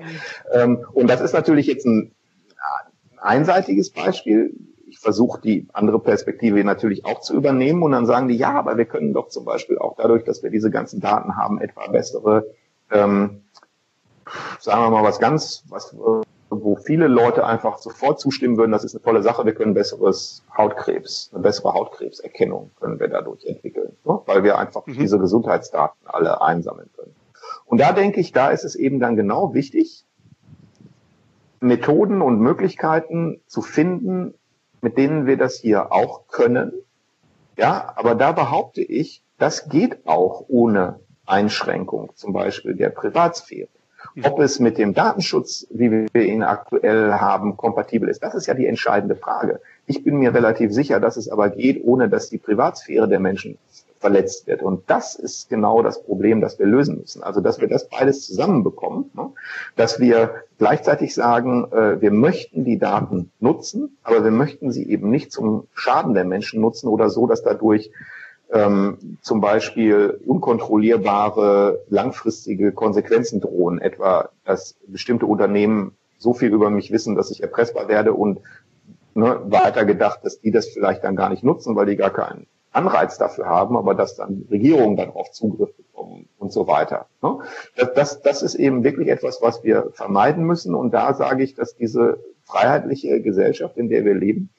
ähm, 0.54 0.86
und 0.93 1.08
das 1.08 1.19
ist 1.19 1.34
natürlich 1.34 1.67
jetzt 1.67 1.86
ein 1.86 2.13
einseitiges 3.24 3.92
Beispiel. 3.92 4.54
Ich 4.88 5.00
versuche 5.00 5.42
die 5.42 5.68
andere 5.74 6.00
Perspektive 6.00 6.64
natürlich 6.64 7.06
auch 7.06 7.22
zu 7.22 7.34
übernehmen 7.34 7.82
und 7.82 7.92
dann 7.92 8.06
sagen 8.06 8.28
die, 8.28 8.36
ja, 8.36 8.54
aber 8.54 8.78
wir 8.78 8.86
können 8.86 9.14
doch 9.14 9.30
zum 9.30 9.44
Beispiel 9.44 9.80
auch 9.80 9.96
dadurch, 9.96 10.24
dass 10.24 10.44
wir 10.44 10.52
diese 10.52 10.70
ganzen 10.70 11.00
Daten 11.00 11.36
haben, 11.36 11.60
etwa 11.60 11.88
bessere, 11.88 12.46
ähm, 12.92 13.42
sagen 14.60 14.82
wir 14.82 14.90
mal 14.92 15.04
was 15.04 15.20
ganz, 15.20 15.64
was, 15.70 15.96
wo 16.50 16.76
viele 16.76 17.08
Leute 17.08 17.46
einfach 17.46 17.80
sofort 17.80 18.20
zustimmen 18.20 18.58
würden, 18.58 18.72
das 18.72 18.84
ist 18.84 18.94
eine 18.94 19.02
tolle 19.02 19.24
Sache, 19.24 19.46
wir 19.46 19.56
können 19.56 19.74
besseres 19.74 20.44
Hautkrebs, 20.56 21.32
eine 21.34 21.42
bessere 21.42 21.74
Hautkrebserkennung 21.74 22.72
können 22.80 23.00
wir 23.00 23.08
dadurch 23.08 23.46
entwickeln, 23.46 23.96
ne? 24.06 24.20
weil 24.26 24.44
wir 24.44 24.60
einfach 24.60 24.86
mhm. 24.86 24.94
diese 24.94 25.18
Gesundheitsdaten 25.18 26.00
alle 26.06 26.42
einsammeln 26.42 26.90
können. 26.96 27.16
Und 27.66 27.80
da 27.82 27.94
denke 27.94 28.20
ich, 28.20 28.32
da 28.32 28.50
ist 28.50 28.64
es 28.64 28.76
eben 28.76 29.00
dann 29.00 29.16
genau 29.16 29.54
wichtig, 29.54 30.06
Methoden 31.63 32.21
und 32.21 32.39
Möglichkeiten 32.39 33.41
zu 33.47 33.62
finden, 33.62 34.34
mit 34.82 34.97
denen 34.97 35.26
wir 35.26 35.38
das 35.38 35.56
hier 35.56 35.91
auch 35.91 36.28
können. 36.28 36.73
Ja, 37.58 37.93
aber 37.95 38.15
da 38.15 38.32
behaupte 38.32 38.82
ich, 38.82 39.23
das 39.38 39.69
geht 39.69 40.06
auch 40.06 40.45
ohne 40.47 40.99
Einschränkung, 41.26 42.12
zum 42.15 42.34
Beispiel 42.34 42.76
der 42.76 42.89
Privatsphäre. 42.89 43.69
Ob 44.23 44.39
es 44.39 44.60
mit 44.60 44.78
dem 44.78 44.93
Datenschutz, 44.93 45.65
wie 45.71 45.89
wir 45.89 46.21
ihn 46.21 46.43
aktuell 46.43 47.13
haben, 47.13 47.58
kompatibel 47.58 48.10
ist, 48.10 48.21
das 48.21 48.36
ist 48.36 48.45
ja 48.45 48.54
die 48.54 48.67
entscheidende 48.67 49.15
Frage. 49.15 49.62
Ich 49.88 50.04
bin 50.04 50.17
mir 50.17 50.34
relativ 50.34 50.71
sicher, 50.73 50.99
dass 50.99 51.17
es 51.17 51.30
aber 51.30 51.49
geht, 51.49 51.84
ohne 51.84 52.10
dass 52.10 52.30
die 52.30 52.38
Privatsphäre 52.38 53.08
der 53.08 53.19
Menschen 53.19 53.58
verletzt 54.04 54.48
wird. 54.48 54.62
Und 54.62 54.84
das 54.88 55.16
ist 55.16 55.50
genau 55.50 55.82
das 55.82 56.04
Problem, 56.04 56.42
das 56.42 56.60
wir 56.60 56.66
lösen 56.66 57.00
müssen. 57.00 57.24
Also, 57.24 57.39
dass 57.39 57.62
wir 57.62 57.70
das 57.70 57.88
beides 57.88 58.28
zusammenbekommen, 58.28 59.10
ne? 59.13 59.32
dass 59.78 60.02
wir 60.02 60.44
gleichzeitig 60.60 61.16
sagen, 61.16 61.72
äh, 61.72 62.02
wir 62.02 62.12
möchten 62.12 62.66
die 62.66 62.78
Daten 62.78 63.32
nutzen, 63.39 63.98
aber 64.04 64.22
wir 64.26 64.32
möchten 64.32 64.72
sie 64.74 64.88
eben 64.89 65.10
nicht 65.10 65.32
zum 65.32 65.68
Schaden 65.74 66.13
der 66.13 66.26
Menschen 66.26 66.60
nutzen 66.60 66.89
oder 66.89 67.10
so, 67.10 67.28
dass 67.28 67.44
dadurch 67.44 67.92
ähm, 68.52 69.18
zum 69.22 69.39
Beispiel 69.39 70.20
unkontrollierbare 70.26 71.80
langfristige 71.89 72.74
Konsequenzen 72.74 73.39
drohen, 73.39 73.80
etwa 73.80 74.30
dass 74.44 74.76
bestimmte 74.86 75.26
Unternehmen 75.26 75.96
so 76.18 76.34
viel 76.34 76.50
über 76.50 76.70
mich 76.70 76.92
wissen, 76.92 77.16
dass 77.16 77.32
ich 77.32 77.42
erpressbar 77.42 77.88
werde 77.88 78.12
und 78.12 78.42
ne, 79.13 79.39
weiter 79.46 79.86
gedacht, 79.86 80.20
dass 80.24 80.42
die 80.42 80.52
das 80.52 80.68
vielleicht 80.68 81.06
dann 81.06 81.16
gar 81.16 81.30
nicht 81.30 81.44
nutzen, 81.44 81.78
weil 81.78 81.86
die 81.86 81.96
gar 81.96 82.12
keinen 82.12 82.48
Anreiz 82.74 83.18
dafür 83.18 83.46
haben, 83.46 83.78
aber 83.78 83.96
dass 83.96 84.16
dann 84.16 84.46
Regierungen 84.50 84.98
darauf 84.98 85.32
Zugriff 85.32 85.76
bekommen 85.76 86.28
und 86.38 86.52
so 86.52 86.68
weiter. 86.68 87.06
Ne? 87.22 87.40
Das, 87.76 87.94
das, 87.94 88.22
das 88.22 88.42
ist 88.42 88.56
eben 88.56 88.84
wirklich 88.84 89.08
etwas, 89.08 89.42
was 89.42 89.64
wir 89.64 89.92
vermeiden 89.94 90.44
müssen. 90.44 90.76
Und 90.76 90.94
da 90.94 91.14
sage 91.14 91.44
ich, 91.44 91.56
dass 91.56 91.76
diese 91.76 92.20
freiheitliche 92.44 93.22
Gesellschaft, 93.22 93.78
in 93.78 93.90
der 93.90 94.06
wir 94.06 94.16
leben, 94.16 94.50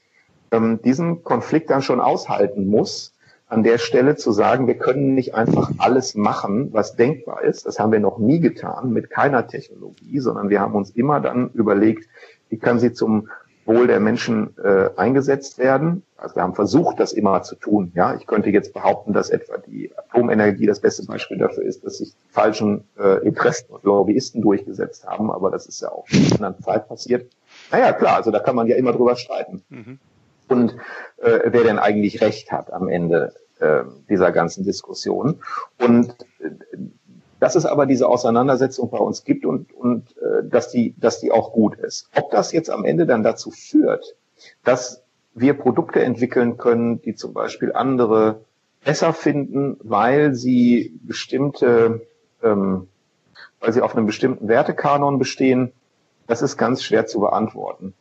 ähm, 0.50 0.80
diesen 0.82 1.24
Konflikt 1.24 1.70
dann 1.70 1.82
schon 1.82 2.00
aushalten 2.00 2.66
muss, 2.66 3.14
an 3.46 3.62
der 3.62 3.78
Stelle 3.78 4.16
zu 4.16 4.32
sagen, 4.32 4.66
wir 4.66 4.78
können 4.78 5.14
nicht 5.14 5.34
einfach 5.34 5.70
alles 5.78 6.14
machen, 6.14 6.72
was 6.72 6.96
denkbar 6.96 7.42
ist. 7.42 7.66
Das 7.66 7.78
haben 7.78 7.92
wir 7.92 8.00
noch 8.00 8.18
nie 8.18 8.40
getan 8.40 8.92
mit 8.92 9.10
keiner 9.10 9.46
Technologie, 9.46 10.18
sondern 10.18 10.48
wir 10.48 10.60
haben 10.60 10.74
uns 10.74 10.90
immer 10.90 11.20
dann 11.20 11.50
überlegt, 11.50 12.08
wie 12.48 12.58
kann 12.58 12.78
sie 12.78 12.92
zum 12.92 13.28
Wohl 13.66 13.86
der 13.86 14.00
Menschen 14.00 14.54
äh, 14.62 14.90
eingesetzt 14.96 15.58
werden. 15.58 16.02
Also 16.16 16.36
wir 16.36 16.42
haben 16.42 16.54
versucht, 16.54 17.00
das 17.00 17.12
immer 17.12 17.42
zu 17.42 17.54
tun. 17.56 17.92
Ja, 17.94 18.14
ich 18.14 18.26
könnte 18.26 18.50
jetzt 18.50 18.72
behaupten, 18.72 19.12
dass 19.12 19.30
etwa 19.30 19.58
die 19.58 19.90
Atomenergie 19.96 20.66
das 20.66 20.80
beste 20.80 21.04
Beispiel 21.06 21.38
dafür 21.38 21.64
ist, 21.64 21.84
dass 21.84 21.98
sich 21.98 22.10
die 22.10 22.32
falschen 22.32 22.84
äh, 22.98 23.24
Interessen 23.26 23.72
und 23.72 23.84
Lobbyisten 23.84 24.42
durchgesetzt 24.42 25.06
haben. 25.06 25.30
Aber 25.30 25.50
das 25.50 25.66
ist 25.66 25.80
ja 25.80 25.90
auch 25.90 26.06
in 26.10 26.24
einer 26.24 26.34
anderen 26.34 26.62
Zeit 26.62 26.88
passiert. 26.88 27.30
Naja, 27.70 27.92
klar, 27.92 28.16
also 28.16 28.30
da 28.30 28.38
kann 28.40 28.56
man 28.56 28.66
ja 28.66 28.76
immer 28.76 28.92
drüber 28.92 29.16
streiten. 29.16 29.62
Mhm. 29.68 29.98
Und 30.48 30.76
äh, 31.18 31.40
wer 31.46 31.64
denn 31.64 31.78
eigentlich 31.78 32.20
Recht 32.20 32.52
hat 32.52 32.72
am 32.72 32.88
Ende 32.88 33.32
äh, 33.60 33.84
dieser 34.08 34.32
ganzen 34.32 34.64
Diskussion. 34.64 35.40
Und 35.78 36.14
äh, 36.40 36.50
dass 37.44 37.56
es 37.56 37.66
aber 37.66 37.84
diese 37.84 38.08
Auseinandersetzung 38.08 38.88
bei 38.88 38.96
uns 38.96 39.22
gibt 39.22 39.44
und, 39.44 39.70
und 39.74 40.16
äh, 40.16 40.48
dass, 40.48 40.70
die, 40.70 40.94
dass 40.96 41.20
die 41.20 41.30
auch 41.30 41.52
gut 41.52 41.76
ist. 41.76 42.08
Ob 42.16 42.30
das 42.30 42.52
jetzt 42.52 42.70
am 42.70 42.86
Ende 42.86 43.04
dann 43.04 43.22
dazu 43.22 43.50
führt, 43.50 44.16
dass 44.64 45.04
wir 45.34 45.52
Produkte 45.52 46.02
entwickeln 46.02 46.56
können, 46.56 47.02
die 47.02 47.14
zum 47.14 47.34
Beispiel 47.34 47.74
andere 47.74 48.40
besser 48.82 49.12
finden, 49.12 49.76
weil 49.82 50.34
sie 50.34 50.98
bestimmte, 51.02 52.06
ähm, 52.42 52.88
weil 53.60 53.74
sie 53.74 53.82
auf 53.82 53.94
einem 53.94 54.06
bestimmten 54.06 54.48
Wertekanon 54.48 55.18
bestehen, 55.18 55.72
das 56.26 56.40
ist 56.40 56.56
ganz 56.56 56.82
schwer 56.82 57.04
zu 57.04 57.20
beantworten. 57.20 57.92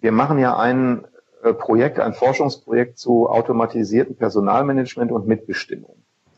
Wir 0.00 0.12
machen 0.12 0.38
ja 0.38 0.56
ein 0.56 1.04
äh, 1.42 1.52
Projekt, 1.52 2.00
ein 2.00 2.14
Forschungsprojekt 2.14 2.98
zu 2.98 3.28
automatisierten 3.28 4.16
Personalmanagement 4.16 5.12
und 5.12 5.26
Mitbestimmung. 5.26 5.96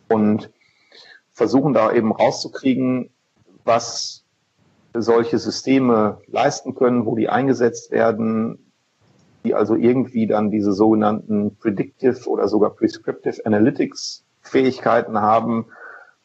Und 0.08 0.50
versuchen 1.40 1.72
da 1.72 1.90
eben 1.90 2.12
rauszukriegen, 2.12 3.09
was 3.64 4.26
solche 4.92 5.38
Systeme 5.38 6.18
leisten 6.26 6.74
können, 6.74 7.07
wo 7.07 7.16
die 7.16 7.31
eingesetzt 7.31 7.90
werden, 7.92 8.59
die 9.42 9.55
also 9.55 9.74
irgendwie 9.74 10.26
dann 10.26 10.50
diese 10.50 10.74
sogenannten 10.74 11.57
Predictive 11.57 12.29
oder 12.29 12.46
sogar 12.46 12.74
Prescriptive 12.74 13.46
Analytics 13.46 14.22
Fähigkeiten 14.42 15.22
haben 15.22 15.64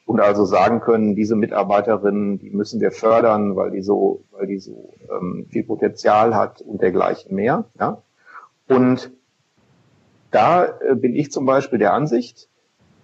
und 0.05 0.19
also 0.19 0.43
sagen 0.43 0.81
können, 0.81 1.15
diese 1.15 1.37
Mitarbeiterinnen, 1.37 2.37
die 2.37 2.49
müssen 2.49 2.81
wir 2.81 2.91
fördern, 2.91 3.55
weil 3.55 3.71
die 3.71 3.83
so, 3.83 4.25
weil 4.31 4.47
die 4.47 4.59
so 4.59 4.95
ähm, 5.09 5.47
viel 5.49 5.63
Potenzial 5.63 6.35
hat 6.35 6.59
und 6.59 6.81
dergleichen 6.81 7.33
mehr. 7.33 7.63
Ja? 7.79 8.01
Und 8.67 9.11
da 10.31 10.65
äh, 10.65 10.95
bin 10.95 11.15
ich 11.15 11.31
zum 11.31 11.45
Beispiel 11.45 11.79
der 11.79 11.93
Ansicht, 11.93 12.49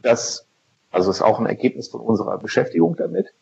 dass 0.02 0.46
also 0.92 1.10
ist 1.10 1.22
auch 1.22 1.40
ein 1.40 1.46
Ergebnis 1.46 1.88
von 1.88 2.02
unserer 2.02 2.38
Beschäftigung 2.38 2.96
damit, 2.96 3.34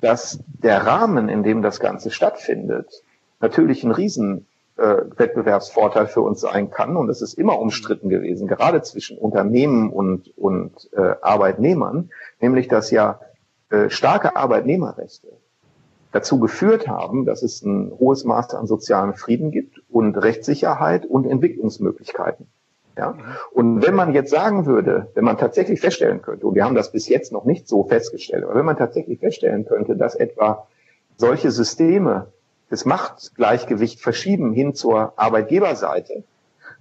dass 0.00 0.40
der 0.46 0.86
Rahmen, 0.86 1.28
in 1.28 1.42
dem 1.42 1.62
das 1.62 1.80
Ganze 1.80 2.10
stattfindet, 2.10 3.02
natürlich 3.40 3.84
ein 3.84 3.92
riesen 3.92 4.46
äh, 4.76 5.02
Wettbewerbsvorteil 5.16 6.06
für 6.06 6.22
uns 6.22 6.40
sein 6.40 6.70
kann. 6.70 6.96
Und 6.96 7.08
es 7.08 7.22
ist 7.22 7.34
immer 7.34 7.58
umstritten 7.58 8.08
gewesen, 8.08 8.46
gerade 8.48 8.82
zwischen 8.82 9.18
Unternehmen 9.18 9.90
und, 9.90 10.36
und 10.36 10.88
äh, 10.92 11.14
Arbeitnehmern, 11.20 12.10
nämlich 12.40 12.68
dass 12.68 12.90
ja 12.90 13.20
äh, 13.70 13.90
starke 13.90 14.36
Arbeitnehmerrechte 14.36 15.28
dazu 16.12 16.38
geführt 16.38 16.88
haben, 16.88 17.24
dass 17.24 17.42
es 17.42 17.62
ein 17.62 17.90
hohes 17.98 18.24
Maß 18.24 18.54
an 18.54 18.66
sozialem 18.66 19.14
Frieden 19.14 19.50
gibt 19.50 19.80
und 19.88 20.16
Rechtssicherheit 20.16 21.06
und 21.06 21.26
Entwicklungsmöglichkeiten. 21.26 22.46
Ja? 22.96 23.16
Und 23.52 23.84
wenn 23.86 23.94
man 23.94 24.12
jetzt 24.12 24.30
sagen 24.30 24.66
würde, 24.66 25.10
wenn 25.14 25.24
man 25.24 25.38
tatsächlich 25.38 25.80
feststellen 25.80 26.22
könnte, 26.22 26.46
und 26.46 26.54
wir 26.54 26.64
haben 26.64 26.74
das 26.74 26.92
bis 26.92 27.08
jetzt 27.08 27.32
noch 27.32 27.44
nicht 27.44 27.68
so 27.68 27.84
festgestellt, 27.84 28.44
aber 28.44 28.54
wenn 28.54 28.64
man 28.64 28.76
tatsächlich 28.76 29.18
feststellen 29.18 29.66
könnte, 29.66 29.96
dass 29.96 30.14
etwa 30.14 30.66
solche 31.16 31.50
Systeme 31.50 32.28
das 32.70 32.84
Machtgleichgewicht 32.84 34.00
verschieben 34.00 34.52
hin 34.52 34.74
zur 34.74 35.12
Arbeitgeberseite 35.16 36.24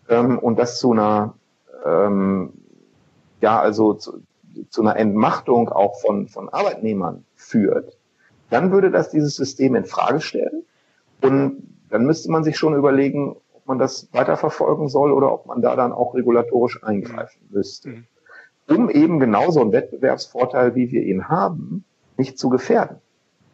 ähm, 0.10 0.40
und 0.40 0.58
das 0.58 0.80
zu 0.80 0.92
einer 0.92 1.36
ähm, 1.86 2.54
ja 3.42 3.60
also 3.60 3.94
zu, 3.94 4.22
zu 4.70 4.82
einer 4.82 4.96
Entmachtung 4.96 5.70
auch 5.70 6.00
von 6.00 6.28
von 6.28 6.48
Arbeitnehmern 6.50 7.26
führt, 7.36 7.98
dann 8.50 8.72
würde 8.72 8.92
das 8.92 9.10
dieses 9.10 9.36
System 9.36 9.76
in 9.76 9.86
Frage 9.86 10.22
stellen. 10.22 10.64
Und 11.22 11.64
dann 11.90 12.06
müsste 12.06 12.32
man 12.32 12.44
sich 12.44 12.58
schon 12.58 12.76
überlegen, 12.76 13.36
man 13.72 13.80
das 13.80 14.10
weiterverfolgen 14.12 14.90
soll 14.90 15.12
oder 15.12 15.32
ob 15.32 15.46
man 15.46 15.62
da 15.62 15.76
dann 15.76 15.94
auch 15.94 16.14
regulatorisch 16.14 16.84
eingreifen 16.84 17.40
müsste. 17.50 17.90
Mhm. 17.90 18.06
Um 18.68 18.90
eben 18.90 19.20
genauso 19.20 19.62
einen 19.62 19.72
Wettbewerbsvorteil, 19.72 20.76
wie 20.76 20.92
wir 20.92 21.04
ihn 21.04 21.30
haben, 21.30 21.86
nicht 22.18 22.38
zu 22.38 22.50
gefährden. 22.50 22.98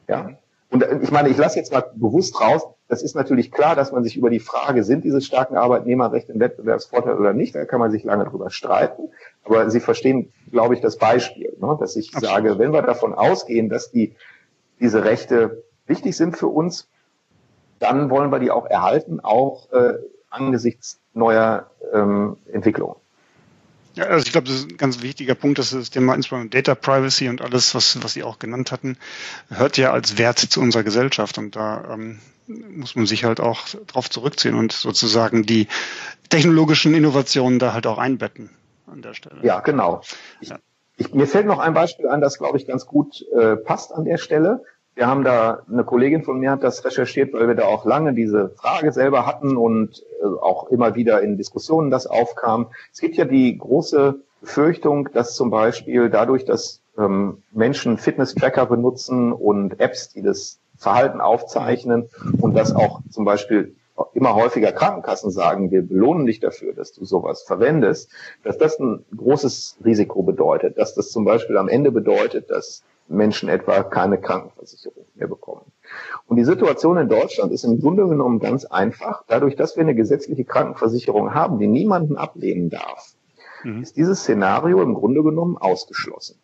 Ja. 0.08 0.32
Und 0.70 0.84
äh, 0.84 1.00
ich 1.02 1.12
meine, 1.12 1.30
ich 1.30 1.38
lasse 1.38 1.58
jetzt 1.58 1.72
mal 1.72 1.86
bewusst 1.96 2.42
raus, 2.42 2.64
das 2.88 3.04
ist 3.04 3.16
natürlich 3.16 3.52
klar, 3.52 3.76
dass 3.76 3.92
man 3.92 4.04
sich 4.04 4.18
über 4.18 4.30
die 4.30 4.40
Frage, 4.40 4.84
sind 4.84 5.04
diese 5.04 5.22
starken 5.22 5.56
Arbeitnehmerrechte 5.56 6.34
ein 6.34 6.40
Wettbewerbsvorteil 6.40 7.18
oder 7.18 7.34
nicht, 7.34 7.54
da 7.54 7.66
kann 7.66 7.80
man 7.80 7.92
sich 7.92 8.04
lange 8.04 8.26
drüber 8.26 8.50
streiten. 8.50 9.10
Aber 9.44 9.70
Sie 9.70 9.80
verstehen, 9.80 10.32
glaube 10.52 10.74
ich, 10.74 10.82
das 10.82 10.98
Beispiel, 10.98 11.56
ne? 11.60 11.78
dass 11.80 11.96
ich 11.96 12.16
Absolut. 12.16 12.36
sage, 12.36 12.60
wenn 12.60 12.74
wir 12.74 12.82
davon 12.82 13.14
ausgehen, 13.14 13.70
dass 13.70 13.92
die, 13.92 14.16
diese 14.80 15.04
Rechte 15.04 15.64
wichtig 15.86 16.16
sind 16.16 16.38
für 16.38 16.48
uns, 16.48 16.90
dann 17.80 18.10
wollen 18.10 18.32
wir 18.32 18.40
die 18.40 18.52
auch 18.52 18.66
erhalten, 18.66 19.20
auch 19.20 19.72
äh, 19.72 19.94
angesichts 20.30 21.00
neuer 21.14 21.70
ähm, 21.94 22.38
Entwicklungen. 22.52 22.96
Ja, 23.96 24.06
also 24.06 24.28
ich 24.28 24.32
glaube, 24.32 24.48
das 24.48 24.58
ist 24.58 24.72
ein 24.72 24.78
ganz 24.78 25.02
wichtiger 25.02 25.34
Punkt, 25.34 25.58
dass 25.58 25.72
das 25.72 25.90
Thema 25.90 26.14
insbesondere 26.14 26.50
Data 26.50 26.76
Privacy 26.76 27.30
und 27.30 27.42
alles, 27.42 27.74
was, 27.74 28.04
was 28.04 28.14
Sie 28.14 28.24
auch 28.24 28.38
genannt 28.38 28.72
hatten, 28.72 28.96
hört 29.50 29.78
ja 29.78 29.92
als 29.92 30.20
Wert 30.20 30.38
zu 30.38 30.62
unserer 30.62 30.84
Gesellschaft 30.84 31.40
und 31.40 31.56
da 31.56 31.94
ähm, 31.94 32.20
muss 32.46 32.96
man 32.96 33.08
sich 33.08 33.24
halt 33.24 33.40
auch 33.40 33.62
darauf 33.88 34.10
zurückziehen 34.10 34.54
und 34.54 34.72
sozusagen 34.72 35.44
die 35.48 35.68
technologischen 36.30 36.94
Innovationen 36.94 37.58
da 37.58 37.74
halt 37.74 37.88
auch 37.88 37.98
einbetten 37.98 38.52
an 38.86 39.02
der 39.02 39.16
Stelle. 39.16 39.40
Ja, 39.42 39.62
genau. 39.62 40.02
Ich, 40.42 40.50
ja. 40.50 40.60
Ich, 40.98 41.14
mir 41.14 41.28
fällt 41.28 41.48
noch 41.48 41.60
ein 41.60 41.74
Beispiel 41.74 42.08
an, 42.08 42.22
das 42.22 42.38
glaube 42.38 42.58
ich 42.58 42.68
ganz 42.68 42.86
gut 42.86 43.26
äh, 43.36 43.56
passt 43.56 43.92
an 43.94 44.06
der 44.06 44.18
Stelle. 44.18 44.64
Wir 44.98 45.06
haben 45.06 45.24
da, 45.24 45.62
eine 45.72 45.84
Kollegin 45.84 46.24
von 46.24 46.40
mir 46.40 46.50
hat 46.50 46.64
das 46.64 46.84
recherchiert, 46.84 47.32
weil 47.32 47.48
wir 47.48 47.54
da 47.54 47.66
auch 47.66 47.86
lange 47.86 48.16
diese 48.16 48.50
Frage 48.50 48.92
selber 48.92 49.28
hatten 49.28 49.56
und 49.56 50.04
äh, 50.20 50.26
auch 50.26 50.72
immer 50.72 50.96
wieder 50.96 51.22
in 51.22 51.38
Diskussionen 51.38 51.92
das 51.92 52.08
aufkam. 52.08 52.70
Es 52.92 53.00
gibt 53.00 53.16
ja 53.16 53.26
die 53.26 53.56
große 53.60 54.20
Befürchtung, 54.42 55.10
dass 55.14 55.36
zum 55.36 55.52
Beispiel 55.52 56.10
dadurch, 56.10 56.46
dass 56.46 56.82
ähm, 56.98 57.44
Menschen 57.52 58.00
Fitness-Tracker 58.00 58.66
benutzen 58.66 59.34
und 59.34 59.80
Apps, 59.80 60.10
die 60.10 60.24
das 60.24 60.58
Verhalten 60.78 61.22
aufzeichnen 61.22 62.10
und 62.42 62.56
dass 62.56 62.76
auch 62.76 63.02
zum 63.12 63.24
Beispiel 63.24 63.76
immer 64.16 64.34
häufiger 64.34 64.72
Krankenkassen 64.72 65.30
sagen, 65.30 65.70
wir 65.70 65.84
belohnen 65.84 66.26
dich 66.26 66.40
dafür, 66.40 66.74
dass 66.74 66.94
du 66.94 67.06
sowas 67.06 67.44
verwendest, 67.44 68.12
dass 68.44 68.58
das 68.58 68.80
ein 68.80 69.06
großes 69.16 69.78
Risiko 69.86 70.24
bedeutet, 70.24 70.80
dass 70.80 70.96
das 70.96 71.12
zum 71.12 71.24
Beispiel 71.24 71.58
am 71.58 71.68
Ende 71.68 71.92
bedeutet, 71.92 72.50
dass 72.50 72.84
Menschen 73.10 73.50
etwa 73.50 73.84
keine 73.84 74.20
Krankenversicherung 74.20 75.06
mehr 75.16 75.28
bekommen. 75.28 75.72
Und 76.28 76.38
die 76.38 76.44
Situation 76.44 76.98
in 76.98 77.10
Deutschland 77.10 77.52
ist 77.52 77.64
im 77.64 77.80
Grunde 77.80 78.08
genommen 78.08 78.40
ganz 78.40 78.66
einfach. 78.66 79.24
Dadurch, 79.28 79.56
dass 79.56 79.76
wir 79.76 79.82
eine 79.82 79.96
gesetzliche 79.96 80.44
Krankenversicherung 80.44 81.34
haben, 81.34 81.60
die 81.60 81.68
niemanden 81.68 82.18
ablehnen 82.18 82.70
darf, 82.70 83.14
mhm. 83.64 83.84
ist 83.84 83.98
dieses 83.98 84.22
Szenario 84.22 84.82
im 84.82 84.94
Grunde 84.94 85.24
genommen 85.24 85.58
ausgeschlossen. 85.58 86.38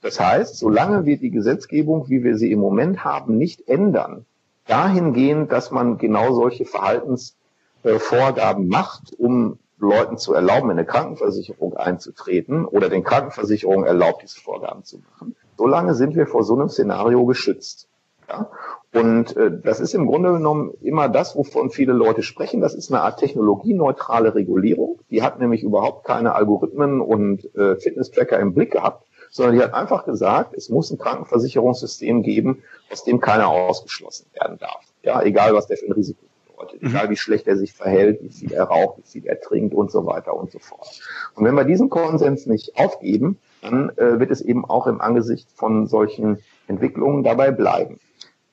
Das 0.00 0.20
heißt, 0.20 0.58
solange 0.58 1.06
wir 1.06 1.18
die 1.18 1.30
Gesetzgebung, 1.30 2.08
wie 2.08 2.24
wir 2.24 2.36
sie 2.36 2.52
im 2.52 2.60
Moment 2.60 3.04
haben, 3.04 3.38
nicht 3.38 3.68
ändern, 3.68 4.26
dahingehend, 4.66 5.52
dass 5.52 5.70
man 5.70 5.98
genau 5.98 6.34
solche 6.34 6.64
Verhaltensvorgaben 6.64 8.68
macht, 8.68 9.12
um 9.18 9.58
Leuten 9.78 10.16
zu 10.16 10.32
erlauben, 10.34 10.70
in 10.70 10.78
eine 10.78 10.86
Krankenversicherung 10.86 11.76
einzutreten 11.76 12.64
oder 12.64 12.88
den 12.88 13.02
Krankenversicherungen 13.02 13.84
erlaubt, 13.84 14.22
diese 14.22 14.40
Vorgaben 14.40 14.84
zu 14.84 14.98
machen, 14.98 15.34
solange 15.56 15.94
sind 15.94 16.16
wir 16.16 16.26
vor 16.26 16.44
so 16.44 16.54
einem 16.54 16.68
Szenario 16.68 17.24
geschützt. 17.26 17.88
Ja? 18.28 18.50
Und 18.94 19.36
äh, 19.36 19.50
das 19.62 19.80
ist 19.80 19.94
im 19.94 20.06
Grunde 20.06 20.32
genommen 20.32 20.72
immer 20.82 21.08
das, 21.08 21.34
wovon 21.34 21.70
viele 21.70 21.92
Leute 21.92 22.22
sprechen. 22.22 22.60
Das 22.60 22.74
ist 22.74 22.92
eine 22.92 23.02
Art 23.02 23.18
technologieneutrale 23.18 24.34
Regulierung. 24.34 24.98
Die 25.10 25.22
hat 25.22 25.40
nämlich 25.40 25.62
überhaupt 25.62 26.04
keine 26.04 26.34
Algorithmen 26.34 27.00
und 27.00 27.54
äh, 27.54 27.76
Fitness-Tracker 27.76 28.38
im 28.38 28.52
Blick 28.52 28.72
gehabt, 28.72 29.06
sondern 29.30 29.56
die 29.56 29.62
hat 29.62 29.72
einfach 29.72 30.04
gesagt, 30.04 30.54
es 30.54 30.68
muss 30.68 30.90
ein 30.90 30.98
Krankenversicherungssystem 30.98 32.22
geben, 32.22 32.62
aus 32.90 33.02
dem 33.04 33.20
keiner 33.20 33.48
ausgeschlossen 33.48 34.26
werden 34.34 34.58
darf. 34.58 34.84
Ja, 35.02 35.22
egal 35.22 35.54
was 35.54 35.66
der 35.66 35.78
für 35.78 35.86
ein 35.86 35.92
Risiko 35.92 36.20
bedeutet, 36.48 36.82
mhm. 36.82 36.88
egal 36.90 37.08
wie 37.08 37.16
schlecht 37.16 37.48
er 37.48 37.56
sich 37.56 37.72
verhält, 37.72 38.22
wie 38.22 38.28
viel 38.28 38.52
er 38.52 38.64
raucht, 38.64 38.98
wie 38.98 39.08
viel 39.08 39.26
er 39.26 39.40
trinkt 39.40 39.74
und 39.74 39.90
so 39.90 40.04
weiter 40.04 40.34
und 40.36 40.52
so 40.52 40.58
fort. 40.58 41.00
Und 41.34 41.46
wenn 41.46 41.54
wir 41.54 41.64
diesen 41.64 41.88
Konsens 41.88 42.44
nicht 42.46 42.76
aufgeben, 42.76 43.38
dann 43.62 43.90
äh, 43.96 44.18
wird 44.20 44.30
es 44.30 44.42
eben 44.42 44.64
auch 44.64 44.86
im 44.86 45.00
Angesicht 45.00 45.50
von 45.54 45.86
solchen 45.86 46.38
Entwicklungen 46.66 47.22
dabei 47.22 47.50
bleiben. 47.50 47.98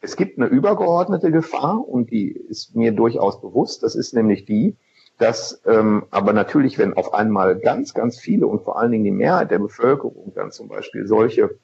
Es 0.01 0.15
gibt 0.15 0.37
eine 0.39 0.47
übergeordnete 0.47 1.31
Gefahr 1.31 1.85
und 1.85 2.11
die 2.11 2.31
ist 2.31 2.75
mir 2.75 2.93
durchaus 2.93 3.41
bewusst. 3.41 3.83
Das 3.83 3.95
ist 3.95 4.13
nämlich 4.13 4.45
die, 4.45 4.77
dass 5.17 5.61
ähm, 5.65 6.05
aber 6.11 6.31
natürlich, 6.31 6.77
wenn 6.77 6.93
auf 6.93 7.13
einmal 7.13 7.57
ganz, 7.57 7.93
ganz 7.93 8.17
viele 8.17 8.47
und 8.47 8.61
vor 8.61 8.79
allen 8.79 8.91
Dingen 8.91 9.03
die 9.03 9.11
Mehrheit 9.11 9.51
der 9.51 9.59
Bevölkerung 9.59 10.31
dann 10.35 10.51
zum 10.51 10.69
Beispiel 10.69 11.05
solche 11.05 11.57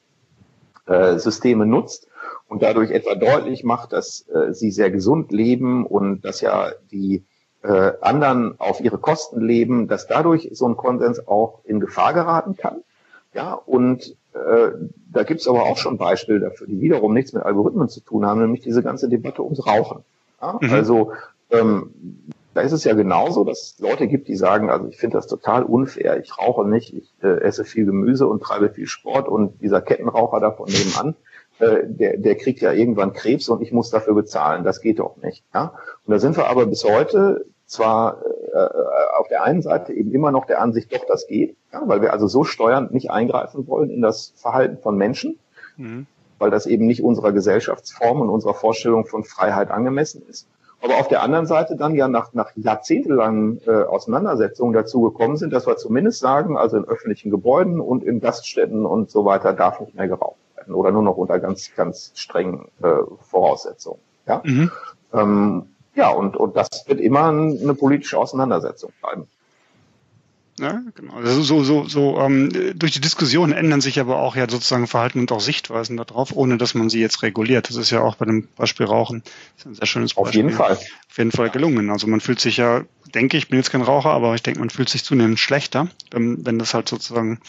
äh, 0.87 1.17
Systeme 1.17 1.65
nutzt 1.65 2.09
und 2.49 2.61
dadurch 2.61 2.91
etwa 2.91 3.15
deutlich 3.15 3.63
macht, 3.63 3.93
dass 3.93 4.27
äh, 4.27 4.53
sie 4.53 4.71
sehr 4.71 4.91
gesund 4.91 5.31
leben 5.31 5.85
und 5.85 6.25
dass 6.25 6.41
ja 6.41 6.71
die 6.91 7.23
äh, 7.63 7.93
anderen 8.01 8.59
auf 8.59 8.81
ihre 8.81 8.97
Kosten 8.97 9.39
leben, 9.39 9.87
dass 9.87 10.07
dadurch 10.07 10.49
so 10.51 10.67
ein 10.67 10.75
Konsens 10.75 11.25
auch 11.27 11.61
in 11.63 11.79
Gefahr 11.79 12.13
geraten 12.13 12.57
kann. 12.57 12.83
Ja, 13.35 13.53
und 13.53 14.15
äh, 14.33 14.71
da 15.11 15.23
gibt's 15.23 15.47
aber 15.47 15.63
auch 15.63 15.77
schon 15.77 15.97
Beispiele 15.97 16.39
dafür, 16.39 16.67
die 16.67 16.79
wiederum 16.79 17.13
nichts 17.13 17.33
mit 17.33 17.43
Algorithmen 17.43 17.89
zu 17.89 17.99
tun 17.99 18.25
haben, 18.25 18.39
nämlich 18.39 18.61
diese 18.61 18.81
ganze 18.81 19.09
Debatte 19.09 19.43
ums 19.43 19.67
Rauchen. 19.67 20.03
Ja, 20.41 20.57
mhm. 20.61 20.71
Also 20.71 21.11
ähm, 21.51 21.91
da 22.53 22.61
ist 22.61 22.71
es 22.71 22.85
ja 22.85 22.93
genauso, 22.93 23.43
dass 23.43 23.61
es 23.61 23.79
Leute 23.79 24.07
gibt, 24.07 24.29
die 24.29 24.37
sagen, 24.37 24.69
also 24.69 24.87
ich 24.87 24.95
finde 24.95 25.17
das 25.17 25.27
total 25.27 25.63
unfair, 25.63 26.17
ich 26.17 26.37
rauche 26.37 26.65
nicht, 26.65 26.93
ich 26.93 27.13
äh, 27.21 27.41
esse 27.41 27.65
viel 27.65 27.85
Gemüse 27.85 28.25
und 28.25 28.41
treibe 28.41 28.69
viel 28.69 28.87
Sport 28.87 29.27
und 29.27 29.61
dieser 29.61 29.81
Kettenraucher 29.81 30.39
da 30.39 30.51
von 30.51 30.69
nebenan, 30.69 31.15
äh, 31.59 31.83
der, 31.85 32.15
der 32.15 32.35
kriegt 32.35 32.61
ja 32.61 32.71
irgendwann 32.71 33.11
Krebs 33.11 33.49
und 33.49 33.61
ich 33.61 33.73
muss 33.73 33.89
dafür 33.89 34.13
bezahlen. 34.13 34.63
Das 34.63 34.79
geht 34.79 34.99
doch 34.99 35.17
nicht. 35.17 35.43
Ja? 35.53 35.73
Und 36.05 36.13
da 36.13 36.19
sind 36.19 36.37
wir 36.37 36.47
aber 36.47 36.65
bis 36.67 36.85
heute 36.85 37.45
zwar 37.65 38.21
äh, 38.53 38.57
auf 39.17 39.27
der 39.27 39.43
einen 39.43 39.61
Seite 39.61 39.93
eben 39.93 40.11
immer 40.13 40.31
noch 40.31 40.45
der 40.45 40.61
Ansicht, 40.61 40.93
doch, 40.93 41.05
das 41.07 41.27
geht, 41.27 41.55
ja, 41.73 41.81
weil 41.85 42.01
wir 42.01 42.13
also 42.13 42.27
so 42.27 42.43
steuernd 42.43 42.93
nicht 42.93 43.11
eingreifen 43.11 43.67
wollen 43.67 43.89
in 43.89 44.01
das 44.01 44.33
Verhalten 44.35 44.77
von 44.77 44.97
Menschen, 44.97 45.39
mhm. 45.77 46.05
weil 46.39 46.51
das 46.51 46.65
eben 46.65 46.85
nicht 46.85 47.03
unserer 47.03 47.31
Gesellschaftsform 47.31 48.21
und 48.21 48.29
unserer 48.29 48.53
Vorstellung 48.53 49.05
von 49.05 49.23
Freiheit 49.23 49.71
angemessen 49.71 50.23
ist. 50.29 50.47
Aber 50.81 50.97
auf 50.99 51.07
der 51.07 51.23
anderen 51.23 51.47
Seite 51.47 51.75
dann 51.75 51.95
ja 51.95 52.07
nach, 52.07 52.33
nach 52.33 52.51
jahrzehntelangen 52.55 53.61
äh, 53.65 53.71
Auseinandersetzungen 53.71 54.73
dazu 54.73 55.01
gekommen 55.01 55.37
sind, 55.37 55.51
dass 55.51 55.65
wir 55.65 55.77
zumindest 55.77 56.19
sagen, 56.19 56.57
also 56.57 56.77
in 56.77 56.85
öffentlichen 56.85 57.31
Gebäuden 57.31 57.79
und 57.79 58.03
in 58.03 58.19
Gaststätten 58.19 58.85
und 58.85 59.09
so 59.09 59.25
weiter 59.25 59.53
darf 59.53 59.79
nicht 59.79 59.95
mehr 59.95 60.07
geraucht 60.07 60.37
werden 60.55 60.75
oder 60.75 60.91
nur 60.91 61.01
noch 61.01 61.17
unter 61.17 61.39
ganz, 61.39 61.71
ganz 61.75 62.11
strengen 62.13 62.67
äh, 62.83 62.97
Voraussetzungen. 63.21 63.99
Ja? 64.27 64.41
Mhm. 64.43 64.71
Ähm, 65.13 65.74
ja, 65.95 66.09
und, 66.09 66.35
und 66.35 66.55
das 66.55 66.67
wird 66.87 66.99
immer 66.99 67.29
eine 67.29 67.73
politische 67.73 68.17
Auseinandersetzung 68.17 68.91
bleiben. 69.01 69.27
Ja, 70.57 70.81
genau. 70.95 71.15
Also 71.15 71.41
so, 71.41 71.63
so, 71.63 71.85
so 71.85 72.17
ähm, 72.19 72.49
durch 72.75 72.93
die 72.93 73.01
Diskussion 73.01 73.51
ändern 73.51 73.81
sich 73.81 73.99
aber 73.99 74.19
auch 74.19 74.37
ja 74.37 74.49
sozusagen 74.49 74.87
Verhalten 74.87 75.19
und 75.19 75.31
auch 75.33 75.41
Sichtweisen 75.41 75.97
darauf, 75.97 76.33
ohne 76.33 76.57
dass 76.57 76.73
man 76.75 76.89
sie 76.89 77.01
jetzt 77.01 77.23
reguliert. 77.23 77.67
Das 77.67 77.75
ist 77.75 77.89
ja 77.89 78.01
auch 78.01 78.15
bei 78.15 78.25
dem 78.25 78.47
Beispiel 78.55 78.85
Rauchen 78.85 79.21
ein 79.65 79.75
sehr 79.75 79.85
schönes 79.85 80.13
Beispiel. 80.13 80.29
Auf 80.29 80.33
jeden 80.33 80.49
Fall. 80.51 80.71
Auf 80.71 81.17
jeden 81.17 81.31
Fall 81.31 81.49
gelungen. 81.49 81.89
Also 81.89 82.07
man 82.07 82.21
fühlt 82.21 82.39
sich 82.39 82.55
ja, 82.57 82.85
denke 83.13 83.35
ich, 83.35 83.49
bin 83.49 83.59
jetzt 83.59 83.71
kein 83.71 83.81
Raucher, 83.81 84.11
aber 84.11 84.33
ich 84.35 84.43
denke, 84.43 84.61
man 84.61 84.69
fühlt 84.69 84.87
sich 84.87 85.03
zunehmend 85.03 85.39
schlechter, 85.39 85.89
wenn, 86.11 86.45
wenn 86.45 86.57
das 86.57 86.73
halt 86.73 86.87
sozusagen 86.87 87.41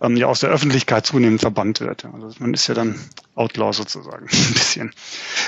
ähm, 0.00 0.16
ja 0.16 0.28
aus 0.28 0.38
der 0.38 0.50
Öffentlichkeit 0.50 1.04
zunehmend 1.04 1.40
verbannt 1.40 1.80
wird. 1.80 2.04
Also 2.04 2.30
man 2.38 2.54
ist 2.54 2.68
ja 2.68 2.74
dann 2.74 2.94
Outlaw 3.34 3.72
sozusagen 3.72 4.26
ein 4.30 4.52
bisschen. 4.54 4.92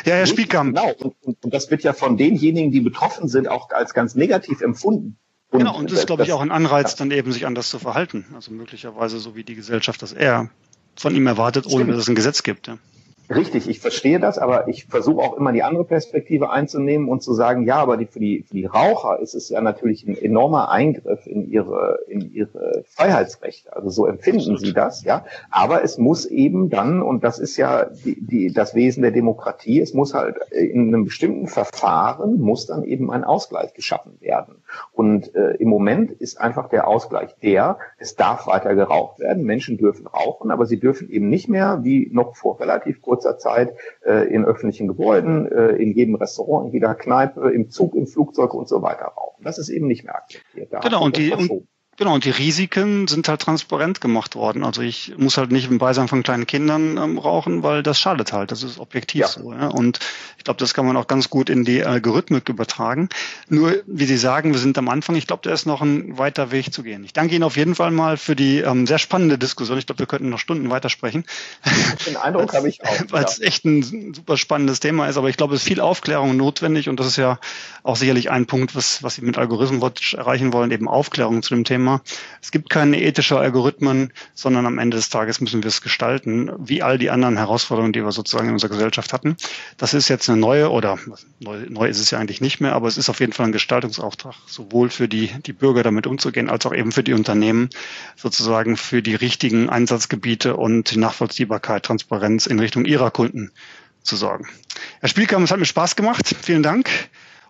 Ja, 0.05 0.15
Herr 0.15 0.27
Spielkamp. 0.27 0.75
Genau, 0.75 0.93
und, 0.99 1.45
und 1.45 1.55
das 1.55 1.71
wird 1.71 1.85
ja 1.85 1.93
von 1.93 2.17
denjenigen, 2.17 2.73
die 2.73 2.81
betroffen 2.81 3.29
sind, 3.29 3.49
auch 3.49 3.71
als 3.71 3.95
ganz 3.95 4.17
negativ 4.17 4.63
empfunden. 4.63 5.17
Und 5.51 5.61
genau, 5.61 5.77
und 5.77 5.91
das 5.91 6.01
ist, 6.01 6.07
glaube 6.07 6.25
ich, 6.25 6.33
auch 6.33 6.41
ein 6.41 6.51
Anreiz, 6.51 6.95
dann 6.97 7.11
eben 7.11 7.33
sich 7.33 7.47
anders 7.47 7.71
zu 7.71 7.79
verhalten. 7.79 8.27
Also 8.35 8.53
möglicherweise 8.53 9.19
so 9.19 9.35
wie 9.35 9.45
die 9.45 9.55
Gesellschaft 9.55 10.03
das 10.03 10.13
eher 10.13 10.51
von 10.95 11.15
ihm 11.15 11.27
erwartet, 11.27 11.67
ohne 11.67 11.77
Stimmt. 11.77 11.91
dass 11.93 12.03
es 12.03 12.09
ein 12.09 12.15
Gesetz 12.15 12.43
gibt. 12.43 12.67
Ja. 12.67 12.79
Richtig, 13.31 13.69
ich 13.69 13.81
verstehe 13.81 14.19
das, 14.19 14.39
aber 14.39 14.69
ich 14.69 14.87
versuche 14.87 15.21
auch 15.21 15.37
immer 15.37 15.53
die 15.53 15.63
andere 15.63 15.85
Perspektive 15.85 16.49
einzunehmen 16.49 17.11
und 17.11 17.23
zu 17.23 17.35
sagen, 17.35 17.67
ja, 17.67 17.77
aber 17.77 17.99
die, 17.99 18.07
für, 18.07 18.21
die, 18.21 18.43
für 18.43 18.55
die 18.55 18.65
Raucher 18.65 19.19
ist 19.21 19.35
es 19.35 19.51
ja 19.51 19.61
natürlich 19.61 20.07
ein 20.07 20.17
enormer 20.17 20.71
Eingriff 20.71 21.27
in 21.27 21.51
ihre, 21.51 21.99
in 22.09 22.33
ihre 22.33 22.85
Freiheitsrechte. 22.89 23.77
Also 23.77 23.91
so 23.91 24.07
empfinden 24.07 24.57
sie 24.57 24.73
das, 24.73 25.05
ja. 25.05 25.27
Aber 25.51 25.85
es 25.85 25.99
muss 25.99 26.25
eben 26.25 26.71
dann, 26.71 27.03
und 27.03 27.23
das 27.23 27.39
ist 27.39 27.59
ja 27.59 27.85
die, 27.85 28.19
die, 28.19 28.51
das 28.51 28.75
Wesen 28.75 29.03
der 29.03 29.13
Demokratie, 29.13 29.79
es 29.81 29.93
muss 29.93 30.15
halt 30.15 30.37
in 30.51 30.89
einem 30.89 31.05
bestimmten 31.05 31.49
Verfahren 31.49 32.41
muss 32.41 32.65
dann 32.65 32.83
eben 32.83 33.11
ein 33.11 33.25
Ausgleich 33.25 33.75
geschaffen 33.75 34.17
werden. 34.21 34.55
Und 34.93 35.35
äh, 35.35 35.53
im 35.57 35.69
Moment 35.69 36.11
ist 36.11 36.41
einfach 36.41 36.69
der 36.69 36.89
Ausgleich 36.89 37.37
der, 37.43 37.79
es 37.99 38.17
darf 38.17 38.47
weiter 38.47 38.75
geraucht 38.75 39.19
werden, 39.19 39.45
Menschen 39.45 39.79
dürfen 39.79 40.07
rauchen, 40.07 40.51
aber 40.51 40.67
sie 40.67 40.79
dürfen 40.79 41.11
eben 41.11 41.29
nicht 41.29 41.49
mehr, 41.49 41.81
wie 41.83 42.09
noch 42.13 42.37
vor 42.37 42.61
relativ 42.61 43.01
kurzer 43.03 43.39
Zeit, 43.39 43.75
äh, 44.05 44.33
in 44.33 44.45
öffentlichen 44.45 44.89
Gebäuden, 44.89 45.51
äh, 45.51 45.69
in 45.77 45.93
jedem 45.93 46.15
Restaurant, 46.15 46.67
in 46.67 46.73
jeder 46.73 46.95
Kneipe, 46.95 47.51
im 47.51 47.71
Zug, 47.71 47.95
im 47.95 48.07
Flugzeug 48.07 48.55
und 48.55 48.69
so 48.69 48.83
weiter 48.83 49.07
rauchen. 49.17 49.45
Das 49.45 49.59
ist 49.59 49.69
eben 49.69 49.87
nicht 49.87 50.05
mehr 50.05 50.17
akzeptiert. 50.17 50.73
Da 50.73 50.81
genau, 50.81 51.05
und 51.05 51.17
die, 51.17 51.33
und 51.33 51.69
Genau, 51.99 52.15
und 52.15 52.25
die 52.25 52.31
Risiken 52.31 53.09
sind 53.09 53.29
halt 53.29 53.43
transparent 53.43 54.01
gemacht 54.01 54.37
worden. 54.37 54.63
Also 54.63 54.83
ich 54.83 55.15
muss 55.17 55.37
halt 55.37 55.51
nicht 55.51 55.69
im 55.69 55.79
Beisein 55.79 56.07
von 56.07 56.23
kleinen 56.23 56.47
Kindern 56.47 56.97
ähm, 56.97 57.19
rauchen, 57.19 57.65
weil 57.65 57.83
das 57.83 57.99
schadet 57.99 58.33
halt. 58.33 58.53
Das 58.53 58.63
ist 58.63 58.79
objektiv 58.79 59.23
ja. 59.23 59.27
so. 59.27 59.53
Ja? 59.53 59.67
Und 59.67 59.99
ich 60.37 60.45
glaube, 60.45 60.61
das 60.61 60.75
kann 60.75 60.87
man 60.87 60.97
auch 60.97 61.09
ganz 61.09 61.29
gut 61.29 61.51
in 61.51 61.65
die 61.65 61.85
Algorithmik 61.85 62.49
übertragen. 62.49 63.09
Nur, 63.49 63.83
wie 63.89 64.05
Sie 64.05 64.17
sagen, 64.17 64.53
wir 64.53 64.61
sind 64.61 64.79
am 64.79 64.89
Anfang. 64.89 65.17
Ich 65.17 65.27
glaube, 65.27 65.43
da 65.43 65.53
ist 65.53 65.67
noch 65.67 65.83
ein 65.83 66.17
weiter 66.19 66.53
Weg 66.53 66.73
zu 66.73 66.85
gehen. 66.85 67.03
Ich 67.03 67.15
danke 67.15 67.35
Ihnen 67.35 67.43
auf 67.43 67.57
jeden 67.57 67.75
Fall 67.75 67.91
mal 67.91 68.17
für 68.17 68.37
die 68.37 68.59
ähm, 68.59 68.87
sehr 68.87 68.99
spannende 68.99 69.37
Diskussion. 69.37 69.77
Ich 69.77 69.87
glaube, 69.87 69.99
wir 69.99 70.07
könnten 70.07 70.29
noch 70.29 70.39
Stunden 70.39 70.71
weitersprechen. 70.71 71.25
Den 72.07 72.17
Eindruck 72.17 72.55
habe 72.55 72.69
ich 72.69 72.81
auch. 72.85 72.97
Weil 73.11 73.25
es 73.25 73.39
ja. 73.39 73.47
echt 73.47 73.65
ein 73.65 74.15
super 74.15 74.37
spannendes 74.37 74.79
Thema 74.79 75.09
ist. 75.09 75.17
Aber 75.17 75.31
ich 75.31 75.37
glaube, 75.37 75.57
es 75.57 75.63
ist 75.63 75.69
viel 75.69 75.81
Aufklärung 75.81 76.37
notwendig. 76.37 76.89
Und 76.89 77.01
das 77.01 77.09
ist 77.09 77.17
ja 77.17 77.41
auch 77.83 77.97
sicherlich 77.97 78.31
ein 78.31 78.47
Punkt, 78.47 78.77
was, 78.77 79.03
was 79.03 79.17
Sie 79.17 79.23
mit 79.23 79.37
Algorithmus 79.37 80.15
erreichen 80.17 80.53
wollen, 80.53 80.71
eben 80.71 80.87
Aufklärung 80.87 81.43
zu 81.43 81.57
dem 81.57 81.65
Thema. 81.65 81.88
Thema. 81.89 82.03
Es 82.43 82.51
gibt 82.51 82.71
keine 82.71 83.01
ethischen 83.01 83.37
Algorithmen, 83.37 84.13
sondern 84.35 84.67
am 84.67 84.79
Ende 84.79 84.97
des 84.97 85.11
Tages 85.11 85.41
müssen 85.41 85.63
wir 85.63 85.69
es 85.69 85.83
gestalten, 85.83 86.51
wie 86.59 86.83
all 86.83 86.99
die 86.99 87.11
anderen 87.11 87.37
Herausforderungen, 87.37 87.93
die 87.93 88.05
wir 88.05 88.13
sozusagen 88.13 88.49
in 88.49 88.55
unserer 88.55 88.71
Gesellschaft 88.71 89.13
hatten. 89.13 89.37
Das 89.77 89.95
ist 89.95 90.09
jetzt 90.09 90.29
eine 90.29 90.39
neue 90.39 90.71
oder 90.71 90.99
neu, 91.41 91.67
neu 91.69 91.89
ist 91.89 92.01
es 92.01 92.11
ja 92.11 92.19
eigentlich 92.19 92.41
nicht 92.41 92.61
mehr, 92.61 92.75
aber 92.75 92.89
es 92.89 92.97
ist 92.97 93.09
auf 93.09 93.21
jeden 93.21 93.33
Fall 93.33 93.47
ein 93.47 93.53
Gestaltungsauftrag, 93.53 94.35
sowohl 94.47 94.91
für 94.91 95.09
die, 95.09 95.31
die 95.47 95.53
Bürger 95.53 95.83
damit 95.83 96.07
umzugehen, 96.07 96.49
als 96.49 96.67
auch 96.67 96.75
eben 96.75 96.93
für 96.93 97.03
die 97.03 97.13
Unternehmen, 97.13 97.71
sozusagen 98.17 98.77
für 98.77 99.03
die 99.03 99.15
richtigen 99.15 99.69
Einsatzgebiete 99.69 100.57
und 100.57 100.91
die 100.93 100.99
Nachvollziehbarkeit, 100.99 101.85
Transparenz 101.85 102.47
in 102.47 102.61
Richtung 102.61 102.85
ihrer 102.85 103.11
Kunden 103.11 103.51
zu 104.03 104.17
sorgen. 104.17 104.49
Herr 105.01 105.09
Spielkamp, 105.09 105.45
es 105.45 105.51
hat 105.51 105.59
mir 105.59 105.67
Spaß 105.67 105.97
gemacht. 105.97 106.35
Vielen 106.41 106.63
Dank. 106.63 106.89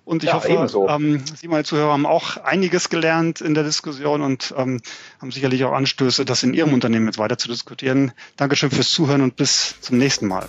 Und 0.08 0.22
ich 0.22 0.30
ja, 0.30 0.36
hoffe, 0.36 0.86
ähm, 0.88 1.22
Sie, 1.38 1.48
meine 1.48 1.64
Zuhörer, 1.64 1.92
haben 1.92 2.06
auch 2.06 2.38
einiges 2.38 2.88
gelernt 2.88 3.42
in 3.42 3.52
der 3.52 3.62
Diskussion 3.62 4.22
und 4.22 4.54
ähm, 4.56 4.80
haben 5.20 5.30
sicherlich 5.30 5.64
auch 5.64 5.72
Anstöße, 5.72 6.24
das 6.24 6.42
in 6.42 6.54
Ihrem 6.54 6.72
Unternehmen 6.72 7.04
jetzt 7.04 7.18
weiter 7.18 7.36
zu 7.36 7.48
diskutieren. 7.48 8.12
Dankeschön 8.38 8.70
fürs 8.70 8.90
Zuhören 8.90 9.20
und 9.20 9.36
bis 9.36 9.78
zum 9.82 9.98
nächsten 9.98 10.26
Mal. 10.26 10.48